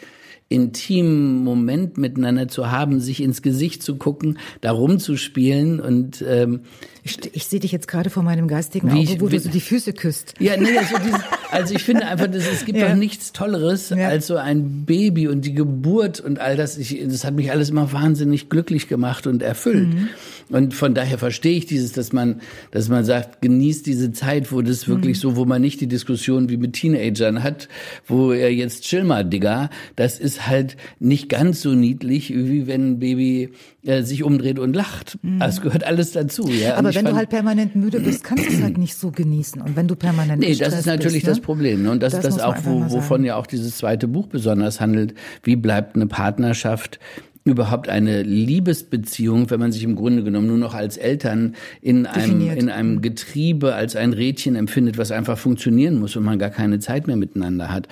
intimen 0.49 1.43
Moment 1.43 1.99
miteinander 1.99 2.49
zu 2.49 2.71
haben, 2.71 3.01
sich 3.01 3.23
ins 3.23 3.43
Gesicht 3.43 3.83
zu 3.83 3.97
gucken, 3.97 4.39
da 4.61 4.73
rumzuspielen 4.73 5.81
und 5.81 6.25
ähm, 6.27 6.61
ich, 7.07 7.19
ich 7.35 7.47
sehe 7.47 7.61
dich 7.61 7.71
jetzt 7.71 7.87
gerade 7.87 8.09
vor 8.09 8.23
meinem 8.23 8.49
geistigen 8.49 8.91
Auge, 8.91 9.01
ich, 9.01 9.21
wo 9.21 9.29
du 9.29 9.39
so 9.39 9.51
die 9.51 9.61
Füße 9.61 9.93
küsst. 9.93 10.35
Ja, 10.39 10.57
nee, 10.57 10.79
also, 10.79 10.97
dieses, 11.05 11.21
also 11.51 11.75
ich 11.75 11.83
finde 11.83 12.07
einfach, 12.07 12.29
dass, 12.29 12.47
es 12.47 12.65
gibt 12.65 12.79
ja. 12.81 12.89
doch 12.89 12.95
nichts 12.95 13.33
Tolleres 13.33 13.91
ja. 13.91 14.09
als 14.09 14.27
so 14.27 14.37
ein 14.37 14.87
Baby 14.87 15.29
und 15.29 15.43
die 15.45 15.53
Geburt 15.53 16.21
und 16.21 16.39
all 16.39 16.57
das. 16.57 16.79
Ich, 16.79 16.99
das 17.07 17.25
hat 17.25 17.35
mich 17.35 17.51
alles 17.51 17.69
immer 17.69 17.93
wahnsinnig 17.93 18.49
glücklich 18.49 18.89
gemacht 18.89 19.27
und 19.27 19.43
erfüllt. 19.43 19.89
Mhm. 19.89 20.09
Und 20.51 20.75
von 20.75 20.95
daher 20.95 21.19
verstehe 21.19 21.57
ich 21.57 21.67
dieses, 21.67 21.93
dass 21.93 22.13
man, 22.13 22.41
dass 22.71 22.89
man 22.89 23.05
sagt, 23.05 23.43
genießt 23.43 23.87
diese 23.87 24.13
Zeit, 24.13 24.53
wo 24.53 24.63
das 24.63 24.89
wirklich 24.89 25.19
mhm. 25.19 25.21
so, 25.21 25.37
wo 25.37 25.45
man 25.45 25.63
nicht 25.63 25.81
die 25.81 25.87
Diskussion 25.87 26.49
wie 26.49 26.57
mit 26.57 26.75
Teenagern 26.75 27.43
hat, 27.43 27.69
wo 28.07 28.33
er 28.33 28.53
jetzt 28.53 28.85
chill 28.85 29.05
mal, 29.05 29.25
Digga, 29.25 29.71
das 29.97 30.19
ist 30.19 30.47
halt 30.47 30.77
nicht 31.01 31.29
ganz 31.29 31.63
so 31.63 31.75
niedlich, 31.75 32.31
wie 32.31 32.67
wenn 32.67 32.93
ein 32.93 32.99
Baby 32.99 33.51
äh, 33.85 34.03
sich 34.03 34.23
umdreht 34.23 34.59
und 34.59 34.75
lacht. 34.75 35.19
Mhm. 35.23 35.41
Das 35.41 35.61
gehört 35.61 35.85
alles 35.85 36.13
dazu. 36.13 36.49
Ja. 36.49 36.77
Aber 36.77 36.95
wenn 36.95 37.05
du 37.05 37.15
halt 37.15 37.31
permanent 37.31 37.77
müde 37.77 38.01
bist, 38.01 38.25
kannst 38.25 38.47
du 38.47 38.53
es 38.53 38.63
halt 38.63 38.79
nicht 38.79 38.95
so 38.95 39.11
genießen. 39.11 39.61
Und 39.61 39.77
wenn 39.77 39.89
du 39.89 39.97
permanent 39.97 40.41
Nee, 40.41 40.55
das 40.55 40.79
ist 40.79 40.87
natürlich 40.87 41.23
bist, 41.23 41.27
ne? 41.27 41.33
das 41.33 41.41
Problem. 41.41 41.83
Ne? 41.83 41.91
Und 41.91 42.03
das, 42.03 42.13
das 42.13 42.25
ist 42.25 42.37
das 42.39 42.43
auch, 42.43 42.57
wo, 42.65 42.91
wovon 42.91 43.25
ja 43.25 43.37
auch 43.37 43.47
dieses 43.47 43.77
zweite 43.77 44.09
Buch 44.09 44.27
besonders 44.27 44.81
handelt. 44.81 45.15
Wie 45.43 45.57
bleibt 45.57 45.97
eine 45.97 46.07
Partnerschaft 46.07 46.99
überhaupt 47.45 47.89
eine 47.89 48.23
Liebesbeziehung, 48.23 49.51
wenn 49.51 49.61
man 49.61 49.71
sich 49.71 49.85
im 49.85 49.97
Grunde 49.97 50.25
genommen 50.25 50.47
nur 50.47 50.57
noch 50.57 50.75
als 50.75 50.97
Eltern 50.97 51.55
in 51.83 52.07
einem, 52.07 52.41
in 52.41 52.71
einem 52.71 53.03
Getriebe 53.03 53.75
als 53.75 53.97
ein 53.97 54.15
Rädchen 54.15 54.57
empfindet, 54.57 54.97
was 54.97 55.13
einfach 55.13 55.37
funktionieren 55.37 55.99
muss 55.99 56.17
und 56.17 56.25
man 56.25 56.39
gar 56.39 56.51
keine 56.51 56.79
Zeit 56.79 57.07
mehr 57.07 57.17
miteinander 57.17 57.71
hat. 57.71 57.89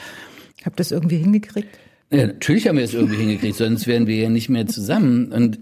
Habt 0.64 0.76
ihr 0.76 0.84
das 0.84 0.90
irgendwie 0.90 1.18
hingekriegt? 1.18 1.68
Ja, 2.10 2.26
natürlich 2.26 2.66
haben 2.66 2.76
wir 2.76 2.84
es 2.84 2.94
irgendwie 2.94 3.16
hingekriegt, 3.16 3.56
sonst 3.56 3.86
wären 3.86 4.06
wir 4.06 4.16
ja 4.16 4.30
nicht 4.30 4.48
mehr 4.48 4.66
zusammen. 4.66 5.32
Und 5.32 5.58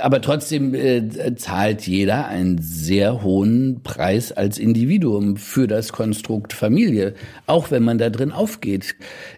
aber 0.00 0.20
trotzdem 0.20 0.74
äh, 0.74 1.34
zahlt 1.36 1.86
jeder 1.86 2.28
einen 2.28 2.58
sehr 2.60 3.22
hohen 3.22 3.80
Preis 3.82 4.30
als 4.32 4.58
Individuum 4.58 5.36
für 5.36 5.66
das 5.66 5.92
Konstrukt 5.92 6.52
Familie, 6.52 7.14
auch 7.46 7.70
wenn 7.70 7.82
man 7.82 7.98
da 7.98 8.10
drin 8.10 8.30
aufgeht. 8.30 8.94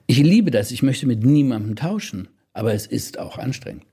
Ich 0.07 0.19
liebe 0.19 0.51
das, 0.51 0.71
ich 0.71 0.83
möchte 0.83 1.07
mit 1.07 1.25
niemandem 1.25 1.77
tauschen. 1.77 2.29
Aber 2.53 2.75
es 2.75 2.87
ist 2.87 3.19
auch 3.19 3.39
anstrengend. 3.39 3.85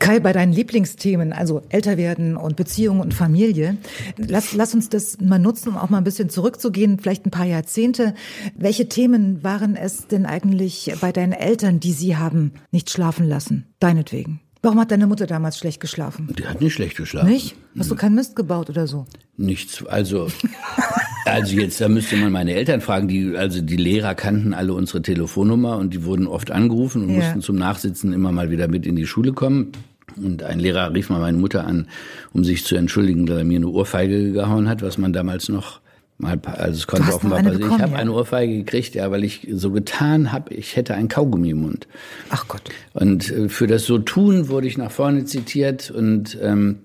Kai, 0.00 0.18
bei 0.18 0.32
deinen 0.32 0.52
Lieblingsthemen, 0.52 1.32
also 1.32 1.62
älter 1.68 1.96
werden 1.96 2.36
und 2.36 2.56
Beziehung 2.56 2.98
und 2.98 3.14
Familie, 3.14 3.76
lass, 4.16 4.52
lass 4.52 4.74
uns 4.74 4.88
das 4.88 5.20
mal 5.20 5.38
nutzen, 5.38 5.68
um 5.68 5.76
auch 5.76 5.90
mal 5.90 5.98
ein 5.98 6.04
bisschen 6.04 6.28
zurückzugehen, 6.28 6.98
vielleicht 6.98 7.26
ein 7.26 7.30
paar 7.30 7.46
Jahrzehnte. 7.46 8.14
Welche 8.56 8.88
Themen 8.88 9.44
waren 9.44 9.76
es 9.76 10.08
denn 10.08 10.26
eigentlich 10.26 10.92
bei 11.00 11.12
deinen 11.12 11.32
Eltern, 11.32 11.78
die 11.78 11.92
sie 11.92 12.16
haben 12.16 12.52
nicht 12.72 12.90
schlafen 12.90 13.28
lassen? 13.28 13.66
Deinetwegen. 13.78 14.40
Warum 14.62 14.78
hat 14.78 14.90
deine 14.90 15.06
Mutter 15.06 15.26
damals 15.26 15.56
schlecht 15.56 15.80
geschlafen? 15.80 16.34
Die 16.38 16.46
hat 16.46 16.60
nicht 16.60 16.74
schlecht 16.74 16.96
geschlafen. 16.96 17.30
Nicht? 17.30 17.56
Hast 17.78 17.90
du 17.90 17.96
keinen 17.96 18.14
Mist 18.14 18.36
gebaut 18.36 18.68
oder 18.68 18.86
so? 18.86 19.06
Nichts. 19.36 19.86
Also, 19.86 20.26
also 21.24 21.54
jetzt, 21.54 21.80
da 21.80 21.88
müsste 21.88 22.16
man 22.16 22.32
meine 22.32 22.54
Eltern 22.54 22.80
fragen. 22.80 23.08
Die, 23.08 23.36
also 23.36 23.60
die 23.60 23.76
Lehrer 23.76 24.14
kannten 24.14 24.54
alle 24.54 24.72
unsere 24.74 25.02
Telefonnummer 25.02 25.76
und 25.78 25.94
die 25.94 26.04
wurden 26.04 26.26
oft 26.26 26.50
angerufen 26.50 27.02
und 27.04 27.10
ja. 27.10 27.16
mussten 27.16 27.40
zum 27.40 27.56
Nachsitzen 27.56 28.12
immer 28.12 28.32
mal 28.32 28.50
wieder 28.50 28.68
mit 28.68 28.86
in 28.86 28.96
die 28.96 29.06
Schule 29.06 29.32
kommen. 29.32 29.72
Und 30.16 30.42
ein 30.42 30.58
Lehrer 30.58 30.92
rief 30.92 31.08
mal 31.08 31.20
meine 31.20 31.38
Mutter 31.38 31.64
an, 31.66 31.86
um 32.32 32.44
sich 32.44 32.64
zu 32.64 32.74
entschuldigen, 32.76 33.26
dass 33.26 33.38
er 33.38 33.44
mir 33.44 33.56
eine 33.56 33.68
Ohrfeige 33.68 34.32
gehauen 34.32 34.68
hat, 34.68 34.82
was 34.82 34.98
man 34.98 35.12
damals 35.12 35.48
noch 35.48 35.80
Mal, 36.20 36.38
also 36.44 36.76
es 36.76 36.86
konnte 36.86 37.14
offenbar 37.14 37.42
passieren. 37.42 37.72
Ich 37.76 37.78
habe 37.78 37.92
ja. 37.92 37.98
eine 37.98 38.12
Ohrfeige 38.12 38.58
gekriegt, 38.58 38.94
ja, 38.94 39.10
weil 39.10 39.24
ich 39.24 39.48
so 39.52 39.70
getan 39.70 40.32
habe, 40.32 40.52
ich 40.52 40.76
hätte 40.76 40.94
ein 40.94 41.08
Kaugummi 41.08 41.50
im 41.50 41.62
Mund. 41.62 41.88
Ach 42.28 42.46
Gott. 42.46 42.60
Und 42.92 43.30
äh, 43.30 43.48
für 43.48 43.66
das 43.66 43.86
so 43.86 43.98
tun 43.98 44.48
wurde 44.48 44.66
ich 44.66 44.76
nach 44.76 44.90
vorne 44.90 45.24
zitiert 45.24 45.90
und, 45.90 46.38
ähm, 46.42 46.80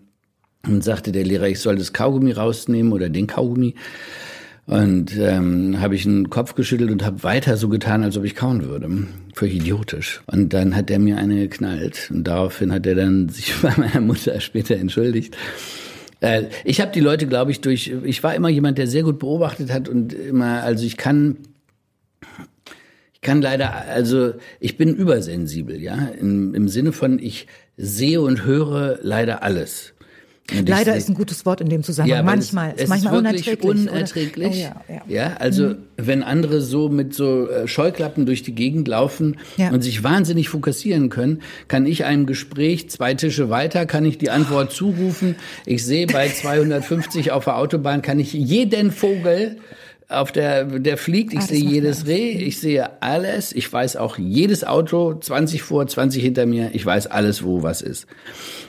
und 0.67 0.84
sagte 0.84 1.12
der 1.12 1.23
Lehrer, 1.23 1.47
ich 1.47 1.60
soll 1.60 1.75
das 1.75 1.93
Kaugummi 1.93 2.32
rausnehmen 2.32 2.93
oder 2.93 3.10
den 3.10 3.28
Kaugummi. 3.28 3.75
Und 4.67 5.15
ähm, 5.17 5.80
habe 5.80 5.93
ich 5.93 6.04
den 6.04 6.32
Kopf 6.32 6.56
geschüttelt 6.56 6.89
und 6.89 7.06
habe 7.06 7.21
weiter 7.21 7.56
so 7.56 7.69
getan, 7.69 8.04
als 8.04 8.17
ob 8.17 8.23
ich 8.23 8.34
kauen 8.34 8.63
würde. 8.63 8.89
Völlig 9.36 9.58
idiotisch. 9.58 10.23
Und 10.25 10.54
dann 10.54 10.75
hat 10.75 10.89
er 10.89 10.97
mir 10.97 11.17
eine 11.17 11.36
geknallt. 11.36 12.10
Und 12.12 12.23
daraufhin 12.23 12.73
hat 12.73 12.88
er 12.88 12.95
dann 12.95 13.30
sich 13.30 13.54
bei 13.62 13.73
meiner 13.78 14.01
Mutter 14.01 14.39
später 14.39 14.75
entschuldigt. 14.75 15.38
Äh, 16.19 16.45
ich 16.63 16.82
habe 16.82 16.91
die 16.91 16.99
Leute, 16.99 17.28
glaube 17.28 17.51
ich, 17.51 17.62
durch. 17.62 17.93
Ich 18.04 18.23
war 18.23 18.34
immer 18.34 18.49
jemand, 18.49 18.80
der 18.80 18.88
sehr 18.88 19.04
gut 19.04 19.19
beobachtet 19.19 19.71
hat 19.71 19.88
und 19.88 20.13
immer, 20.13 20.63
also 20.63 20.86
ich 20.86 20.97
kann. 20.97 21.38
Ich 23.13 23.21
kann 23.21 23.41
leider, 23.41 23.73
also 23.73 24.34
ich 24.60 24.78
bin 24.78 24.93
übersensibel, 24.93 25.82
ja, 25.82 26.10
im, 26.19 26.54
im 26.54 26.67
Sinne 26.67 26.91
von 26.91 27.17
ich 27.17 27.47
sehe 27.75 28.21
und 28.21 28.45
höre 28.45 28.99
leider 29.01 29.41
alles. 29.41 29.94
Und 30.51 30.69
Leider 30.69 30.95
ist 30.95 31.10
ein 31.10 31.15
gutes 31.15 31.43
Wort 31.47 31.60
in 31.60 31.69
dem 31.69 31.81
Zusammenhang. 31.81 32.17
Ja, 32.17 32.23
manchmal 32.23 32.73
es, 32.75 32.84
es 32.84 32.89
manchmal 32.89 33.36
ist 33.36 33.47
wirklich 33.47 33.63
unerträglich. 33.63 33.91
unerträglich. 33.91 34.47
Oh, 34.51 34.91
ja, 34.91 34.95
ja. 34.95 35.01
ja, 35.08 35.38
also 35.38 35.69
mhm. 35.69 35.77
wenn 35.97 36.21
andere 36.21 36.62
so 36.62 36.88
mit 36.89 37.15
so 37.15 37.49
äh, 37.49 37.67
Scheuklappen 37.67 38.27
durch 38.27 38.43
die 38.43 38.53
Gegend 38.53 38.88
laufen 38.88 39.38
und 39.58 39.81
sich 39.81 40.03
wahnsinnig 40.03 40.49
fokussieren 40.49 41.10
können, 41.10 41.41
kann 41.67 41.88
ich 41.88 42.05
einem 42.05 42.27
Gespräch 42.27 42.91
zwei 42.91 43.15
Tische 43.15 43.49
weiter, 43.49 43.88
kann 43.88 44.05
ich 44.05 44.19
die 44.19 44.29
Antwort 44.29 44.71
zurufen. 44.71 45.36
Ich 45.65 45.84
sehe 45.84 46.05
bei 46.05 46.29
250 46.29 47.31
auf 47.31 47.45
der 47.45 47.58
Autobahn, 47.58 48.03
kann 48.03 48.19
ich 48.19 48.34
jeden 48.34 48.91
Vogel 48.91 49.58
auf 50.08 50.31
der, 50.31 50.65
der 50.65 50.97
fliegt, 50.97 51.34
ich 51.34 51.39
ah, 51.39 51.41
sehe 51.41 51.63
jedes 51.63 52.05
Reh, 52.05 52.29
ich 52.29 52.60
sehe 52.60 53.01
alles, 53.01 53.51
ich 53.51 53.71
weiß 53.73 53.95
auch 53.95 54.19
jedes 54.19 54.63
Auto, 54.63 55.15
20 55.15 55.63
vor, 55.63 55.88
20 55.88 56.21
hinter 56.21 56.45
mir, 56.45 56.69
ich 56.73 56.86
weiß 56.86 57.08
alles, 57.08 57.43
wo 57.43 57.63
was 57.63 57.81
ist. 57.81 58.05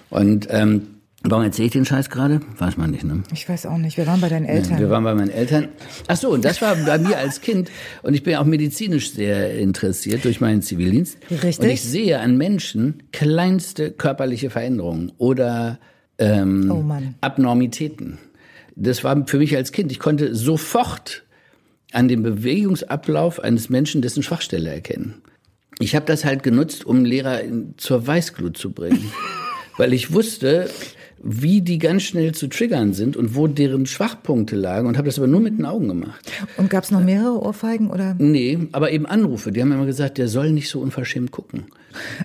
Und 0.08 0.48
ähm, 0.50 0.95
Warum 1.28 1.42
erzähle 1.42 1.66
ich 1.66 1.72
den 1.72 1.84
Scheiß 1.84 2.08
gerade? 2.08 2.40
Weiß 2.56 2.76
man 2.76 2.92
nicht, 2.92 3.02
ne? 3.02 3.24
Ich 3.32 3.48
weiß 3.48 3.66
auch 3.66 3.78
nicht. 3.78 3.96
Wir 3.96 4.06
waren 4.06 4.20
bei 4.20 4.28
deinen 4.28 4.46
Eltern. 4.46 4.74
Ja, 4.74 4.78
wir 4.78 4.90
waren 4.90 5.02
bei 5.02 5.14
meinen 5.14 5.30
Eltern. 5.30 5.68
Ach 6.06 6.16
so, 6.16 6.30
und 6.30 6.44
das 6.44 6.62
war 6.62 6.76
bei 6.76 6.98
mir 6.98 7.18
als 7.18 7.40
Kind. 7.40 7.68
Und 8.02 8.14
ich 8.14 8.22
bin 8.22 8.36
auch 8.36 8.44
medizinisch 8.44 9.10
sehr 9.10 9.58
interessiert 9.58 10.24
durch 10.24 10.40
meinen 10.40 10.62
Zivildienst. 10.62 11.18
Richtig. 11.30 11.58
Und 11.58 11.68
ich 11.68 11.82
sehe 11.82 12.20
an 12.20 12.36
Menschen 12.36 13.02
kleinste 13.12 13.90
körperliche 13.90 14.50
Veränderungen 14.50 15.10
oder 15.18 15.80
ähm, 16.18 16.70
oh 16.70 16.84
Abnormitäten. 17.20 18.18
Das 18.76 19.02
war 19.02 19.26
für 19.26 19.38
mich 19.38 19.56
als 19.56 19.72
Kind. 19.72 19.90
Ich 19.90 19.98
konnte 19.98 20.34
sofort 20.34 21.24
an 21.92 22.06
dem 22.06 22.22
Bewegungsablauf 22.22 23.40
eines 23.40 23.68
Menschen 23.68 24.00
dessen 24.00 24.22
Schwachstelle 24.22 24.70
erkennen. 24.70 25.22
Ich 25.80 25.96
habe 25.96 26.06
das 26.06 26.24
halt 26.24 26.42
genutzt, 26.42 26.84
um 26.84 27.04
Lehrer 27.04 27.40
zur 27.76 28.06
Weißglut 28.06 28.56
zu 28.56 28.70
bringen. 28.70 29.10
Weil 29.76 29.92
ich 29.92 30.12
wusste, 30.12 30.70
wie 31.28 31.60
die 31.60 31.78
ganz 31.78 32.04
schnell 32.04 32.32
zu 32.32 32.46
triggern 32.48 32.92
sind 32.92 33.16
und 33.16 33.34
wo 33.34 33.48
deren 33.48 33.86
Schwachpunkte 33.86 34.54
lagen 34.54 34.86
und 34.86 34.96
habe 34.96 35.06
das 35.06 35.18
aber 35.18 35.26
nur 35.26 35.40
mit 35.40 35.58
den 35.58 35.66
Augen 35.66 35.88
gemacht. 35.88 36.30
Und 36.56 36.70
gab 36.70 36.84
es 36.84 36.90
noch 36.90 37.02
mehrere 37.02 37.42
Ohrfeigen 37.42 37.90
oder? 37.90 38.14
Nee, 38.18 38.58
aber 38.72 38.92
eben 38.92 39.06
Anrufe. 39.06 39.50
Die 39.50 39.60
haben 39.60 39.72
immer 39.72 39.86
gesagt, 39.86 40.18
der 40.18 40.28
soll 40.28 40.52
nicht 40.52 40.68
so 40.68 40.80
unverschämt 40.80 41.32
gucken. 41.32 41.64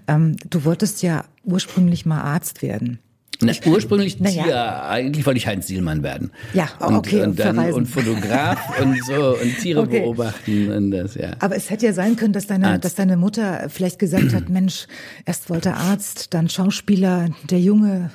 Ähm, 0.08 0.36
du 0.50 0.66
wolltest 0.66 1.02
ja 1.02 1.26
ursprünglich 1.44 2.06
mal 2.06 2.22
Arzt 2.22 2.62
werden. 2.62 3.00
Na, 3.44 3.54
ursprünglich 3.66 4.18
Tier, 4.18 4.46
ja. 4.48 4.88
eigentlich 4.88 5.26
wollte 5.26 5.40
ich 5.40 5.48
Heinz 5.48 5.66
Sielmann 5.66 6.04
werden. 6.04 6.30
Ja, 6.54 6.70
okay. 6.80 7.24
Und, 7.24 7.30
und, 7.30 7.40
dann, 7.40 7.74
und 7.74 7.88
Fotograf 7.88 8.80
und 8.82 9.04
so 9.04 9.36
und 9.36 9.58
Tiere 9.60 9.82
okay. 9.82 10.02
beobachten 10.02 10.72
und 10.72 10.92
das, 10.92 11.16
ja. 11.16 11.32
Aber 11.40 11.56
es 11.56 11.72
hätte 11.72 11.88
ja 11.88 11.94
sein 11.94 12.16
können, 12.16 12.34
dass 12.34 12.46
deine, 12.46 12.78
dass 12.78 12.94
deine 12.94 13.18
Mutter 13.18 13.68
vielleicht 13.70 13.98
gesagt 13.98 14.34
hat, 14.36 14.50
Mensch, 14.50 14.86
erst 15.26 15.50
wollte 15.50 15.74
Arzt, 15.74 16.36
dann 16.36 16.50
Schauspieler, 16.50 17.30
der 17.50 17.60
Junge 17.60 18.12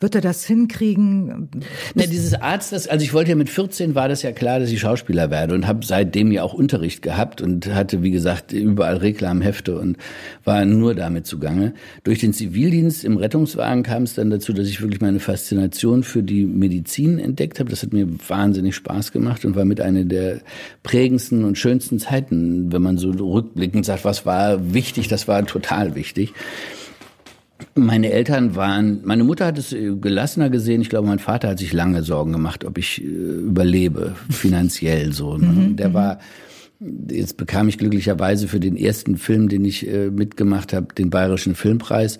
wird 0.00 0.14
er 0.14 0.22
das 0.22 0.46
hinkriegen? 0.46 1.50
Na, 1.94 2.06
dieses 2.06 2.32
Arzt, 2.34 2.72
das, 2.72 2.88
also 2.88 3.04
ich 3.04 3.12
wollte 3.12 3.30
ja 3.30 3.36
mit 3.36 3.50
14 3.50 3.94
war 3.94 4.08
das 4.08 4.22
ja 4.22 4.32
klar, 4.32 4.58
dass 4.58 4.70
ich 4.70 4.80
Schauspieler 4.80 5.30
werde 5.30 5.54
und 5.54 5.66
habe 5.66 5.84
seitdem 5.84 6.32
ja 6.32 6.42
auch 6.42 6.54
Unterricht 6.54 7.02
gehabt 7.02 7.42
und 7.42 7.66
hatte, 7.74 8.02
wie 8.02 8.10
gesagt, 8.10 8.52
überall 8.52 8.96
Reklamhefte 8.96 9.78
und 9.78 9.98
war 10.42 10.64
nur 10.64 10.94
damit 10.94 11.26
zugange. 11.26 11.74
Durch 12.02 12.18
den 12.18 12.32
Zivildienst 12.32 13.04
im 13.04 13.18
Rettungswagen 13.18 13.82
kam 13.82 14.04
es 14.04 14.14
dann 14.14 14.30
dazu, 14.30 14.54
dass 14.54 14.68
ich 14.68 14.80
wirklich 14.80 15.02
meine 15.02 15.20
Faszination 15.20 16.02
für 16.02 16.22
die 16.22 16.46
Medizin 16.46 17.18
entdeckt 17.18 17.60
habe. 17.60 17.68
Das 17.68 17.82
hat 17.82 17.92
mir 17.92 18.08
wahnsinnig 18.26 18.74
Spaß 18.76 19.12
gemacht 19.12 19.44
und 19.44 19.54
war 19.54 19.66
mit 19.66 19.82
einer 19.82 20.04
der 20.04 20.40
prägendsten 20.82 21.44
und 21.44 21.58
schönsten 21.58 21.98
Zeiten, 21.98 22.72
wenn 22.72 22.80
man 22.80 22.96
so 22.96 23.10
rückblickend 23.10 23.84
sagt, 23.84 24.06
was 24.06 24.24
war 24.24 24.72
wichtig, 24.72 25.08
das 25.08 25.28
war 25.28 25.44
total 25.44 25.94
wichtig. 25.94 26.32
Meine 27.86 28.10
Eltern 28.10 28.54
waren, 28.56 29.00
meine 29.04 29.24
Mutter 29.24 29.46
hat 29.46 29.58
es 29.58 29.72
äh, 29.72 29.94
gelassener 29.96 30.50
gesehen. 30.50 30.80
Ich 30.80 30.90
glaube, 30.90 31.08
mein 31.08 31.18
Vater 31.18 31.48
hat 31.48 31.58
sich 31.58 31.72
lange 31.72 32.02
Sorgen 32.02 32.32
gemacht, 32.32 32.64
ob 32.64 32.78
ich 32.78 33.02
äh, 33.02 33.06
überlebe, 33.06 34.14
finanziell 34.30 35.12
so. 35.12 35.36
Ne? 35.36 35.46
Mhm, 35.46 35.76
Der 35.76 35.88
mhm. 35.88 35.94
war, 35.94 36.18
jetzt 37.10 37.36
bekam 37.36 37.68
ich 37.68 37.78
glücklicherweise 37.78 38.48
für 38.48 38.60
den 38.60 38.76
ersten 38.76 39.16
Film, 39.16 39.48
den 39.48 39.64
ich 39.64 39.86
äh, 39.88 40.10
mitgemacht 40.10 40.72
habe, 40.72 40.94
den 40.94 41.10
Bayerischen 41.10 41.54
Filmpreis. 41.54 42.18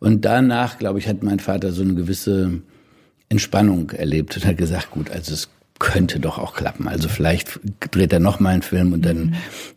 Und 0.00 0.24
danach, 0.24 0.78
glaube 0.78 0.98
ich, 0.98 1.08
hat 1.08 1.22
mein 1.22 1.38
Vater 1.38 1.72
so 1.72 1.82
eine 1.82 1.94
gewisse 1.94 2.62
Entspannung 3.28 3.90
erlebt 3.90 4.36
und 4.36 4.46
hat 4.46 4.56
gesagt, 4.56 4.90
gut, 4.90 5.10
also 5.10 5.32
es 5.32 5.48
könnte 5.82 6.20
doch 6.20 6.38
auch 6.38 6.54
klappen. 6.54 6.86
Also 6.86 7.08
vielleicht 7.08 7.58
dreht 7.90 8.12
er 8.12 8.20
noch 8.20 8.38
mal 8.38 8.50
einen 8.50 8.62
Film 8.62 8.92
und 8.92 9.04
dann 9.04 9.16
mhm. 9.16 9.34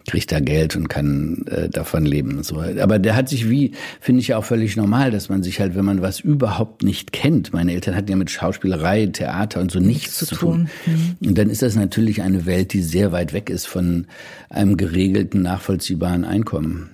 kriegt 0.08 0.32
er 0.32 0.40
Geld 0.40 0.76
und 0.76 0.88
kann 0.88 1.46
äh, 1.48 1.68
davon 1.68 2.06
leben. 2.06 2.44
So. 2.44 2.62
Aber 2.62 3.00
der 3.00 3.16
hat 3.16 3.28
sich 3.28 3.50
wie, 3.50 3.72
finde 4.00 4.22
ich 4.22 4.28
ja 4.28 4.38
auch 4.38 4.46
völlig 4.46 4.78
normal, 4.78 5.10
dass 5.10 5.30
man 5.30 5.42
sich 5.42 5.60
halt, 5.60 5.76
wenn 5.76 5.84
man 5.84 6.04
was 6.04 6.20
überhaupt 6.20 6.84
nicht 6.84 7.12
kennt, 7.12 7.54
meine 7.54 7.74
Eltern 7.74 7.96
hatten 7.96 8.12
ja 8.12 8.16
mit 8.16 8.30
Schauspielerei, 8.30 9.08
Theater 9.08 9.62
und 9.62 9.72
so 9.72 9.80
nichts, 9.80 10.04
nichts 10.04 10.18
zu 10.18 10.36
tun. 10.36 10.70
Mhm. 10.86 11.28
Und 11.28 11.38
dann 11.40 11.50
ist 11.50 11.64
das 11.64 11.76
natürlich 11.76 12.22
eine 12.22 12.46
Welt, 12.46 12.74
die 12.74 12.84
sehr 12.84 13.12
weit 13.12 13.34
weg 13.34 13.50
ist 13.50 13.66
von 13.66 14.06
einem 14.50 14.78
geregelten, 14.78 15.42
nachvollziehbaren 15.42 16.24
Einkommen. 16.24 16.92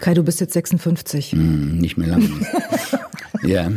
Kai, 0.00 0.14
du 0.14 0.22
bist 0.22 0.40
jetzt 0.40 0.54
56. 0.54 1.34
Mm, 1.34 1.78
nicht 1.78 1.96
mehr 1.96 2.08
lange. 2.08 2.28
Ja, 3.42 3.70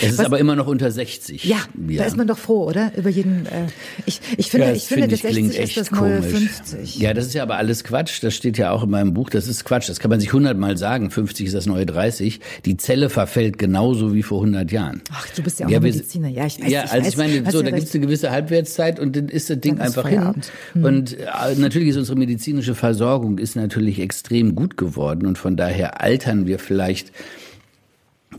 es 0.00 0.12
ist 0.12 0.18
Was, 0.18 0.26
aber 0.26 0.38
immer 0.38 0.54
noch 0.54 0.66
unter 0.66 0.90
60. 0.90 1.44
Ja, 1.44 1.56
ja, 1.88 1.98
da 1.98 2.04
ist 2.04 2.16
man 2.16 2.26
doch 2.26 2.38
froh, 2.38 2.64
oder? 2.66 2.92
Über 2.96 3.10
jeden. 3.10 3.46
Äh, 3.46 3.66
ich, 4.06 4.20
ich 4.36 4.50
finde, 4.50 4.68
ja, 4.68 4.72
ich 4.72 4.84
finde, 4.84 5.08
das 5.08 5.20
60 5.20 5.58
ist 5.58 5.76
das 5.76 5.90
neue 5.90 6.20
komisch. 6.20 6.32
50. 6.32 6.98
Ja, 6.98 7.14
das 7.14 7.26
ist 7.26 7.34
ja 7.34 7.42
aber 7.42 7.56
alles 7.56 7.84
Quatsch. 7.84 8.22
Das 8.22 8.34
steht 8.34 8.58
ja 8.58 8.70
auch 8.70 8.84
in 8.84 8.90
meinem 8.90 9.14
Buch. 9.14 9.30
Das 9.30 9.48
ist 9.48 9.64
Quatsch. 9.64 9.88
Das 9.88 9.98
kann 9.98 10.10
man 10.10 10.20
sich 10.20 10.32
hundertmal 10.32 10.76
sagen. 10.76 11.10
50 11.10 11.46
ist 11.46 11.54
das 11.54 11.66
neue 11.66 11.86
30. 11.86 12.40
Die 12.64 12.76
Zelle 12.76 13.10
verfällt 13.10 13.58
genauso 13.58 14.14
wie 14.14 14.22
vor 14.22 14.40
100 14.40 14.70
Jahren. 14.70 15.02
Ach, 15.12 15.26
du 15.34 15.42
bist 15.42 15.58
ja 15.60 15.66
auch 15.66 15.70
ja, 15.70 15.80
Mediziner. 15.80 16.28
Ja, 16.28 16.46
ich 16.46 16.60
weiß. 16.60 16.70
Ja, 16.70 16.84
ich 16.84 16.92
also 16.92 17.06
weiß, 17.06 17.08
ich 17.08 17.16
meine, 17.16 17.50
so, 17.50 17.62
da 17.62 17.70
gibt 17.70 17.88
es 17.88 17.94
eine 17.94 18.06
gewisse 18.06 18.30
Halbwertszeit 18.30 19.00
und 19.00 19.16
dann 19.16 19.28
ist 19.28 19.50
das 19.50 19.60
Ding 19.60 19.80
einfach 19.80 20.08
hin. 20.08 20.34
Hm. 20.74 20.84
Und 20.84 21.18
äh, 21.18 21.24
natürlich 21.56 21.88
ist 21.88 21.96
unsere 21.96 22.18
medizinische 22.18 22.74
Versorgung 22.74 23.38
ist 23.38 23.56
natürlich 23.56 24.00
extrem 24.00 24.54
gut 24.54 24.76
geworden 24.76 25.26
und 25.26 25.38
von 25.38 25.56
daher 25.56 26.00
altern 26.00 26.46
wir 26.46 26.58
vielleicht 26.58 27.12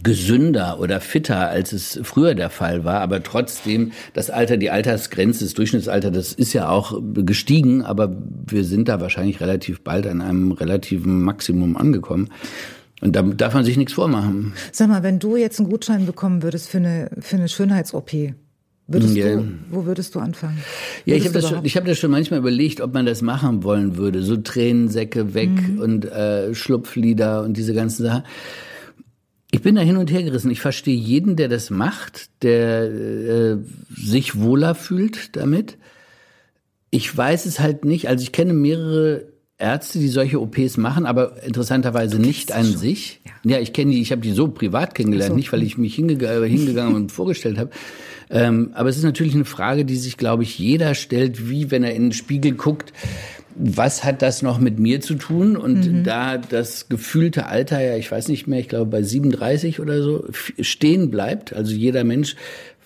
gesünder 0.04 0.80
oder 0.80 1.02
fitter, 1.02 1.50
als 1.50 1.74
es 1.74 2.00
früher 2.04 2.36
der 2.36 2.50
Fall 2.50 2.84
war. 2.84 3.02
Aber 3.02 3.24
trotzdem, 3.24 3.92
das 4.14 4.30
Alter, 4.30 4.58
die 4.58 4.72
Altersgrenze, 4.72 5.44
das 5.44 5.54
Durchschnittsalter, 5.54 6.12
das 6.12 6.34
ist 6.34 6.54
ja 6.54 6.70
auch 6.70 7.00
gestiegen. 7.02 7.84
Aber 7.84 8.16
wir 8.48 8.64
sind 8.64 8.88
da 8.88 9.02
wahrscheinlich 9.02 9.42
relativ 9.42 9.82
bald 9.82 10.08
an 10.08 10.22
einem 10.22 10.52
relativen 10.52 11.22
Maximum 11.22 11.78
angekommen. 11.78 12.30
Und 13.02 13.16
da 13.16 13.22
darf 13.22 13.54
man 13.54 13.64
sich 13.64 13.78
nichts 13.78 13.94
vormachen. 13.94 14.54
Sag 14.72 14.90
mal, 14.90 15.04
wenn 15.04 15.20
du 15.20 15.38
jetzt 15.38 15.60
einen 15.60 15.70
Gutschein 15.70 16.06
bekommen 16.06 16.44
würdest 16.44 16.70
für 16.70 16.80
eine, 16.80 17.10
für 17.20 17.38
eine 17.38 17.48
Schönheits-OP, 17.48 18.34
Würdest 18.92 19.16
ja. 19.16 19.36
du, 19.36 19.46
wo 19.70 19.86
würdest 19.86 20.16
du 20.16 20.20
anfangen? 20.20 20.58
Ja, 21.06 21.16
ich 21.16 21.26
habe 21.26 21.34
das, 21.34 21.48
schon, 21.48 21.64
ich 21.64 21.78
hab 21.78 21.86
das 21.86 22.00
schon 22.00 22.10
manchmal 22.10 22.40
überlegt, 22.40 22.82
ob 22.82 22.92
man 22.92 23.06
das 23.06 23.22
machen 23.22 23.64
wollen 23.64 23.98
würde. 23.98 24.24
So 24.24 24.36
Tränensäcke 24.36 25.36
weg 25.36 25.52
mhm. 25.52 25.80
und 25.80 26.06
äh, 26.06 26.56
Schlupflieder 26.56 27.44
und 27.44 27.56
diese 27.56 27.76
ganzen 27.76 28.04
Sachen. 28.04 28.24
Ich 29.52 29.62
bin 29.62 29.76
da 29.76 29.82
hin 29.82 29.98
und 29.98 30.12
her 30.12 30.24
gerissen. 30.24 30.52
Ich 30.52 30.62
verstehe 30.62 30.96
jeden, 30.96 31.36
der 31.36 31.48
das 31.48 31.70
macht, 31.70 32.30
der 32.44 32.84
äh, 32.84 33.58
sich 33.90 34.40
wohler 34.40 34.76
fühlt 34.76 35.36
damit. 35.36 35.78
Ich 36.92 37.16
weiß 37.16 37.46
es 37.46 37.60
halt 37.60 37.84
nicht. 37.84 38.08
Also 38.10 38.24
ich 38.24 38.32
kenne 38.32 38.54
mehrere 38.54 39.26
Ärzte, 39.58 40.00
die 40.00 40.08
solche 40.08 40.40
OPs 40.40 40.78
machen, 40.78 41.06
aber 41.06 41.44
interessanterweise 41.44 42.20
nicht 42.20 42.52
an 42.52 42.66
sich. 42.66 43.22
Ja, 43.44 43.56
ja 43.56 43.60
ich 43.60 43.74
kenne 43.74 43.92
die, 43.92 44.02
ich 44.02 44.12
habe 44.12 44.22
die 44.22 44.32
so 44.32 44.48
privat 44.48 44.96
kennengelernt, 44.96 45.32
so. 45.32 45.36
nicht 45.36 45.52
weil 45.52 45.64
ich 45.64 45.78
mich 45.78 45.96
hingeg 45.96 46.22
hingegangen 46.22 46.96
und 46.96 47.12
vorgestellt 47.12 47.58
habe. 47.58 47.72
Ähm, 48.30 48.72
aber 48.74 48.90
es 48.90 48.98
ist 48.98 49.04
natürlich 49.04 49.34
eine 49.34 49.46
Frage, 49.46 49.84
die 49.84 49.98
sich, 49.98 50.16
glaube 50.16 50.44
ich, 50.44 50.60
jeder 50.60 50.94
stellt, 50.94 51.50
wie 51.50 51.72
wenn 51.72 51.84
er 51.84 51.96
in 51.96 52.04
den 52.04 52.14
Spiegel 52.14 52.54
guckt 52.54 52.94
was 53.56 54.04
hat 54.04 54.22
das 54.22 54.42
noch 54.42 54.60
mit 54.60 54.80
mir 54.80 55.02
zu 55.02 55.16
tun? 55.16 55.58
Und 55.58 55.86
mhm. 55.86 56.04
da 56.04 56.38
das 56.38 56.90
gefühlte 56.90 57.48
Alter 57.48 57.82
ja, 57.82 57.96
ich 57.96 58.12
weiß 58.12 58.28
nicht 58.28 58.48
mehr, 58.48 58.60
ich 58.60 58.70
glaube 58.70 58.92
bei 58.92 59.04
37 59.04 59.80
oder 59.80 60.02
so, 60.02 60.26
stehen 60.60 61.12
bleibt, 61.12 61.54
also 61.54 61.74
jeder 61.74 62.04
Mensch 62.04 62.36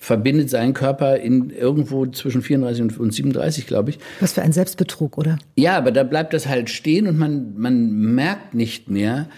verbindet 0.03 0.49
seinen 0.49 0.73
Körper 0.73 1.17
in 1.17 1.49
irgendwo 1.49 2.05
zwischen 2.07 2.41
34 2.41 2.99
und 2.99 3.13
37, 3.13 3.67
glaube 3.67 3.91
ich. 3.91 3.99
Was 4.19 4.33
für 4.33 4.41
ein 4.41 4.51
Selbstbetrug, 4.51 5.17
oder? 5.17 5.37
Ja, 5.55 5.77
aber 5.77 5.91
da 5.91 6.03
bleibt 6.03 6.33
das 6.33 6.47
halt 6.47 6.69
stehen 6.69 7.07
und 7.07 7.17
man, 7.17 7.53
man 7.55 7.89
merkt 7.91 8.53
nicht 8.53 8.89
mehr, 8.89 9.29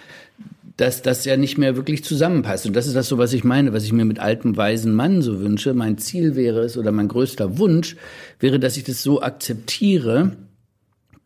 dass 0.78 1.02
das 1.02 1.24
ja 1.24 1.38
nicht 1.38 1.58
mehr 1.58 1.76
wirklich 1.76 2.04
zusammenpasst. 2.04 2.66
Und 2.66 2.76
das 2.76 2.88
ist 2.88 2.96
das 2.96 3.08
so, 3.08 3.18
was 3.18 3.32
ich 3.34 3.44
meine, 3.44 3.74
was 3.74 3.86
ich 3.86 3.94
mir 3.94 4.06
mit 4.06 4.20
altem, 4.20 4.58
weisen 4.58 4.94
Mann 4.94 5.22
so 5.22 5.40
wünsche. 5.40 5.74
Mein 5.74 5.98
Ziel 6.00 6.36
wäre 6.36 6.62
es 6.62 6.78
oder 6.78 6.92
mein 6.92 7.08
größter 7.08 7.58
Wunsch 7.60 7.96
wäre, 8.40 8.60
dass 8.60 8.76
ich 8.76 8.84
das 8.84 9.02
so 9.02 9.22
akzeptiere, 9.22 10.32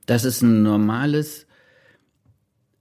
dass 0.09 0.23
es 0.23 0.41
ein 0.41 0.63
normales, 0.63 1.45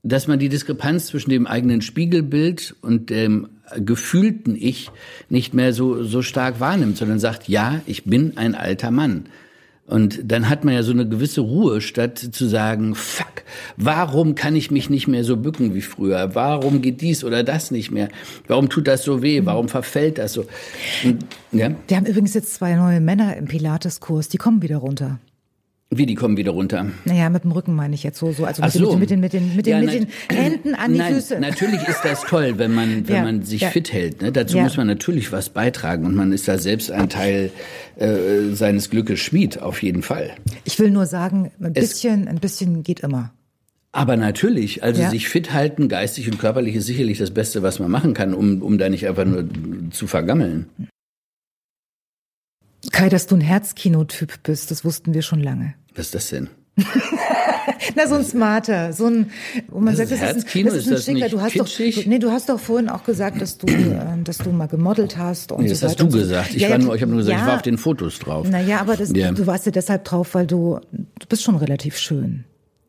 dass 0.03 0.29
man 0.29 0.39
die 0.39 0.49
Diskrepanz 0.49 1.07
zwischen 1.07 1.31
dem 1.31 1.47
eigenen 1.47 1.83
Spiegelbild 1.83 2.75
und 2.81 3.11
dem 3.11 3.49
gefühlten 3.77 4.57
Ich 4.57 4.91
nicht 5.29 5.53
mehr 5.53 5.75
so, 5.75 6.05
so 6.05 6.23
stark 6.23 6.59
wahrnimmt, 6.61 6.97
sondern 6.97 7.19
sagt, 7.19 7.49
ja, 7.49 7.83
ich 7.87 8.05
bin 8.05 8.39
ein 8.39 8.55
alter 8.55 8.91
Mann. 8.91 9.27
Und 9.87 10.21
dann 10.31 10.49
hat 10.49 10.65
man 10.65 10.75
ja 10.75 10.83
so 10.83 10.93
eine 10.93 11.09
gewisse 11.09 11.41
Ruhe, 11.41 11.81
statt 11.81 12.19
zu 12.19 12.47
sagen, 12.47 12.95
fuck, 12.95 13.43
warum 13.77 14.35
kann 14.35 14.55
ich 14.55 14.71
mich 14.71 14.91
nicht 14.91 15.09
mehr 15.09 15.25
so 15.25 15.37
bücken 15.37 15.75
wie 15.75 15.81
früher? 15.81 16.35
Warum 16.35 16.83
geht 16.83 17.01
dies 17.01 17.25
oder 17.25 17.43
das 17.43 17.71
nicht 17.71 17.91
mehr? 17.91 18.09
Warum 18.47 18.69
tut 18.69 18.87
das 18.87 19.03
so 19.03 19.23
weh? 19.23 19.41
Warum 19.45 19.69
verfällt 19.69 20.19
das 20.19 20.35
so? 20.35 20.47
Ja? 21.53 21.71
Wir 21.89 21.97
haben 21.97 22.07
übrigens 22.07 22.35
jetzt 22.35 22.55
zwei 22.55 22.75
neue 22.75 23.01
Männer 23.01 23.37
im 23.37 23.47
Pilates-Kurs, 23.47 24.29
die 24.29 24.39
kommen 24.39 24.63
wieder 24.63 24.77
runter. 24.79 25.19
Wie, 25.91 26.05
die 26.05 26.17
kommen 26.17 26.37
wieder 26.37 26.51
runter? 26.51 26.87
Naja, 27.07 27.31
mit 27.31 27.45
dem 27.45 27.53
Rücken 27.53 27.75
meine 27.75 27.95
ich 27.95 28.03
jetzt 28.03 28.19
so, 28.19 28.31
so 28.31 28.45
also 28.45 28.63
mit, 28.63 28.73
so. 28.73 28.91
Den, 28.91 28.99
mit, 28.99 29.11
den, 29.11 29.21
mit, 29.21 29.33
den, 29.33 29.57
mit, 29.57 29.65
den, 29.65 29.73
ja, 29.73 29.81
mit 29.81 29.95
den 29.95 30.09
Händen 30.31 30.75
an 30.75 30.93
die 30.93 30.99
nein, 30.99 31.15
Füße. 31.15 31.41
Natürlich 31.41 31.81
ist 31.89 32.03
das 32.05 32.25
toll, 32.25 32.59
wenn 32.59 32.75
man, 32.75 33.09
wenn 33.09 33.17
ja, 33.17 33.23
man 33.23 33.43
sich 33.43 33.63
ja. 33.63 33.71
fit 33.71 33.91
hält. 33.91 34.21
Ne? 34.21 34.31
Dazu 34.31 34.59
muss 34.59 34.77
man 34.77 34.87
natürlich 34.87 35.33
was 35.33 35.49
beitragen 35.49 36.05
und 36.05 36.15
man 36.15 36.31
ist 36.33 36.47
da 36.47 36.59
selbst 36.59 36.91
ein 36.91 37.09
Teil 37.09 37.51
äh, 37.97 38.53
seines 38.53 38.91
Glückes 38.91 39.19
Schmied, 39.21 39.63
auf 39.63 39.83
jeden 39.83 40.03
Fall. 40.03 40.33
Ich 40.65 40.79
will 40.79 40.91
nur 40.91 41.07
sagen, 41.07 41.53
ein 41.59 41.73
bisschen, 41.73 42.29
ein 42.29 42.39
bisschen 42.39 42.83
geht 42.83 43.01
immer. 43.01 43.33
Aber 43.91 44.19
natürlich, 44.19 44.83
also 44.83 45.01
ja. 45.01 45.09
sich 45.09 45.27
fit 45.31 45.55
halten, 45.55 45.89
geistig 45.89 46.31
und 46.31 46.39
körperlich, 46.39 46.75
ist 46.75 46.85
sicherlich 46.85 47.17
das 47.17 47.31
Beste, 47.31 47.63
was 47.63 47.79
man 47.79 47.91
machen 47.91 48.13
kann, 48.13 48.35
um, 48.35 48.61
um 48.61 48.77
da 48.77 48.91
nicht 48.91 49.09
einfach 49.09 49.25
nur 49.25 49.49
zu 49.91 50.07
vergammeln. 50.07 50.67
Kai, 52.93 53.09
dass 53.09 53.27
du 53.27 53.37
ein 53.37 53.41
Herzkinotyp 53.41 54.43
bist, 54.43 54.71
das 54.71 54.85
wussten 54.85 55.15
wir 55.15 55.23
schon 55.23 55.41
lange. 55.41 55.75
Was 55.95 56.07
ist 56.07 56.15
das 56.15 56.29
denn? 56.31 56.51
Na, 57.97 58.07
so 58.07 58.17
ein 58.17 58.25
smarter, 58.25 58.93
so 58.93 59.07
ein, 59.07 59.31
wo 59.69 59.81
man 59.81 59.97
das 59.97 60.09
sagt, 60.09 60.23
das 60.23 60.37
ist, 60.37 60.55
ein, 60.57 60.65
das 60.65 60.75
ist 60.75 61.09
ein 61.09 61.17
schicker. 61.17 61.29
Du 61.29 61.41
hast 61.41 61.53
kitschig? 61.53 61.97
doch, 61.97 62.07
nee, 62.07 62.19
du 62.19 62.31
hast 62.31 62.49
doch 62.49 62.59
vorhin 62.59 62.89
auch 62.89 63.05
gesagt, 63.05 63.41
dass 63.41 63.59
du, 63.59 63.67
äh, 63.67 64.23
dass 64.23 64.39
du 64.39 64.51
mal 64.51 64.67
gemodelt 64.67 65.17
hast 65.17 65.53
und 65.53 65.63
nee, 65.63 65.69
so 65.69 65.75
das 65.75 65.83
hast 65.91 66.01
du 66.01 66.09
gesagt. 66.09 66.55
Ich, 66.55 66.63
ja, 66.63 66.71
war 66.71 66.79
nur, 66.79 66.95
ich 66.95 67.03
habe 67.03 67.11
nur 67.11 67.19
gesagt, 67.19 67.37
ja, 67.37 67.43
ich 67.43 67.49
war 67.49 67.57
auf 67.57 67.63
den 67.63 67.79
Fotos 67.79 68.19
drauf. 68.19 68.49
Naja, 68.49 68.81
aber 68.81 68.97
das, 68.97 69.13
ja. 69.15 69.33
du 69.33 69.47
warst 69.47 69.67
ja 69.67 69.73
deshalb 69.73 70.05
drauf, 70.05 70.35
weil 70.35 70.47
du, 70.47 70.81
du 70.93 71.27
bist 71.29 71.43
schon 71.43 71.57
relativ 71.57 71.99
schön. 71.99 72.45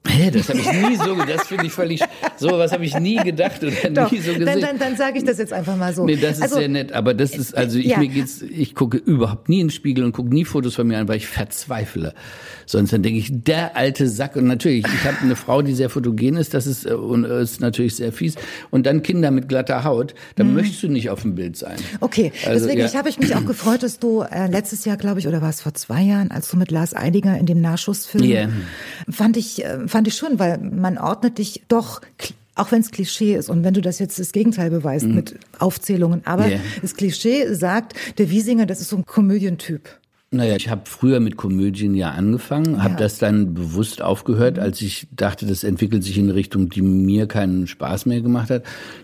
Hä, 0.08 0.32
das 0.32 0.48
habe 0.48 0.60
ich 0.60 0.72
nie 0.72 0.96
so, 0.96 1.16
das 1.26 1.48
finde 1.48 1.66
ich 1.66 1.74
völlig, 1.74 2.02
so 2.38 2.50
was 2.52 2.72
habe 2.72 2.86
ich 2.86 2.98
nie 2.98 3.18
gedacht 3.18 3.62
oder 3.62 3.90
Doch, 3.90 4.12
nie 4.12 4.20
so 4.20 4.32
gesehen. 4.32 4.46
Dann, 4.46 4.62
dann, 4.62 4.80
dann 4.80 4.96
sage 4.96 5.18
ich 5.18 5.26
das 5.26 5.38
jetzt 5.38 5.52
einfach 5.52 5.76
mal 5.76 5.94
so. 5.94 6.06
Nee, 6.06 6.16
das 6.16 6.38
ist 6.38 6.44
also, 6.44 6.56
sehr 6.56 6.70
nett, 6.70 6.94
aber 6.94 7.14
das 7.14 7.36
ist, 7.36 7.56
also 7.56 7.78
ich, 7.78 7.88
ja. 7.88 8.00
mir 8.00 8.08
geht's, 8.08 8.42
ich 8.42 8.76
gucke 8.76 8.98
überhaupt 8.98 9.50
nie 9.50 9.60
in 9.60 9.68
den 9.68 9.72
Spiegel 9.72 10.06
und 10.06 10.14
gucke 10.14 10.30
nie 10.30 10.46
Fotos 10.46 10.76
von 10.76 10.88
mir 10.88 11.00
an, 11.00 11.08
weil 11.10 11.18
ich 11.18 11.28
verzweifle. 11.28 12.14
Sonst 12.72 12.94
dann 12.94 13.02
denke 13.02 13.18
ich, 13.18 13.30
der 13.32 13.76
alte 13.76 14.08
Sack 14.08 14.36
und 14.36 14.46
natürlich, 14.46 14.86
ich 14.86 15.04
habe 15.04 15.18
eine 15.24 15.36
Frau, 15.36 15.64
die 15.64 15.74
sehr 15.74 15.90
fotogen 15.90 16.38
ist, 16.38 16.54
das 16.54 16.68
ist, 16.68 16.86
äh, 16.86 16.94
und, 16.94 17.26
äh, 17.26 17.42
ist 17.42 17.60
natürlich 17.62 17.96
sehr 17.96 18.12
fies 18.14 18.36
und 18.70 18.86
dann 18.86 19.02
Kinder 19.02 19.32
mit 19.32 19.50
glatter 19.50 19.84
Haut, 19.84 20.14
dann 20.36 20.54
möchtest 20.54 20.84
du 20.84 20.88
nicht 20.88 21.10
auf 21.10 21.24
dem 21.24 21.34
Bild 21.34 21.58
sein. 21.58 21.78
Okay, 22.00 22.32
Also, 22.46 22.66
deswegen 22.66 22.82
ja. 22.82 22.86
ich 22.86 22.96
habe 22.96 23.10
ich 23.10 23.18
mich 23.18 23.36
auch 23.36 23.44
gefreut, 23.46 23.82
dass 23.82 23.98
du 23.98 24.22
äh, 24.22 24.46
letztes 24.52 24.86
Jahr, 24.86 24.98
glaube 24.98 25.20
ich, 25.20 25.28
oder 25.28 25.42
war 25.42 25.50
es 25.50 25.62
vor 25.62 25.74
zwei 25.74 26.04
Jahren, 26.04 26.30
als 26.30 26.48
du 26.52 26.58
mit 26.58 26.70
Lars 26.70 26.96
Eidinger 26.96 27.40
in 27.40 27.48
dem 27.48 27.60
Nachschussfilm, 27.60 28.24
Ja. 28.24 28.50
fand 29.10 29.36
ich 29.36 29.66
äh, 29.66 29.88
fand 29.88 30.08
ich 30.08 30.16
schon, 30.16 30.38
weil 30.38 30.60
man 30.60 31.00
ordnet 31.00 31.40
dich 31.40 31.64
doch 31.70 32.02
auch 32.54 32.72
wenn 32.72 32.82
es 32.82 32.92
Klischee 32.92 33.36
ist 33.36 33.50
und 33.50 33.64
wenn 33.64 33.74
du 33.74 33.82
das 33.82 34.00
jetzt 34.00 34.20
das 34.20 34.32
Gegenteil 34.34 34.70
beweist 34.70 35.06
mit 35.08 35.40
Aufzählungen, 35.60 36.22
aber 36.26 36.48
Ja. 36.50 36.60
das 36.82 36.94
Klischee 36.96 37.54
sagt, 37.54 37.94
der 38.20 38.30
Wiesinger, 38.30 38.66
das 38.66 38.82
ist 38.82 38.90
so 38.90 38.98
ein 38.98 39.06
Komödientyp. 39.06 39.90
Naja, 40.32 40.56
ich 40.56 40.70
habe 40.70 40.82
früher 40.86 41.20
mit 41.20 41.38
Komödien 41.38 41.96
ja 41.96 42.12
angefangen, 42.12 42.84
habe 42.84 42.92
Ja. 42.94 43.00
das 43.00 43.18
dann 43.18 43.56
bewusst 43.56 44.04
aufgehört, 44.04 44.60
als 44.60 44.80
ich 44.80 45.08
dachte, 45.16 45.48
das 45.48 45.64
entwickelt 45.64 46.04
sich 46.04 46.20
in 46.20 46.26
eine 46.26 46.36
Richtung, 46.36 46.70
die 46.70 46.84
mir 46.84 47.26
keinen 47.26 47.66
Spaß 47.66 48.06
mehr 48.06 48.22
gemacht 48.22 48.52
hat. 48.52 48.62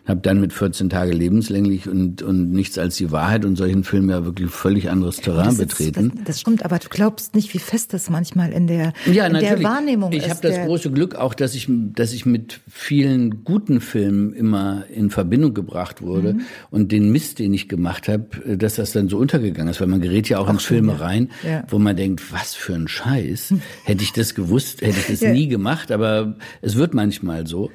Habe 0.07 0.19
dann 0.21 0.39
mit 0.39 0.53
14 0.53 0.87
Tage 0.91 1.13
lebenslänglich 1.13 1.89
und, 1.89 2.21
und 2.21 2.51
nichts 2.51 2.77
als 2.77 2.97
die 2.97 3.11
Wahrheit 3.11 3.43
und 3.43 3.55
solchen 3.55 3.83
Filmen 3.83 4.11
ja 4.11 4.23
wirklich 4.23 4.51
völlig 4.51 4.91
anderes 4.91 5.17
Terrain 5.17 5.45
Das, 5.45 5.57
ist, 5.57 5.67
betreten. 5.77 6.11
das, 6.17 6.23
das 6.25 6.41
stimmt, 6.41 6.63
aber 6.63 6.77
du 6.77 6.89
glaubst 6.89 7.33
nicht, 7.33 7.51
wie 7.55 7.59
fest 7.59 7.93
das 7.93 8.11
manchmal 8.11 8.51
in 8.53 8.67
der, 8.67 8.93
Ja, 9.11 9.25
in 9.25 9.33
natürlich. 9.33 9.55
der 9.55 9.63
Wahrnehmung 9.63 10.11
ich 10.11 10.19
ist. 10.19 10.29
habe 10.29 10.47
das 10.47 10.63
große 10.67 10.91
Glück 10.91 11.15
auch, 11.15 11.33
dass 11.33 11.55
ich, 11.55 11.67
dass 11.69 12.13
ich 12.13 12.27
mit 12.27 12.59
vielen 12.69 13.43
guten 13.43 13.81
Filmen 13.81 14.31
immer 14.33 14.83
in 14.93 15.09
Verbindung 15.09 15.55
gebracht 15.55 16.03
wurde 16.03 16.33
Mhm. 16.35 16.41
und 16.69 16.91
den 16.91 17.11
Mist, 17.11 17.39
den 17.39 17.51
ich 17.51 17.67
gemacht 17.67 18.07
habe, 18.07 18.57
dass 18.57 18.75
das 18.75 18.91
dann 18.91 19.09
so 19.09 19.17
untergegangen 19.17 19.71
ist, 19.71 19.81
weil 19.81 19.87
man 19.87 20.01
gerät 20.01 20.29
ja 20.29 20.37
auch, 20.37 20.47
in 20.51 20.59
schön, 20.59 20.75
Filme 20.77 20.91
ja. 20.93 20.99
Rein, 21.15 21.29
Ja. 21.43 21.63
wo 21.69 21.79
man 21.79 21.95
denkt, 21.95 22.31
was 22.31 22.53
für 22.55 22.73
ein 22.73 22.87
Scheiß. 22.87 23.53
Hätte 23.83 24.03
ich 24.03 24.13
das 24.13 24.35
gewusst, 24.35 24.81
hätte 24.81 24.99
ich 24.99 25.07
das 25.07 25.21
Ja. 25.21 25.31
nie 25.31 25.47
gemacht, 25.47 25.91
aber 25.91 26.35
es 26.61 26.75
wird 26.75 26.93
manchmal 26.93 27.47
so. 27.47 27.71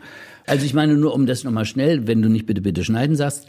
Also 0.47 0.65
ich 0.67 0.75
meine 0.75 0.95
nur, 0.97 1.15
um 1.15 1.27
das 1.27 1.45
nochmal 1.45 1.65
schnell, 1.65 2.07
wenn 2.07 2.23
du 2.23 2.29
nicht 2.29 2.47
bitte, 2.47 2.61
bitte 2.61 2.85
schneiden 2.85 3.15
sagst, 3.17 3.47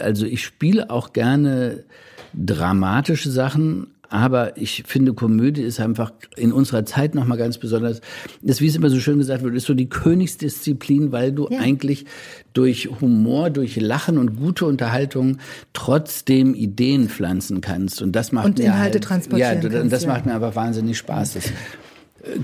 also 0.00 0.24
ich 0.26 0.44
spiele 0.44 0.90
auch 0.90 1.12
gerne 1.12 1.84
dramatische 2.32 3.30
Sachen, 3.30 3.88
aber 4.08 4.56
ich 4.56 4.84
finde, 4.86 5.12
Komödie 5.14 5.62
ist 5.62 5.80
einfach 5.80 6.12
in 6.36 6.52
unserer 6.52 6.84
Zeit 6.84 7.14
nochmal 7.14 7.38
ganz 7.38 7.58
besonders, 7.58 8.00
das, 8.42 8.60
wie 8.60 8.66
es 8.68 8.76
immer 8.76 8.90
so 8.90 8.98
schön 9.00 9.18
gesagt 9.18 9.42
wird, 9.42 9.54
ist 9.54 9.66
so 9.66 9.74
die 9.74 9.88
Königsdisziplin, 9.88 11.12
weil 11.12 11.32
du 11.32 11.48
Ja. 11.50 11.60
eigentlich 11.60 12.04
durch 12.52 12.88
Humor, 13.00 13.50
durch 13.50 13.76
Lachen 13.76 14.18
und 14.18 14.36
gute 14.36 14.66
Unterhaltung 14.66 15.38
trotzdem 15.72 16.54
Ideen 16.54 17.08
pflanzen 17.08 17.60
kannst. 17.60 18.00
Und 18.02 18.12
das 18.12 18.32
macht 18.32 18.46
Und 18.46 18.58
mir 18.58 18.66
Inhalte 18.66 18.94
halt, 18.98 19.04
transportieren 19.04 19.60
Ja, 19.60 19.66
und 19.68 19.72
kannst, 19.74 19.92
das 19.92 20.02
ja. 20.04 20.08
macht 20.08 20.26
mir 20.26 20.34
einfach 20.34 20.54
wahnsinnig 20.54 20.96
Spaß. 20.98 21.34
Das, 21.34 21.44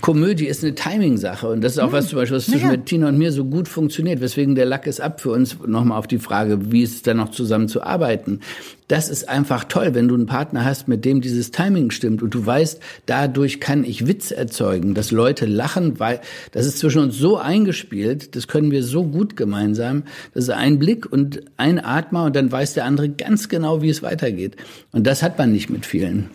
Komödie 0.01 0.47
ist 0.47 0.63
eine 0.63 0.75
Timing-Sache 0.75 1.49
und 1.49 1.63
das 1.63 1.73
ist 1.73 1.79
auch 1.79 1.93
was 1.93 2.09
zum 2.09 2.19
Beispiel, 2.19 2.37
was 2.37 2.47
zwischen 2.47 2.67
Naja. 2.67 2.79
mit 2.79 2.87
Tina 2.87 3.09
und 3.09 3.19
mir 3.19 3.33
so 3.33 3.45
gut 3.45 3.69
funktioniert, 3.69 4.21
weswegen 4.21 4.55
der 4.55 4.67
Lack 4.67 4.87
ist 4.87 5.01
ab 5.01 5.21
für 5.21 5.31
uns 5.31 5.57
nochmal 5.67 5.99
auf 5.99 6.07
die 6.07 6.19
Frage, 6.19 6.73
wie 6.73 6.83
ist 6.83 6.95
es 6.97 7.03
dann 7.03 7.17
noch 7.17 7.31
zusammen 7.31 7.69
zu 7.69 7.83
arbeiten. 7.83 8.41
Das 8.89 9.09
ist 9.09 9.29
einfach 9.29 9.65
toll, 9.65 9.95
wenn 9.95 10.09
du 10.09 10.15
einen 10.17 10.27
Partner 10.27 10.65
hast, 10.65 10.89
mit 10.89 11.05
dem 11.05 11.21
dieses 11.21 11.51
Timing 11.51 11.91
stimmt 11.91 12.23
und 12.23 12.35
du 12.35 12.45
weißt, 12.45 12.81
dadurch 13.07 13.61
kann 13.61 13.85
ich 13.85 14.07
Witz 14.07 14.33
erzeugen, 14.33 14.95
dass 14.95 15.13
Leute 15.13 15.47
lachen, 15.47 16.01
weil 16.01 16.21
das 16.53 16.67
ist 16.67 16.79
zwischen 16.79 17.01
uns 17.01 17.17
so 17.17 17.37
eingespielt, 17.37 18.35
das 18.35 18.49
können 18.49 18.71
wir 18.71 18.83
so 18.83 19.05
gut 19.05 19.37
gemeinsam, 19.37 20.03
das 20.35 20.45
ist 20.45 20.51
ein 20.51 20.79
Blick 20.79 21.11
und 21.11 21.43
ein 21.57 21.83
Atmer 21.83 22.25
und 22.25 22.37
dann 22.37 22.51
weiß 22.51 22.75
der 22.75 22.85
andere 22.85 23.09
ganz 23.09 23.49
genau, 23.49 23.83
wie 23.83 23.91
es 23.91 24.03
weitergeht. 24.03 24.57
Und 24.93 25.07
das 25.07 25.23
hat 25.23 25.39
man 25.39 25.53
nicht 25.53 25.71
mit 25.71 25.87
vielen. 25.87 26.31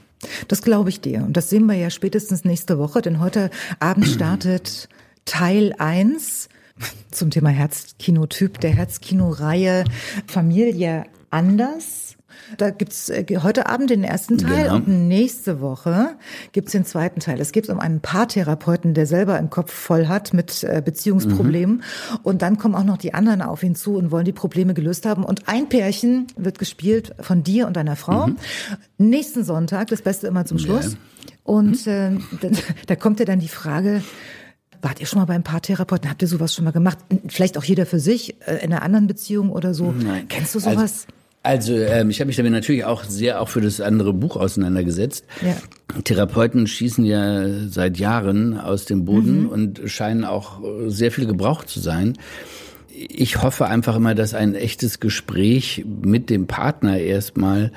Das 0.48 0.62
glaube 0.62 0.90
ich 0.90 1.02
dir. 1.02 1.24
Und 1.24 1.38
das 1.38 1.50
sehen 1.50 1.66
wir 1.66 1.76
ja 1.76 1.90
spätestens 1.90 2.46
nächste 2.46 2.78
Woche, 2.78 3.02
denn 3.02 3.20
heute 3.20 3.50
Abend 3.80 4.08
startet 4.08 4.90
Teil 5.26 5.74
1 5.78 6.50
zum 7.12 7.30
Thema 7.32 7.50
Herzkinotyp 7.50 8.60
der 8.60 8.72
Herzkino-Reihe 8.72 9.86
Familie 10.28 11.06
anders. 11.30 12.05
Da 12.58 12.70
gibt's 12.70 13.10
äh, 13.10 13.26
heute 13.42 13.68
Abend 13.68 13.90
den 13.90 14.04
ersten 14.04 14.38
Teil 14.38 14.64
Genau. 14.64 14.76
und 14.76 14.88
nächste 14.88 15.62
Woche 15.62 16.16
gibt's 16.52 16.72
den 16.72 16.86
zweiten 16.86 17.20
Teil. 17.20 17.40
Es 17.40 17.52
geht 17.52 17.70
um 17.70 17.80
einen 17.80 18.02
Paartherapeuten, 18.02 18.94
der 18.94 19.06
selber 19.06 19.36
einen 19.36 19.50
Kopf 19.50 19.74
voll 19.74 20.08
hat 20.08 20.34
mit 20.34 20.64
äh, 20.64 20.82
Beziehungsproblemen. 20.84 21.84
Und 22.24 22.42
dann 22.42 22.58
kommen 22.58 22.76
auch 22.76 22.84
noch 22.84 22.98
die 22.98 23.14
anderen 23.14 23.42
auf 23.42 23.64
ihn 23.64 23.76
zu 23.76 23.96
und 23.96 24.12
wollen 24.12 24.26
die 24.26 24.34
Probleme 24.34 24.74
gelöst 24.74 25.06
haben. 25.06 25.24
Und 25.24 25.48
ein 25.48 25.70
Pärchen 25.70 26.28
wird 26.38 26.60
gespielt 26.60 27.16
von 27.20 27.44
dir 27.44 27.68
und 27.68 27.76
deiner 27.76 27.96
Frau. 27.96 28.30
Nächsten 28.98 29.44
Sonntag, 29.44 29.88
das 29.88 30.02
Beste 30.02 30.28
immer 30.28 30.46
zum 30.46 30.60
Schluss. 30.60 30.98
Und 31.44 31.88
äh, 31.88 32.12
da, 32.42 32.50
da 32.88 32.96
kommt 32.96 33.20
ja 33.20 33.26
dann 33.26 33.40
die 33.40 33.48
Frage, 33.48 34.02
Wart 34.82 35.00
ihr 35.00 35.08
schon 35.08 35.18
mal 35.18 35.26
beim 35.26 35.42
Paartherapeuten? 35.42 36.12
Habt 36.12 36.22
ihr 36.22 36.28
sowas 36.28 36.54
schon 36.54 36.64
mal 36.64 36.70
gemacht? 36.70 37.00
Vielleicht 37.28 37.58
auch 37.58 37.64
jeder 37.64 37.88
für 37.88 38.00
sich, 38.00 38.40
äh, 38.48 38.58
in 38.64 38.72
einer 38.72 38.84
anderen 38.84 39.08
Beziehung 39.08 39.50
oder 39.50 39.74
so? 39.74 39.92
Nein. 39.92 40.28
Kennst 40.28 40.54
du 40.54 40.60
sowas? 40.60 40.78
Also, 40.78 41.08
also 41.46 41.74
ähm, 41.76 42.10
ich 42.10 42.20
habe 42.20 42.28
mich 42.28 42.38
damit 42.38 42.52
natürlich 42.52 42.86
auch 42.86 43.04
sehr 43.04 43.40
auch 43.40 43.50
für 43.50 43.62
das 43.62 43.80
andere 43.80 44.14
Buch 44.14 44.36
auseinandergesetzt. 44.36 45.26
Ja. 45.42 45.56
Therapeuten 46.04 46.66
schießen 46.66 47.06
ja 47.06 47.68
seit 47.70 47.98
Jahren 47.98 48.60
aus 48.60 48.86
dem 48.86 49.00
Mhm. 49.00 49.06
Boden 49.06 49.46
und 49.48 49.82
scheinen 49.86 50.26
auch 50.26 50.64
äh, 50.64 50.90
sehr 50.90 51.12
viel 51.12 51.28
gebraucht 51.28 51.70
zu 51.70 51.80
sein. 51.80 52.18
Ich 52.92 53.44
hoffe 53.44 53.68
einfach 53.68 53.96
immer, 53.96 54.16
dass 54.16 54.34
ein 54.34 54.56
echtes 54.56 55.00
Gespräch 55.00 55.86
mit 55.86 56.30
dem 56.30 56.48
Partner 56.48 56.98
erstmal 56.98 57.72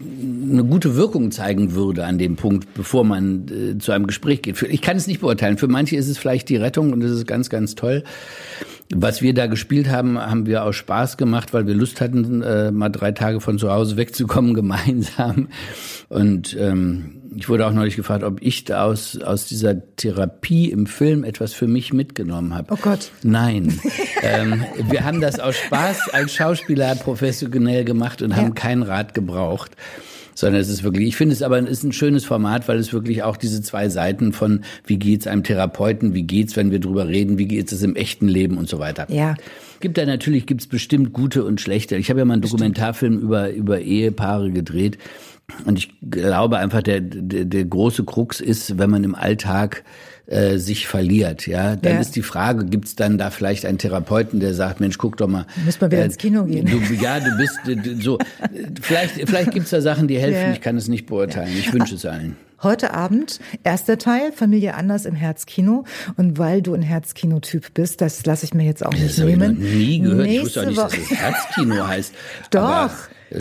eine 0.00 0.64
gute 0.64 0.96
Wirkung 0.96 1.30
zeigen 1.30 1.74
würde 1.74 2.06
an 2.06 2.18
dem 2.18 2.36
Punkt, 2.36 2.74
bevor 2.74 3.04
man 3.04 3.46
äh, 3.48 3.78
zu 3.78 3.92
einem 3.92 4.06
Gespräch 4.06 4.42
geht. 4.42 4.56
Für, 4.56 4.66
ich 4.66 4.80
kann 4.80 4.96
es 4.96 5.06
nicht 5.06 5.20
beurteilen. 5.20 5.58
Für 5.58 5.68
manche 5.68 5.96
ist 5.96 6.08
es 6.08 6.18
vielleicht 6.18 6.48
die 6.48 6.56
Rettung 6.56 6.92
und 6.92 7.02
es 7.02 7.12
ist 7.12 7.26
ganz, 7.26 7.50
ganz 7.50 7.74
toll. 7.74 8.02
Was 8.92 9.22
wir 9.22 9.34
da 9.34 9.46
gespielt 9.46 9.88
haben, 9.88 10.18
haben 10.18 10.46
wir 10.46 10.64
aus 10.64 10.74
Spaß 10.74 11.16
gemacht, 11.16 11.52
weil 11.54 11.66
wir 11.66 11.74
Lust 11.74 12.00
hatten, 12.00 12.42
äh, 12.42 12.72
mal 12.72 12.88
drei 12.88 13.12
Tage 13.12 13.40
von 13.40 13.56
zu 13.56 13.70
Hause 13.70 13.96
wegzukommen 13.96 14.52
gemeinsam. 14.54 15.48
Und 16.08 16.56
ähm, 16.58 17.22
ich 17.36 17.48
wurde 17.48 17.66
auch 17.68 17.72
neulich 17.72 17.94
gefragt, 17.94 18.24
ob 18.24 18.42
ich 18.42 18.64
da 18.64 18.82
aus, 18.84 19.16
aus 19.20 19.46
dieser 19.46 19.76
Therapie 19.94 20.70
im 20.72 20.86
Film 20.86 21.22
etwas 21.22 21.52
für 21.52 21.68
mich 21.68 21.92
mitgenommen 21.92 22.52
habe. 22.52 22.72
Oh 22.74 22.78
Gott. 22.82 23.12
Nein. 23.22 23.78
ähm, 24.22 24.64
wir 24.88 25.04
haben 25.04 25.20
das 25.20 25.38
aus 25.38 25.54
Spaß 25.56 26.08
als 26.12 26.34
Schauspieler 26.34 26.96
professionell 26.96 27.84
gemacht 27.84 28.22
und 28.22 28.34
haben 28.34 28.48
Ja. 28.48 28.54
keinen 28.54 28.82
Rat 28.82 29.14
gebraucht. 29.14 29.70
Sondern 30.34 30.60
es 30.60 30.68
ist 30.68 30.82
wirklich, 30.82 31.08
ich 31.08 31.16
finde 31.16 31.34
es 31.34 31.42
aber, 31.42 31.58
ist 31.58 31.82
ein 31.82 31.92
schönes 31.92 32.24
Format, 32.24 32.68
weil 32.68 32.78
es 32.78 32.92
wirklich 32.92 33.22
auch 33.22 33.36
diese 33.36 33.62
zwei 33.62 33.88
Seiten 33.88 34.32
von, 34.32 34.60
wie 34.86 34.96
geht's 34.96 35.26
einem 35.26 35.42
Therapeuten, 35.44 36.14
wie 36.14 36.22
geht's, 36.22 36.56
wenn 36.56 36.70
wir 36.70 36.80
drüber 36.80 37.08
reden, 37.08 37.38
wie 37.38 37.46
geht's 37.46 37.72
es 37.72 37.82
im 37.82 37.96
echten 37.96 38.28
Leben 38.28 38.58
und 38.58 38.68
so 38.68 38.78
weiter. 38.78 39.06
Ja. 39.10 39.34
Gibt 39.80 39.96
da 39.98 40.04
natürlich, 40.04 40.46
gibt's 40.46 40.66
bestimmt 40.66 41.12
gute 41.12 41.44
und 41.44 41.60
schlechte. 41.60 41.96
Ich 41.96 42.10
habe 42.10 42.20
ja 42.20 42.24
mal 42.24 42.34
einen 42.34 42.42
Dokumentarfilm 42.42 43.18
über, 43.18 43.50
über 43.50 43.80
Ehepaare 43.80 44.50
gedreht. 44.50 44.98
Und 45.64 45.78
ich 45.78 45.92
glaube 46.08 46.58
einfach, 46.58 46.82
der, 46.82 47.00
der, 47.00 47.44
der 47.44 47.64
große 47.64 48.04
Krux 48.04 48.40
ist, 48.40 48.78
wenn 48.78 48.90
man 48.90 49.04
im 49.04 49.14
Alltag 49.14 49.84
äh, 50.30 50.58
sich 50.58 50.86
verliert, 50.86 51.46
ja, 51.46 51.74
dann 51.76 51.94
Ja. 51.94 52.00
ist 52.00 52.14
die 52.16 52.22
Frage, 52.22 52.64
gibt's 52.64 52.94
dann 52.96 53.18
da 53.18 53.30
vielleicht 53.30 53.66
einen 53.66 53.78
Therapeuten, 53.78 54.38
der 54.40 54.54
sagt, 54.54 54.78
Mensch, 54.80 54.96
guck 54.96 55.16
doch 55.16 55.26
mal. 55.26 55.44
Müssen 55.64 55.80
wir 55.80 55.90
wieder 55.90 56.04
ins 56.04 56.16
Kino 56.18 56.44
gehen. 56.44 56.66
Du, 56.66 56.78
ja, 56.94 57.18
du 57.20 57.36
bist 57.36 57.58
äh, 57.66 57.74
du- 57.76 58.00
so. 58.00 58.18
äh, 58.18 58.24
Vielleicht, 58.80 59.14
vielleicht 59.28 59.50
gibt's 59.50 59.70
da 59.70 59.80
Sachen, 59.80 60.06
die 60.08 60.18
helfen. 60.18 60.40
Ja. 60.40 60.52
Ich 60.52 60.60
kann 60.60 60.76
es 60.76 60.86
nicht 60.88 61.06
beurteilen. 61.06 61.50
Ich 61.58 61.72
wünsche 61.72 61.96
es 61.96 62.06
allen. 62.06 62.36
Heute 62.62 62.92
Abend, 62.94 63.40
erster 63.64 63.96
Teil, 63.98 64.32
Familie 64.32 64.74
anders 64.74 65.04
im 65.06 65.14
Herzkino. 65.14 65.84
Und 66.16 66.38
weil 66.38 66.60
du 66.62 66.74
ein 66.74 66.82
Herzkinotyp 66.82 67.72
bist, 67.74 68.00
das 68.00 68.24
lasse 68.26 68.44
ich 68.44 68.54
mir 68.54 68.64
jetzt 68.64 68.84
auch 68.86 68.92
nicht 68.92 69.06
Das 69.08 69.18
habe 69.18 69.30
ich 69.30 69.36
noch 69.36 69.48
nehmen. 69.48 69.60
nie 69.78 69.98
gehört. 70.00 70.26
ich 70.28 70.42
wusste 70.42 70.60
auch 70.60 70.66
nicht, 70.66 70.76
Nächste 70.78 70.98
dass 71.00 71.10
es 71.10 71.18
Herzkino 71.18 71.86
heißt. 71.88 72.14
Doch, 72.50 72.60
Aber, 72.60 72.92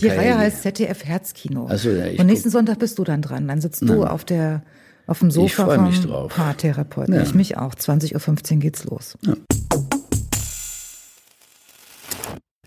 die. 0.02 0.08
Reihe 0.08 0.38
heißt 0.38 0.64
ZDF 0.64 1.04
Herzkino. 1.06 1.70
So, 1.76 1.90
ja, 1.92 2.06
ich 2.08 2.20
Und 2.20 2.28
nächsten 2.28 2.50
Sonntag 2.50 2.80
bist 2.80 2.98
du 2.98 3.04
dann 3.04 3.22
dran. 3.22 3.48
Dann 3.48 3.60
sitzt 3.62 3.82
du 3.82 4.06
auf 4.06 4.24
der 4.24 4.62
auf 5.10 5.20
dem 5.20 5.32
Sofa 5.32 5.66
vom 5.66 5.86
mich 5.88 6.02
drauf. 6.02 6.34
Paartherapeuten. 6.36 7.16
Ja. 7.16 7.22
Ich 7.24 7.34
mich 7.34 7.58
auch. 7.58 7.74
20.15 7.74 8.54
Uhr 8.54 8.60
geht's 8.60 8.84
los. 8.86 9.18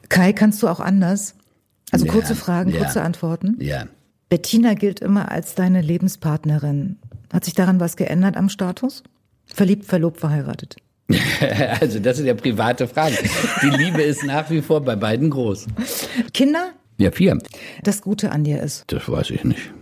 Kai, 0.09 0.33
kannst 0.33 0.63
du 0.63 0.69
auch 0.69 0.81
anders? 0.81 1.35
Also 1.91 2.07
Ja, 2.07 2.13
kurze 2.13 2.35
Fragen, 2.35 2.71
ja. 2.71 2.81
kurze 2.83 3.03
Antworten. 3.03 3.57
Ja. 3.61 3.85
Bettina 4.29 4.75
gilt 4.75 5.01
immer 5.01 5.31
als 5.31 5.55
deine 5.55 5.81
Lebenspartnerin. 5.83 6.99
Hat 7.33 7.45
sich 7.45 7.55
daran 7.55 7.81
was 7.81 7.97
geändert 7.97 8.37
am 8.37 8.49
Status? 8.49 9.03
Verliebt, 9.47 9.85
verlobt, 9.87 10.21
verheiratet. 10.21 10.77
Also 11.81 11.99
das 11.99 12.17
sind 12.19 12.27
ja 12.27 12.35
private 12.35 12.87
Fragen. 12.89 13.17
Die 13.63 13.67
Liebe 13.77 14.03
ist 14.03 14.25
nach 14.25 14.49
wie 14.51 14.63
vor 14.63 14.81
bei 14.83 14.97
beiden 14.97 15.31
groß. 15.31 15.67
Kinder? 16.33 16.71
Ja, 16.99 17.11
vier. 17.11 17.39
Das 17.83 18.01
Gute 18.03 18.31
an 18.33 18.45
dir 18.45 18.63
ist. 18.63 18.85
Das 18.87 19.09
weiß 19.09 19.31
ich 19.31 19.45
nicht. 19.45 19.73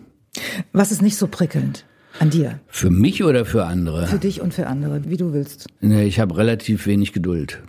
Was 0.73 0.91
ist 0.91 1.03
nicht 1.03 1.17
so 1.17 1.27
prickelnd? 1.27 1.85
An 2.21 2.29
dir? 2.29 2.61
Für 2.69 2.91
mich 2.91 3.25
oder 3.25 3.47
für 3.47 3.65
andere? 3.65 4.07
Für 4.07 4.19
dich 4.19 4.43
und 4.43 4.53
für 4.53 4.67
andere, 4.67 5.01
wie 5.07 5.17
du 5.17 5.33
willst. 5.33 5.67
Nee, 5.81 6.05
ich 6.05 6.21
habe 6.21 6.37
relativ 6.37 6.87
wenig 6.87 7.15
Geduld. 7.15 7.63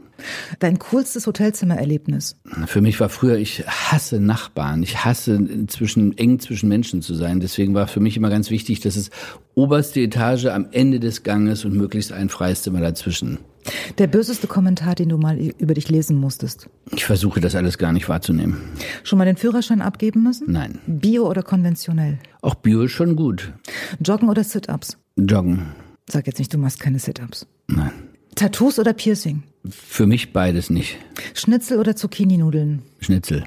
Dein 0.60 0.80
coolstes 0.80 1.28
Hotelzimmererlebnis? 1.28 2.36
Für 2.66 2.82
mich 2.82 3.00
war 3.00 3.10
früher, 3.10 3.38
ich 3.38 3.66
hasse 3.68 4.20
Nachbarn. 4.20 4.84
Ich 4.84 5.04
hasse 5.04 5.66
zwischen, 5.68 6.18
eng 6.18 6.40
zwischen 6.40 6.70
Menschen 6.70 7.02
zu 7.02 7.16
sein. 7.16 7.40
Deswegen 7.40 7.74
war 7.74 7.88
für 7.88 8.00
mich 8.00 8.18
immer 8.18 8.30
ganz 8.30 8.50
wichtig, 8.50 8.80
dass 8.80 8.96
es 8.96 9.10
oberste 9.56 10.02
Etage 10.02 10.46
am 10.46 10.68
Ende 10.72 11.00
des 11.00 11.24
Ganges 11.24 11.66
und 11.66 11.74
möglichst 11.76 12.12
ein 12.12 12.30
freies 12.30 12.64
Zimmer 12.64 12.82
dazwischen. 12.82 13.40
Der 13.98 14.08
böseste 14.08 14.48
Kommentar, 14.48 14.96
den 14.96 15.10
du 15.10 15.18
mal 15.18 15.38
über 15.38 15.74
dich 15.74 15.90
lesen 15.90 16.18
musstest? 16.18 16.68
Ich 16.96 17.06
versuche 17.06 17.42
das 17.42 17.56
alles 17.56 17.78
gar 17.78 17.92
nicht 17.92 18.10
wahrzunehmen. 18.10 18.58
Schon 19.04 19.20
mal 19.20 19.26
den 19.26 19.38
Führerschein 19.38 19.82
abgeben 19.82 20.24
müssen? 20.24 20.52
Nein. 20.52 20.80
Bio 20.88 21.30
oder 21.30 21.44
konventionell? 21.44 22.18
Auch 22.42 22.56
Bio 22.56 22.84
ist 22.84 22.92
schon 22.92 23.16
gut. 23.16 23.54
Joggen 24.04 24.30
oder 24.30 24.44
Sit-Ups? 24.44 24.98
Joggen. 25.16 25.68
Sag 26.10 26.28
jetzt 26.28 26.40
nicht, 26.40 26.54
du 26.54 26.58
machst 26.58 26.80
keine 26.80 27.00
Sit-Ups. 27.00 27.46
Nein. 27.68 27.92
Tattoos 28.36 28.80
oder 28.80 28.94
Piercing? 28.94 29.44
Für 29.70 30.08
mich 30.08 30.34
beides 30.34 30.70
nicht. 30.70 30.98
Schnitzel 31.34 31.80
oder 31.80 31.96
Zucchini-Nudeln? 31.96 32.82
Schnitzel. 33.00 33.44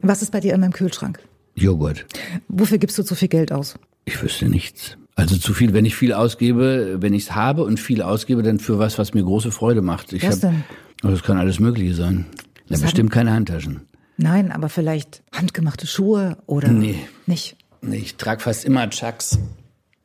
Was 0.00 0.22
ist 0.22 0.30
bei 0.32 0.40
dir 0.40 0.54
immer 0.54 0.66
im 0.66 0.72
Kühlschrank? 0.72 1.18
Joghurt. 1.54 2.06
Wofür 2.48 2.78
gibst 2.78 2.96
du 2.98 3.02
zu 3.02 3.14
viel 3.14 3.28
Geld 3.28 3.50
aus? 3.52 3.74
Ich 4.04 4.22
wüsste 4.22 4.48
nichts. 4.48 4.96
Also 5.16 5.36
zu 5.36 5.52
viel, 5.52 5.72
wenn 5.72 5.84
ich 5.84 5.96
viel 5.96 6.12
ausgebe, 6.12 6.98
wenn 7.00 7.12
ich 7.12 7.24
es 7.24 7.34
habe 7.34 7.64
und 7.64 7.80
viel 7.80 8.02
ausgebe, 8.02 8.42
dann 8.44 8.60
für 8.60 8.78
was, 8.78 8.98
was 8.98 9.14
mir 9.14 9.24
große 9.24 9.50
Freude 9.50 9.82
macht. 9.82 10.12
Ich 10.12 10.22
Was 10.22 10.36
hab, 10.36 10.40
denn? 10.52 10.64
Oh, 11.02 11.08
Das 11.08 11.24
kann 11.24 11.38
alles 11.38 11.58
Mögliche 11.58 11.94
sein. 11.94 12.26
Was 12.68 12.82
bestimmt 12.82 13.10
keine 13.10 13.32
Handtaschen. 13.32 13.80
Nein, 14.16 14.52
aber 14.52 14.68
vielleicht 14.68 15.22
handgemachte 15.32 15.86
Schuhe 15.88 16.36
oder 16.46 16.68
Nee. 16.68 16.96
nicht? 17.26 17.56
Nee, 17.80 17.96
Ich 17.96 18.16
trage 18.16 18.40
fast 18.42 18.64
immer 18.64 18.88
Chucks. 18.90 19.38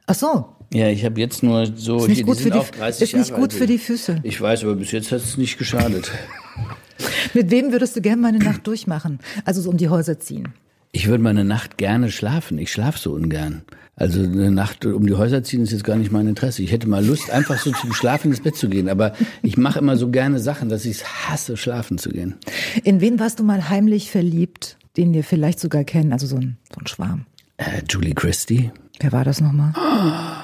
Ach 0.07 0.15
so, 0.15 0.45
Ja, 0.73 0.89
ich 0.89 1.05
habe 1.05 1.19
jetzt 1.19 1.43
nur 1.43 1.67
so. 1.75 1.97
ist 1.97 2.07
nicht 2.07 2.17
hier, 2.17 2.25
gut 2.25 2.37
für 2.37 2.49
die 2.49 2.57
auch 2.57 2.69
30 2.69 3.01
ist 3.01 3.15
nicht 3.15 3.29
Jahre 3.29 3.41
gut 3.41 3.53
für 3.53 3.67
die 3.67 3.77
Füße. 3.77 4.21
Ich 4.23 4.41
weiß, 4.41 4.63
aber 4.63 4.75
bis 4.75 4.91
jetzt 4.91 5.11
hat 5.11 5.19
es 5.19 5.37
nicht 5.37 5.57
geschadet. 5.57 6.11
Mit 7.33 7.51
wem 7.51 7.71
würdest 7.71 7.95
du 7.95 8.01
gerne 8.01 8.21
mal 8.21 8.29
eine 8.29 8.39
Nacht 8.39 8.65
durchmachen? 8.65 9.19
Also 9.45 9.61
so 9.61 9.69
um 9.69 9.77
die 9.77 9.89
Häuser 9.89 10.19
ziehen. 10.19 10.49
Ich 10.91 11.07
würde 11.07 11.23
mal 11.23 11.31
eine 11.31 11.43
Nacht 11.43 11.77
gerne 11.77 12.11
schlafen. 12.11 12.57
Ich 12.57 12.71
schlafe 12.71 12.99
so 12.99 13.13
ungern. 13.13 13.63
Also 13.95 14.21
eine 14.21 14.51
Nacht 14.51 14.85
um 14.85 15.05
die 15.05 15.13
Häuser 15.13 15.43
ziehen 15.43 15.61
ist 15.61 15.71
jetzt 15.71 15.83
gar 15.83 15.95
nicht 15.95 16.11
mein 16.11 16.27
Interesse. 16.27 16.63
Ich 16.63 16.71
hätte 16.71 16.87
mal 16.87 17.05
Lust, 17.05 17.29
einfach 17.29 17.59
so 17.59 17.71
zum 17.71 17.93
Schlafen 17.93 18.31
ins 18.31 18.41
Bett 18.41 18.55
zu 18.55 18.67
gehen. 18.67 18.89
Aber 18.89 19.13
ich 19.43 19.57
mache 19.57 19.79
immer 19.79 19.97
so 19.97 20.09
gerne 20.09 20.39
Sachen, 20.39 20.69
dass 20.69 20.85
ich 20.85 20.97
es 20.97 21.29
hasse, 21.29 21.57
schlafen 21.57 21.99
zu 21.99 22.09
gehen. 22.09 22.35
In 22.83 23.01
wen 23.01 23.19
warst 23.19 23.39
du 23.39 23.43
mal 23.43 23.69
heimlich 23.69 24.09
verliebt, 24.09 24.77
den 24.97 25.13
wir 25.13 25.23
vielleicht 25.23 25.59
sogar 25.59 25.83
kennen? 25.83 26.13
Also 26.13 26.25
so 26.25 26.37
ein, 26.37 26.57
so 26.73 26.79
ein 26.79 26.87
Schwarm. 26.87 27.25
Äh, 27.57 27.81
Julie 27.87 28.15
Christie, 28.15 28.71
Wer 28.99 29.11
war 29.11 29.25
das 29.25 29.41
nochmal? 29.41 29.73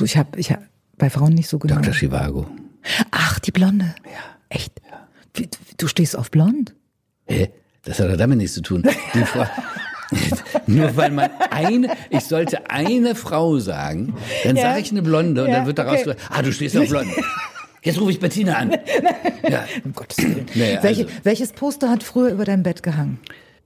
Du, 0.00 0.06
ich 0.06 0.16
hab, 0.16 0.36
ich 0.38 0.50
hab 0.50 0.62
bei 0.96 1.10
Frauen 1.10 1.34
nicht 1.34 1.48
so 1.48 1.58
genau. 1.58 1.74
Dr. 1.76 1.92
Chivago. 1.92 2.46
Ach, 3.10 3.38
die 3.38 3.50
Blonde. 3.50 3.94
Ja. 4.06 4.10
Echt? 4.48 4.72
Wie, 5.34 5.46
du 5.76 5.88
stehst 5.88 6.16
auf 6.16 6.30
blond? 6.30 6.74
Hä? 7.26 7.50
Das 7.84 8.00
hat 8.00 8.10
doch 8.10 8.16
damit 8.16 8.38
nichts 8.38 8.54
zu 8.54 8.62
tun. 8.62 8.82
Die 9.14 9.18
Frau, 9.24 9.44
nur 10.66 10.96
weil 10.96 11.10
man 11.10 11.28
eine, 11.50 11.94
ich 12.08 12.24
sollte 12.24 12.70
eine 12.70 13.14
Frau 13.14 13.58
sagen, 13.58 14.14
dann 14.42 14.56
Ja. 14.56 14.62
sage 14.62 14.80
ich 14.80 14.90
eine 14.90 15.02
Blonde 15.02 15.42
und 15.44 15.50
Ja, 15.50 15.56
dann 15.58 15.66
wird 15.66 15.78
daraus, 15.78 16.00
okay. 16.00 16.14
ah, 16.30 16.40
du 16.42 16.50
stehst 16.52 16.76
auf 16.78 16.88
blond. 16.88 17.08
Jetzt 17.82 18.00
rufe 18.00 18.10
ich 18.12 18.20
Bettina 18.20 18.54
an. 18.56 18.76
Ja. 19.48 19.64
Um 19.84 19.92
Gottes 19.94 20.18
Willen. 20.18 20.46
Welche, 20.54 20.80
also- 21.04 21.06
welches 21.24 21.52
Poster 21.52 21.90
hat 21.90 22.02
früher 22.02 22.30
über 22.30 22.44
dein 22.46 22.62
Bett 22.62 22.82
gehangen? 22.82 23.18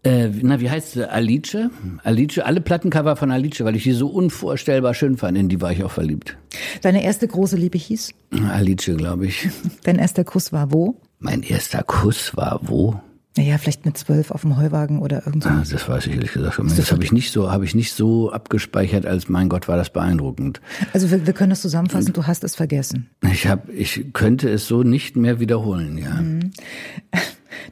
Äh, 0.05 0.29
na, 0.43 0.61
wie 0.61 0.69
heißt 0.71 0.93
sie? 0.93 1.11
Alice? 1.11 1.57
Alice, 2.03 2.39
alle 2.39 2.61
Plattencover 2.61 3.17
von 3.17 3.31
Alice, 3.31 3.65
weil 3.65 3.75
ich 3.75 3.85
die 3.85 3.93
so 3.93 4.09
unvorstellbar 4.09 4.93
schön 4.95 5.17
fand, 5.17 5.39
in 5.39 5.49
die 5.49 5.61
war 5.61 5.73
ich 5.73 5.83
auch 5.83 5.91
verliebt. 5.91 6.37
Deine 6.83 7.03
erste 7.03 7.27
große 7.27 7.57
Liebe 7.57 7.79
hieß? 7.79 8.13
Alice, 8.51 8.91
glaube 8.97 9.27
ich. 9.27 9.49
Dein 9.85 9.99
erster 9.99 10.25
Kuss 10.25 10.53
war 10.53 10.73
wo? 10.73 11.01
Mein 11.21 11.43
erster 11.43 11.83
Kuss 11.83 12.37
war 12.37 12.61
wo? 12.65 13.01
Naja, 13.37 13.59
vielleicht 13.59 13.85
mit 13.85 13.99
zwölf 13.99 14.31
auf 14.31 14.43
dem 14.43 14.57
Heuwagen 14.59 15.01
oder 15.01 15.27
irgend 15.27 15.43
so. 15.43 15.49
Ah, 15.49 15.65
Das 15.69 15.89
weiß 15.89 16.07
ich 16.07 16.13
ehrlich 16.15 16.33
gesagt. 16.35 16.63
nicht. 16.63 16.79
Das 16.79 16.93
habe 16.93 17.03
ich 17.03 17.11
nicht 17.11 17.33
so, 17.33 17.51
habe 17.51 17.65
ich 17.65 17.75
nicht 17.75 17.93
so 17.93 18.31
abgespeichert, 18.31 19.07
als 19.07 19.29
mein 19.29 19.49
Gott 19.49 19.67
war 19.67 19.77
das 19.77 19.91
beeindruckend. 19.91 20.61
Also 20.93 21.11
wir, 21.11 21.27
wir 21.27 21.33
können 21.33 21.51
das 21.51 21.63
zusammenfassen, 21.63 22.13
du 22.13 22.27
hast 22.29 22.45
es 22.45 22.55
vergessen. 22.55 23.09
Ich 23.33 23.49
habe, 23.49 23.73
ich 23.73 24.13
könnte 24.13 24.49
es 24.51 24.69
so 24.69 24.85
nicht 24.85 25.17
mehr 25.17 25.41
wiederholen, 25.41 25.99
ja. 25.99 26.23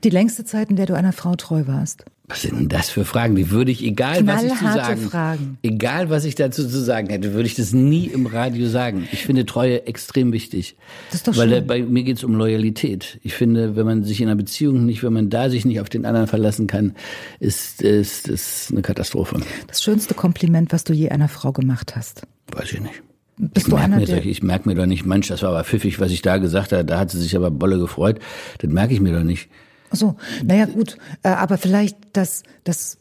Die 0.02 0.10
längste 0.10 0.44
Zeit, 0.44 0.70
in 0.70 0.76
der 0.76 0.86
du 0.86 0.94
einer 0.94 1.12
Frau 1.12 1.36
treu 1.36 1.64
warst. 1.66 2.04
Was 2.32 2.40
sind 2.40 2.58
denn 2.58 2.68
das 2.70 2.88
für 2.88 3.04
Fragen? 3.04 3.36
Die 3.36 3.50
würde 3.50 3.70
ich, 3.70 3.84
egal 3.84 4.26
was 4.26 4.42
ich 4.42 4.54
zu 4.54 4.64
sagen, 4.64 5.02
Fragen. 5.02 5.58
egal 5.62 6.08
was 6.08 6.24
ich 6.24 6.34
dazu 6.34 6.66
zu 6.66 6.82
sagen 6.82 7.10
hätte, 7.10 7.34
würde 7.34 7.46
ich 7.46 7.56
das 7.56 7.74
nie 7.74 8.06
im 8.06 8.24
Radio 8.24 8.68
sagen. 8.68 9.06
Ich 9.12 9.26
finde 9.26 9.44
Treue 9.44 9.86
extrem 9.86 10.32
wichtig. 10.32 10.74
Das 11.10 11.16
ist 11.16 11.28
doch 11.28 11.36
Weil 11.36 11.50
schön. 11.50 11.58
äh, 11.58 11.60
bei 11.60 11.82
mir 11.82 12.04
geht 12.04 12.16
es 12.16 12.24
um 12.24 12.34
Loyalität. 12.34 13.18
Ich 13.22 13.34
finde, 13.34 13.76
wenn 13.76 13.84
man 13.84 14.02
sich 14.04 14.22
in 14.22 14.28
einer 14.28 14.36
Beziehung 14.36 14.86
nicht, 14.86 15.02
wenn 15.02 15.12
man 15.12 15.28
da 15.28 15.50
sich 15.50 15.66
nicht 15.66 15.78
auf 15.78 15.90
den 15.90 16.06
anderen 16.06 16.26
verlassen 16.26 16.66
kann, 16.68 16.94
ist, 17.38 17.82
ist, 17.82 18.28
ist 18.28 18.70
eine 18.70 18.80
Katastrophe. 18.80 19.38
Das 19.66 19.82
schönste 19.82 20.14
Kompliment, 20.14 20.72
was 20.72 20.84
du 20.84 20.94
je 20.94 21.10
einer 21.10 21.28
Frau 21.28 21.52
gemacht 21.52 21.96
hast. 21.96 22.22
Weiß 22.50 22.72
ich 22.72 22.80
nicht. 22.80 23.02
Bist 23.36 23.66
Ich 23.66 23.70
du 23.70 23.76
merke 23.76 23.96
mir, 23.96 24.24
ich 24.24 24.42
merk 24.42 24.64
mir 24.64 24.74
doch 24.74 24.86
nicht, 24.86 25.04
Mensch, 25.04 25.28
das 25.28 25.42
war 25.42 25.50
aber 25.50 25.64
pfiffig, 25.64 26.00
was 26.00 26.10
ich 26.10 26.22
da 26.22 26.38
gesagt 26.38 26.72
habe. 26.72 26.86
Da 26.86 26.98
hat 26.98 27.10
sie 27.10 27.18
sich 27.20 27.36
aber 27.36 27.50
Bolle 27.50 27.78
gefreut. 27.78 28.20
Das 28.60 28.70
merke 28.70 28.94
ich 28.94 29.00
mir 29.00 29.12
doch 29.12 29.22
nicht. 29.22 29.50
So, 29.92 30.16
naja 30.44 30.66
gut, 30.66 30.96
äh, 31.22 31.28
aber 31.28 31.58
vielleicht 31.58 31.96
das, 32.12 32.42
das 32.64 32.98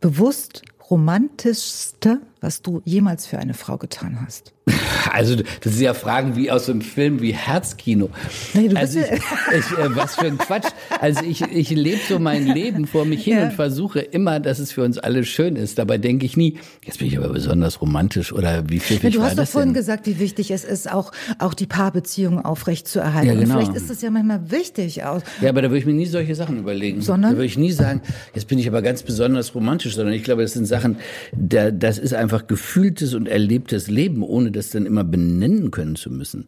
bewusst 0.00 0.62
romantischste, 0.90 2.20
was 2.44 2.62
du 2.62 2.82
jemals 2.84 3.26
für 3.26 3.38
eine 3.38 3.54
Frau 3.54 3.76
getan 3.78 4.18
hast. 4.24 4.52
Also 5.12 5.36
das 5.36 5.74
sind 5.74 5.82
ja 5.84 5.94
Fragen 5.94 6.34
wie 6.34 6.50
aus 6.50 6.66
so 6.66 6.72
einem 6.72 6.80
Film 6.80 7.20
wie 7.20 7.32
Herzkino. 7.32 8.08
Nee, 8.54 8.68
du 8.68 8.76
also 8.76 8.98
bist 8.98 9.12
ich, 9.12 9.18
ich, 9.58 9.78
äh, 9.78 9.94
was 9.94 10.14
für 10.16 10.26
ein 10.26 10.38
Quatsch. 10.38 10.66
Also 10.98 11.22
ich, 11.24 11.42
ich 11.42 11.70
lebe 11.70 12.00
so 12.08 12.18
mein 12.18 12.46
Leben 12.46 12.86
vor 12.86 13.04
mich 13.04 13.22
hin 13.22 13.36
Ja. 13.36 13.44
und 13.44 13.52
versuche 13.52 14.00
immer, 14.00 14.40
dass 14.40 14.58
es 14.58 14.72
für 14.72 14.82
uns 14.82 14.98
alle 14.98 15.24
schön 15.24 15.56
ist. 15.56 15.78
Dabei 15.78 15.98
denke 15.98 16.24
ich 16.26 16.36
nie, 16.36 16.58
jetzt 16.84 16.98
bin 16.98 17.08
ich 17.08 17.18
aber 17.18 17.28
besonders 17.28 17.80
romantisch 17.82 18.32
oder 18.32 18.68
wie 18.70 18.76
Ja, 18.76 18.80
pfiffig 18.80 19.14
du 19.14 19.22
hast 19.22 19.32
doch 19.32 19.36
das 19.42 19.50
vorhin 19.50 19.68
denn? 19.68 19.74
gesagt, 19.74 20.06
wie 20.06 20.18
wichtig 20.18 20.50
es 20.50 20.64
ist, 20.64 20.90
auch, 20.90 21.12
auch 21.38 21.54
die 21.54 21.66
Paarbeziehung 21.66 22.42
aufrecht 22.44 22.88
zu 22.88 22.98
erhalten. 22.98 23.28
Ja, 23.28 23.34
genau. 23.34 23.58
Und 23.58 23.66
vielleicht 23.66 23.76
ist 23.76 23.90
es 23.90 24.00
ja 24.00 24.10
manchmal 24.10 24.50
wichtig. 24.50 25.04
Auch. 25.04 25.20
Ja, 25.42 25.50
aber 25.50 25.60
da 25.62 25.68
würde 25.68 25.78
ich 25.78 25.86
mir 25.86 25.92
nie 25.94 26.06
solche 26.06 26.34
Sachen 26.34 26.58
überlegen. 26.58 27.02
Sondern? 27.02 27.32
Da 27.32 27.36
würde 27.36 27.46
ich 27.46 27.58
nie 27.58 27.72
sagen, 27.72 28.00
jetzt 28.34 28.48
bin 28.48 28.58
ich 28.58 28.66
aber 28.66 28.80
ganz 28.82 29.02
besonders 29.02 29.54
romantisch, 29.54 29.94
sondern 29.94 30.14
ich 30.14 30.24
glaube, 30.24 30.42
das 30.42 30.54
sind 30.54 30.64
Sachen, 30.66 30.96
da, 31.36 31.70
das 31.70 31.98
ist 31.98 32.14
einfach 32.14 32.33
gefühltes 32.42 33.14
und 33.14 33.28
erlebtes 33.28 33.88
Leben, 33.88 34.22
ohne 34.22 34.50
das 34.50 34.70
dann 34.70 34.86
immer 34.86 35.04
benennen 35.04 35.70
können 35.70 35.96
zu 35.96 36.10
müssen. 36.10 36.46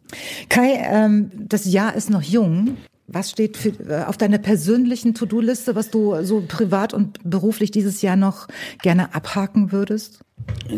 Kai, 0.49 0.81
ähm, 0.89 1.31
das 1.47 1.65
Jahr 1.65 1.95
ist 1.95 2.09
noch 2.09 2.21
jung. 2.21 2.77
Was 3.07 3.31
steht 3.31 3.55
für, 3.57 3.69
äh, 3.89 4.03
auf 4.05 4.17
deiner 4.17 4.37
persönlichen 4.37 5.13
To-Do-Liste, 5.13 5.75
was 5.75 5.89
du 5.89 6.15
so 6.23 6.43
privat 6.47 6.93
und 6.93 7.19
beruflich 7.23 7.71
dieses 7.71 8.01
Jahr 8.01 8.15
noch 8.17 8.47
gerne 8.81 9.15
abhaken 9.15 9.71
würdest? 9.71 10.19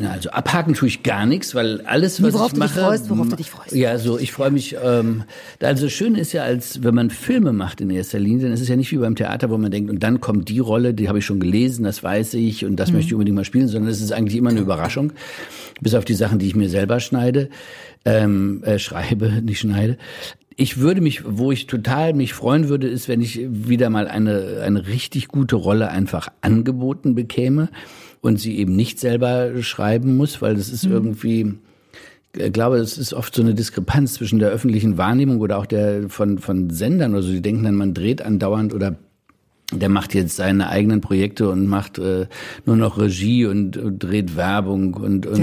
Also 0.08 0.30
abhaken 0.30 0.74
tue 0.74 0.88
ich 0.88 1.04
gar 1.04 1.26
nichts, 1.26 1.54
weil 1.54 1.82
alles, 1.82 2.22
was 2.24 2.34
worauf 2.34 2.48
ich 2.48 2.54
du 2.54 2.62
dich 2.62 2.70
mache, 2.76 2.80
freust, 2.82 3.10
worauf 3.10 3.28
du 3.28 3.36
dich 3.36 3.50
freust. 3.50 3.72
Ja, 3.76 3.98
so 3.98 4.18
ich 4.18 4.32
freue 4.32 4.52
mich. 4.52 4.76
Ähm, 4.82 5.24
also 5.60 5.90
schön 5.90 6.16
ist 6.16 6.32
ja, 6.32 6.44
als 6.44 6.84
wenn 6.84 6.96
man 6.96 7.10
Filme 7.10 7.52
macht 7.52 7.82
in 7.82 7.90
erster 7.90 8.20
Linie, 8.20 8.44
dann 8.44 8.54
ist 8.54 8.62
es 8.62 8.68
ja 8.68 8.76
nicht 8.76 8.92
wie 8.92 8.98
beim 8.98 9.16
Theater, 9.16 9.50
wo 9.50 9.58
man 9.58 9.70
denkt, 9.72 9.90
und 9.90 10.02
dann 10.02 10.22
kommt 10.22 10.50
die 10.50 10.60
Rolle, 10.60 10.94
die 10.94 11.08
habe 11.10 11.20
ich 11.20 11.26
schon 11.26 11.40
gelesen, 11.40 11.84
das 11.84 12.02
weiß 12.04 12.36
ich 12.36 12.66
und 12.66 12.78
das 12.78 12.90
Mhm. 12.90 12.96
möchte 12.96 13.08
ich 13.10 13.14
unbedingt 13.16 13.36
mal 13.36 13.46
spielen, 13.46 13.68
sondern 13.68 13.92
es 13.92 14.02
ist 14.02 14.12
eigentlich 14.12 14.38
immer 14.38 14.52
eine 14.52 14.60
Überraschung, 14.62 15.14
bis 15.82 15.94
auf 15.94 16.06
die 16.06 16.16
Sachen, 16.16 16.40
die 16.40 16.48
ich 16.48 16.56
mir 16.56 16.70
selber 16.70 17.00
schneide, 17.00 17.50
ähm, 18.06 18.64
äh, 18.64 18.80
schreibe, 18.80 19.30
nicht 19.44 19.60
schneide. 19.60 19.98
Ich 20.62 20.80
würde 20.80 21.00
mich, 21.00 21.24
wo 21.26 21.54
ich 21.54 21.68
total 21.68 22.14
mich 22.14 22.34
freuen 22.34 22.68
würde, 22.68 22.90
ist, 22.90 23.08
wenn 23.08 23.22
ich 23.22 23.40
wieder 23.50 23.90
mal 23.90 24.10
eine, 24.10 24.60
eine 24.62 24.88
richtig 24.88 25.30
gute 25.30 25.56
Rolle 25.56 25.88
einfach 25.88 26.28
angeboten 26.42 27.16
bekäme 27.16 27.70
und 28.20 28.42
sie 28.42 28.58
eben 28.58 28.76
nicht 28.76 29.00
selber 29.00 29.64
schreiben 29.64 30.18
muss, 30.18 30.42
weil 30.42 30.56
das 30.56 30.68
ist 30.68 30.84
irgendwie, 30.84 31.54
ich 32.36 32.52
glaube, 32.52 32.76
es 32.76 32.98
ist 32.98 33.14
oft 33.14 33.34
so 33.34 33.42
eine 33.42 33.54
Diskrepanz 33.54 34.16
zwischen 34.16 34.40
der 34.40 34.50
öffentlichen 34.50 34.98
Wahrnehmung 34.98 35.40
oder 35.40 35.60
auch 35.60 35.66
der 35.66 36.10
von, 36.10 36.40
von 36.40 36.70
Sendern 36.72 37.14
oder 37.14 37.24
so, 37.24 37.32
die 37.32 37.42
denken 37.42 37.64
dann, 37.64 37.76
man 37.76 37.94
dreht 37.94 38.22
andauernd 38.22 38.74
oder 38.74 38.98
der 39.72 39.88
macht 39.88 40.14
jetzt 40.14 40.36
seine 40.36 40.68
eigenen 40.68 41.00
Projekte 41.00 41.50
und 41.50 41.68
macht 41.68 42.00
äh, 42.00 42.28
nur 42.66 42.76
noch 42.76 42.98
Regie 42.98 43.46
und, 43.46 43.78
und 43.78 44.00
dreht 44.00 44.36
Werbung 44.36 44.96
und 44.96 45.26
und, 45.26 45.38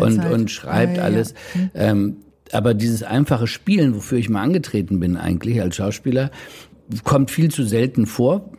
und, 0.00 0.24
und 0.32 0.50
schreibt 0.50 0.96
Ja, 0.96 1.04
ja, 1.04 1.08
ja. 1.08 1.14
alles. 1.14 1.34
Ähm, 1.72 2.16
aber 2.52 2.74
dieses 2.74 3.02
einfache 3.02 3.46
Spielen, 3.46 3.94
wofür 3.94 4.18
ich 4.18 4.28
mal 4.28 4.42
angetreten 4.42 5.00
bin 5.00 5.16
eigentlich 5.16 5.60
als 5.60 5.76
Schauspieler, 5.76 6.30
kommt 7.04 7.30
viel 7.30 7.50
zu 7.50 7.64
selten 7.64 8.06
vor. 8.06 8.50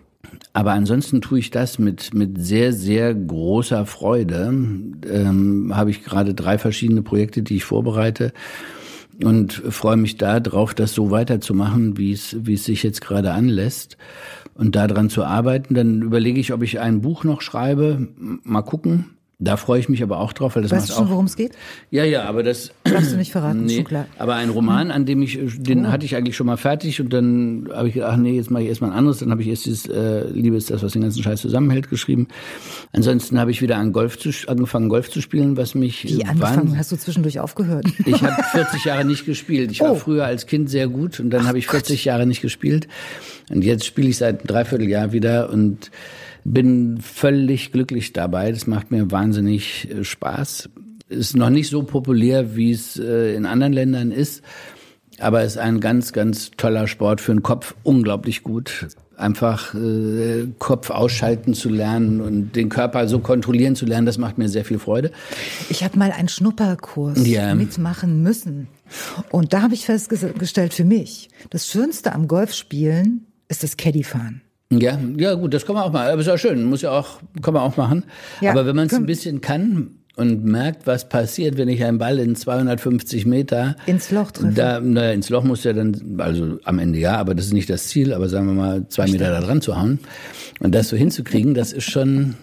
Aber 0.53 0.71
ansonsten 0.71 1.21
tue 1.21 1.39
ich 1.39 1.51
das 1.51 1.79
mit, 1.79 2.13
mit 2.13 2.41
sehr, 2.41 2.73
sehr 2.73 3.13
großer 3.13 3.85
Freude. 3.85 4.47
Ähm, 5.09 5.71
habe 5.73 5.91
ich 5.91 6.03
gerade 6.03 6.33
drei 6.33 6.57
verschiedene 6.57 7.01
Projekte, 7.01 7.41
die 7.41 7.57
ich 7.57 7.63
vorbereite 7.63 8.33
und 9.23 9.53
freue 9.53 9.97
mich 9.97 10.17
da 10.17 10.39
drauf, 10.39 10.73
das 10.73 10.93
so 10.93 11.11
weiterzumachen, 11.11 11.97
wie 11.97 12.11
es, 12.11 12.35
wie 12.39 12.55
es 12.55 12.65
sich 12.65 12.83
jetzt 12.83 13.01
gerade 13.01 13.31
anlässt 13.31 13.97
und 14.55 14.75
daran 14.75 15.09
zu 15.09 15.23
arbeiten. 15.23 15.73
Dann 15.73 16.01
überlege 16.01 16.39
ich, 16.39 16.53
ob 16.53 16.63
ich 16.63 16.79
ein 16.79 17.01
Buch 17.01 17.23
noch 17.23 17.41
schreibe. 17.41 18.09
Mal 18.17 18.61
gucken. 18.61 19.17
Da 19.43 19.57
freue 19.57 19.79
ich 19.79 19.89
mich 19.89 20.03
aber 20.03 20.19
auch 20.19 20.33
drauf, 20.33 20.55
weil 20.55 20.61
das 20.61 20.71
weißt 20.71 20.89
macht 20.89 20.97
du 20.99 21.01
schon, 21.01 21.09
worum 21.09 21.25
es 21.25 21.35
geht? 21.35 21.53
Ja, 21.89 22.03
ja, 22.03 22.25
aber 22.25 22.43
das. 22.43 22.71
Darfst 22.83 23.11
du 23.11 23.17
nicht 23.17 23.31
verraten, 23.31 23.65
nee, 23.65 23.77
schon 23.77 23.85
klar. 23.85 24.05
Aber 24.19 24.35
ein 24.35 24.51
Roman, 24.51 24.91
an 24.91 25.07
dem 25.07 25.23
ich, 25.23 25.39
den 25.57 25.91
hatte 25.91 26.05
ich 26.05 26.15
eigentlich 26.15 26.35
schon 26.35 26.45
mal 26.45 26.57
fertig 26.57 27.01
und 27.01 27.11
dann 27.11 27.67
habe 27.73 27.87
ich 27.87 27.95
gedacht, 27.95 28.11
ach 28.13 28.17
nee, 28.17 28.35
jetzt 28.35 28.51
mache 28.51 28.61
ich 28.61 28.69
erstmal 28.69 28.91
ein 28.91 28.97
anderes. 28.97 29.17
Dann 29.17 29.31
habe 29.31 29.41
ich 29.41 29.47
erst 29.47 29.65
dieses 29.65 29.87
äh, 29.87 30.27
Liebe 30.29 30.55
ist 30.55 30.69
das, 30.69 30.83
was 30.83 30.93
den 30.93 31.01
ganzen 31.01 31.23
Scheiß 31.23 31.41
zusammenhält, 31.41 31.89
geschrieben. 31.89 32.27
Ansonsten 32.93 33.39
habe 33.39 33.49
ich 33.49 33.63
wieder 33.63 33.77
an 33.77 33.93
Golf 33.93 34.19
zu, 34.19 34.29
angefangen, 34.47 34.89
Golf 34.89 35.09
zu 35.09 35.21
spielen, 35.21 35.57
was 35.57 35.73
mich. 35.73 36.03
Wie 36.03 36.21
äh, 36.21 36.25
angefangen? 36.25 36.69
wahns- 36.73 36.77
Hast 36.77 36.91
du 36.91 36.95
zwischendurch 36.97 37.39
aufgehört? 37.39 37.87
ich 38.05 38.21
habe 38.21 38.43
40 38.51 38.85
Jahre 38.85 39.05
nicht 39.05 39.25
gespielt. 39.25 39.71
Ich 39.71 39.79
war 39.81 39.93
Oh. 39.93 39.95
früher 39.95 40.25
als 40.25 40.45
Kind 40.45 40.69
sehr 40.69 40.87
gut 40.87 41.19
und 41.19 41.31
dann 41.31 41.47
habe 41.47 41.57
ich 41.57 41.65
40 41.67 42.05
Jahre 42.05 42.27
nicht 42.27 42.41
gespielt. 42.41 42.87
Und 43.49 43.63
jetzt 43.63 43.85
spiele 43.85 44.07
ich 44.09 44.17
seit 44.17 44.39
einem 44.41 44.47
Dreivierteljahr 44.47 45.11
wieder 45.13 45.49
und 45.49 45.89
bin 46.43 46.99
völlig 47.01 47.71
glücklich 47.71 48.13
dabei. 48.13 48.51
Das 48.51 48.67
macht 48.67 48.91
mir 48.91 49.11
wahnsinnig 49.11 49.89
äh, 49.91 50.03
Spaß. 50.03 50.69
Ist 51.09 51.35
noch 51.35 51.49
nicht 51.49 51.69
so 51.69 51.83
populär, 51.83 52.55
wie 52.55 52.71
es 52.71 52.97
äh, 52.97 53.35
in 53.35 53.45
anderen 53.45 53.73
Ländern 53.73 54.11
ist. 54.11 54.41
Aber 55.19 55.43
ist 55.43 55.57
ein 55.57 55.79
ganz, 55.81 56.13
ganz 56.13 56.51
toller 56.51 56.87
Sport 56.87 57.21
für 57.21 57.31
den 57.33 57.43
Kopf. 57.43 57.75
Unglaublich 57.83 58.43
gut. 58.43 58.87
Einfach 59.17 59.75
äh, 59.75 60.47
Kopf 60.57 60.89
ausschalten 60.89 61.53
zu 61.53 61.69
lernen 61.69 62.21
und 62.21 62.55
den 62.55 62.69
Körper 62.69 63.07
so 63.07 63.19
kontrollieren 63.19 63.75
zu 63.75 63.85
lernen, 63.85 64.07
das 64.07 64.17
macht 64.17 64.39
mir 64.39 64.49
sehr 64.49 64.65
viel 64.65 64.79
Freude. 64.79 65.11
Ich 65.69 65.83
habe 65.83 65.99
mal 65.99 66.11
einen 66.11 66.27
Schnupperkurs 66.29 67.27
Ja. 67.27 67.53
mitmachen 67.53 68.23
müssen. 68.23 68.67
Und 69.29 69.53
da 69.53 69.61
habe 69.61 69.75
ich 69.75 69.85
festgestellt 69.85 70.73
für 70.73 70.85
mich, 70.85 71.29
das 71.51 71.67
Schönste 71.67 72.13
am 72.13 72.27
Golfspielen 72.27 73.27
ist 73.47 73.61
das 73.61 73.77
Caddyfahren. 73.77 74.41
Ja, 74.71 74.97
ja 75.17 75.33
gut, 75.33 75.53
das 75.53 75.65
kann 75.65 75.75
man 75.75 75.83
auch 75.83 75.91
mal. 75.91 76.09
Aber 76.09 76.21
ist 76.21 76.29
auch 76.29 76.37
schön, 76.37 76.63
muss 76.63 76.81
ja 76.81 76.91
auch, 76.91 77.19
kann 77.41 77.53
man 77.53 77.63
auch 77.63 77.77
machen. 77.77 78.05
Ja, 78.39 78.51
Aber 78.51 78.65
wenn 78.65 78.75
man 78.75 78.87
es 78.87 78.93
ein 78.93 79.05
bisschen 79.05 79.41
kann 79.41 79.91
und 80.15 80.45
merkt, 80.45 80.87
was 80.87 81.09
passiert, 81.09 81.57
wenn 81.57 81.67
ich 81.67 81.83
einen 81.83 81.97
Ball 81.97 82.19
in 82.19 82.35
250 82.35 83.25
Meter 83.25 83.75
Ins 83.85 84.11
Loch 84.11 84.31
treffe. 84.31 84.53
Da, 84.53 84.79
naja, 84.79 85.11
ins 85.11 85.29
Loch 85.29 85.43
muss 85.43 85.63
ja 85.63 85.73
dann, 85.73 86.19
also 86.19 86.59
am 86.63 86.79
Ende 86.79 86.99
ja, 86.99 87.17
aber 87.17 87.35
das 87.35 87.45
ist 87.45 87.53
nicht 87.53 87.69
das 87.69 87.87
Ziel, 87.87 88.13
aber 88.13 88.29
sagen 88.29 88.47
wir 88.47 88.53
mal 88.53 88.87
zwei 88.87 89.07
Meter 89.07 89.29
da 89.29 89.41
dran 89.41 89.61
zu 89.61 89.79
hauen 89.79 89.99
und 90.59 90.73
das 90.73 90.89
so 90.89 90.95
hinzukriegen, 90.95 91.53
das 91.53 91.73
ist 91.73 91.89
schon, 91.89 92.35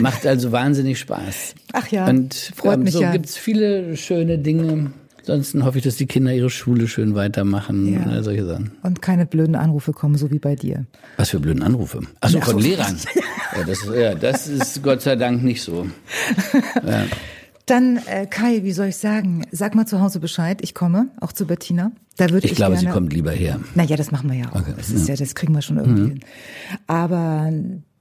macht 0.00 0.26
also 0.26 0.52
wahnsinnig 0.52 0.98
Spaß. 0.98 1.54
Ach 1.72 1.88
ja, 1.88 2.08
und 2.08 2.34
freut 2.34 2.78
ähm, 2.78 2.84
mich 2.84 2.92
so 2.92 3.02
ja. 3.02 3.12
gibt's 3.12 3.36
viele 3.36 3.96
schöne 3.96 4.38
Dinge. 4.38 4.92
Ansonsten 5.28 5.64
hoffe 5.64 5.78
ich, 5.78 5.84
dass 5.84 5.96
die 5.96 6.06
Kinder 6.06 6.32
ihre 6.32 6.50
Schule 6.50 6.86
schön 6.88 7.14
weitermachen, 7.14 7.92
Ja. 7.92 8.02
und 8.04 8.22
solche 8.22 8.44
Sachen. 8.46 8.70
Und 8.82 9.02
keine 9.02 9.26
blöden 9.26 9.54
Anrufe 9.56 9.92
kommen, 9.92 10.16
so 10.16 10.30
wie 10.30 10.38
bei 10.38 10.54
dir. 10.56 10.86
Was 11.16 11.30
für 11.30 11.40
blöden 11.40 11.62
Anrufe. 11.62 12.00
Achso, 12.20 12.38
Ja. 12.38 12.44
von 12.44 12.58
Lehrern. 12.58 12.96
Ja 13.56 13.64
das, 13.64 13.86
ja, 13.96 14.14
das 14.14 14.48
ist 14.48 14.82
Gott 14.82 15.00
sei 15.02 15.16
Dank 15.16 15.42
nicht 15.42 15.62
so. 15.62 15.86
Dann, 17.66 17.96
äh, 18.06 18.26
Kai, 18.26 18.62
wie 18.62 18.72
soll 18.72 18.88
ich 18.88 18.96
sagen? 18.96 19.44
Sag 19.50 19.74
mal 19.74 19.86
zu 19.86 20.00
Hause 20.00 20.20
Bescheid, 20.20 20.58
ich 20.62 20.74
komme, 20.74 21.08
auch 21.20 21.32
zu 21.32 21.46
Bettina. 21.46 21.90
Da 22.16 22.30
würde 22.30 22.46
ich, 22.46 22.52
Ich 22.52 22.56
glaube, 22.56 22.74
gerne, 22.74 22.88
sie 22.88 22.92
kommt 22.94 23.12
lieber 23.12 23.32
her. 23.32 23.58
Naja, 23.74 23.96
das 23.96 24.10
machen 24.12 24.30
wir 24.30 24.38
ja 24.38 24.52
auch. 24.52 24.62
das 24.76 24.90
ist 24.90 25.08
ja. 25.08 25.16
das 25.16 25.34
kriegen 25.34 25.52
wir 25.54 25.62
schon 25.62 25.78
irgendwie 25.78 26.02
hin. 26.10 26.20
Aber 26.86 27.52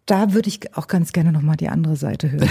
da 0.06 0.34
würde 0.34 0.50
ich 0.50 0.60
auch 0.78 0.88
ganz 0.88 1.14
gerne 1.14 1.32
nochmal 1.32 1.56
die 1.58 1.68
andere 1.68 1.96
Seite 1.96 2.32
hören. 2.32 2.48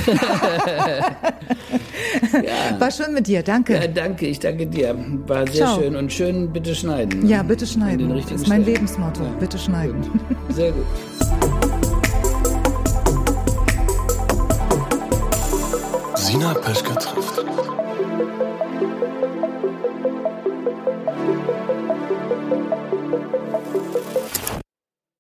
War 2.78 2.90
schön 2.90 3.14
mit 3.14 3.28
dir, 3.28 3.44
danke. 3.44 3.74
Ja, 3.74 3.86
danke, 3.86 4.26
ich 4.26 4.40
danke 4.40 4.66
dir. 4.66 4.96
War 5.26 5.46
sehr 5.46 5.66
Ciao. 5.66 5.80
schön 5.80 5.94
und 5.94 6.12
schön 6.12 6.52
bitte 6.52 6.74
schneiden. 6.74 7.28
Ja, 7.28 7.44
bitte 7.44 7.66
schneiden. 7.66 8.08
den 8.08 8.16
Das 8.20 8.32
ist 8.32 8.48
mein 8.48 8.62
Stellen. 8.62 8.76
Lebensmotto. 8.76 9.22
Bitte 9.38 9.58
schneiden. 9.58 10.02
Sehr 10.48 10.72
gut. 10.72 10.84
Sina 16.16 16.54
Peschke 16.54 16.94
trifft. 16.94 17.44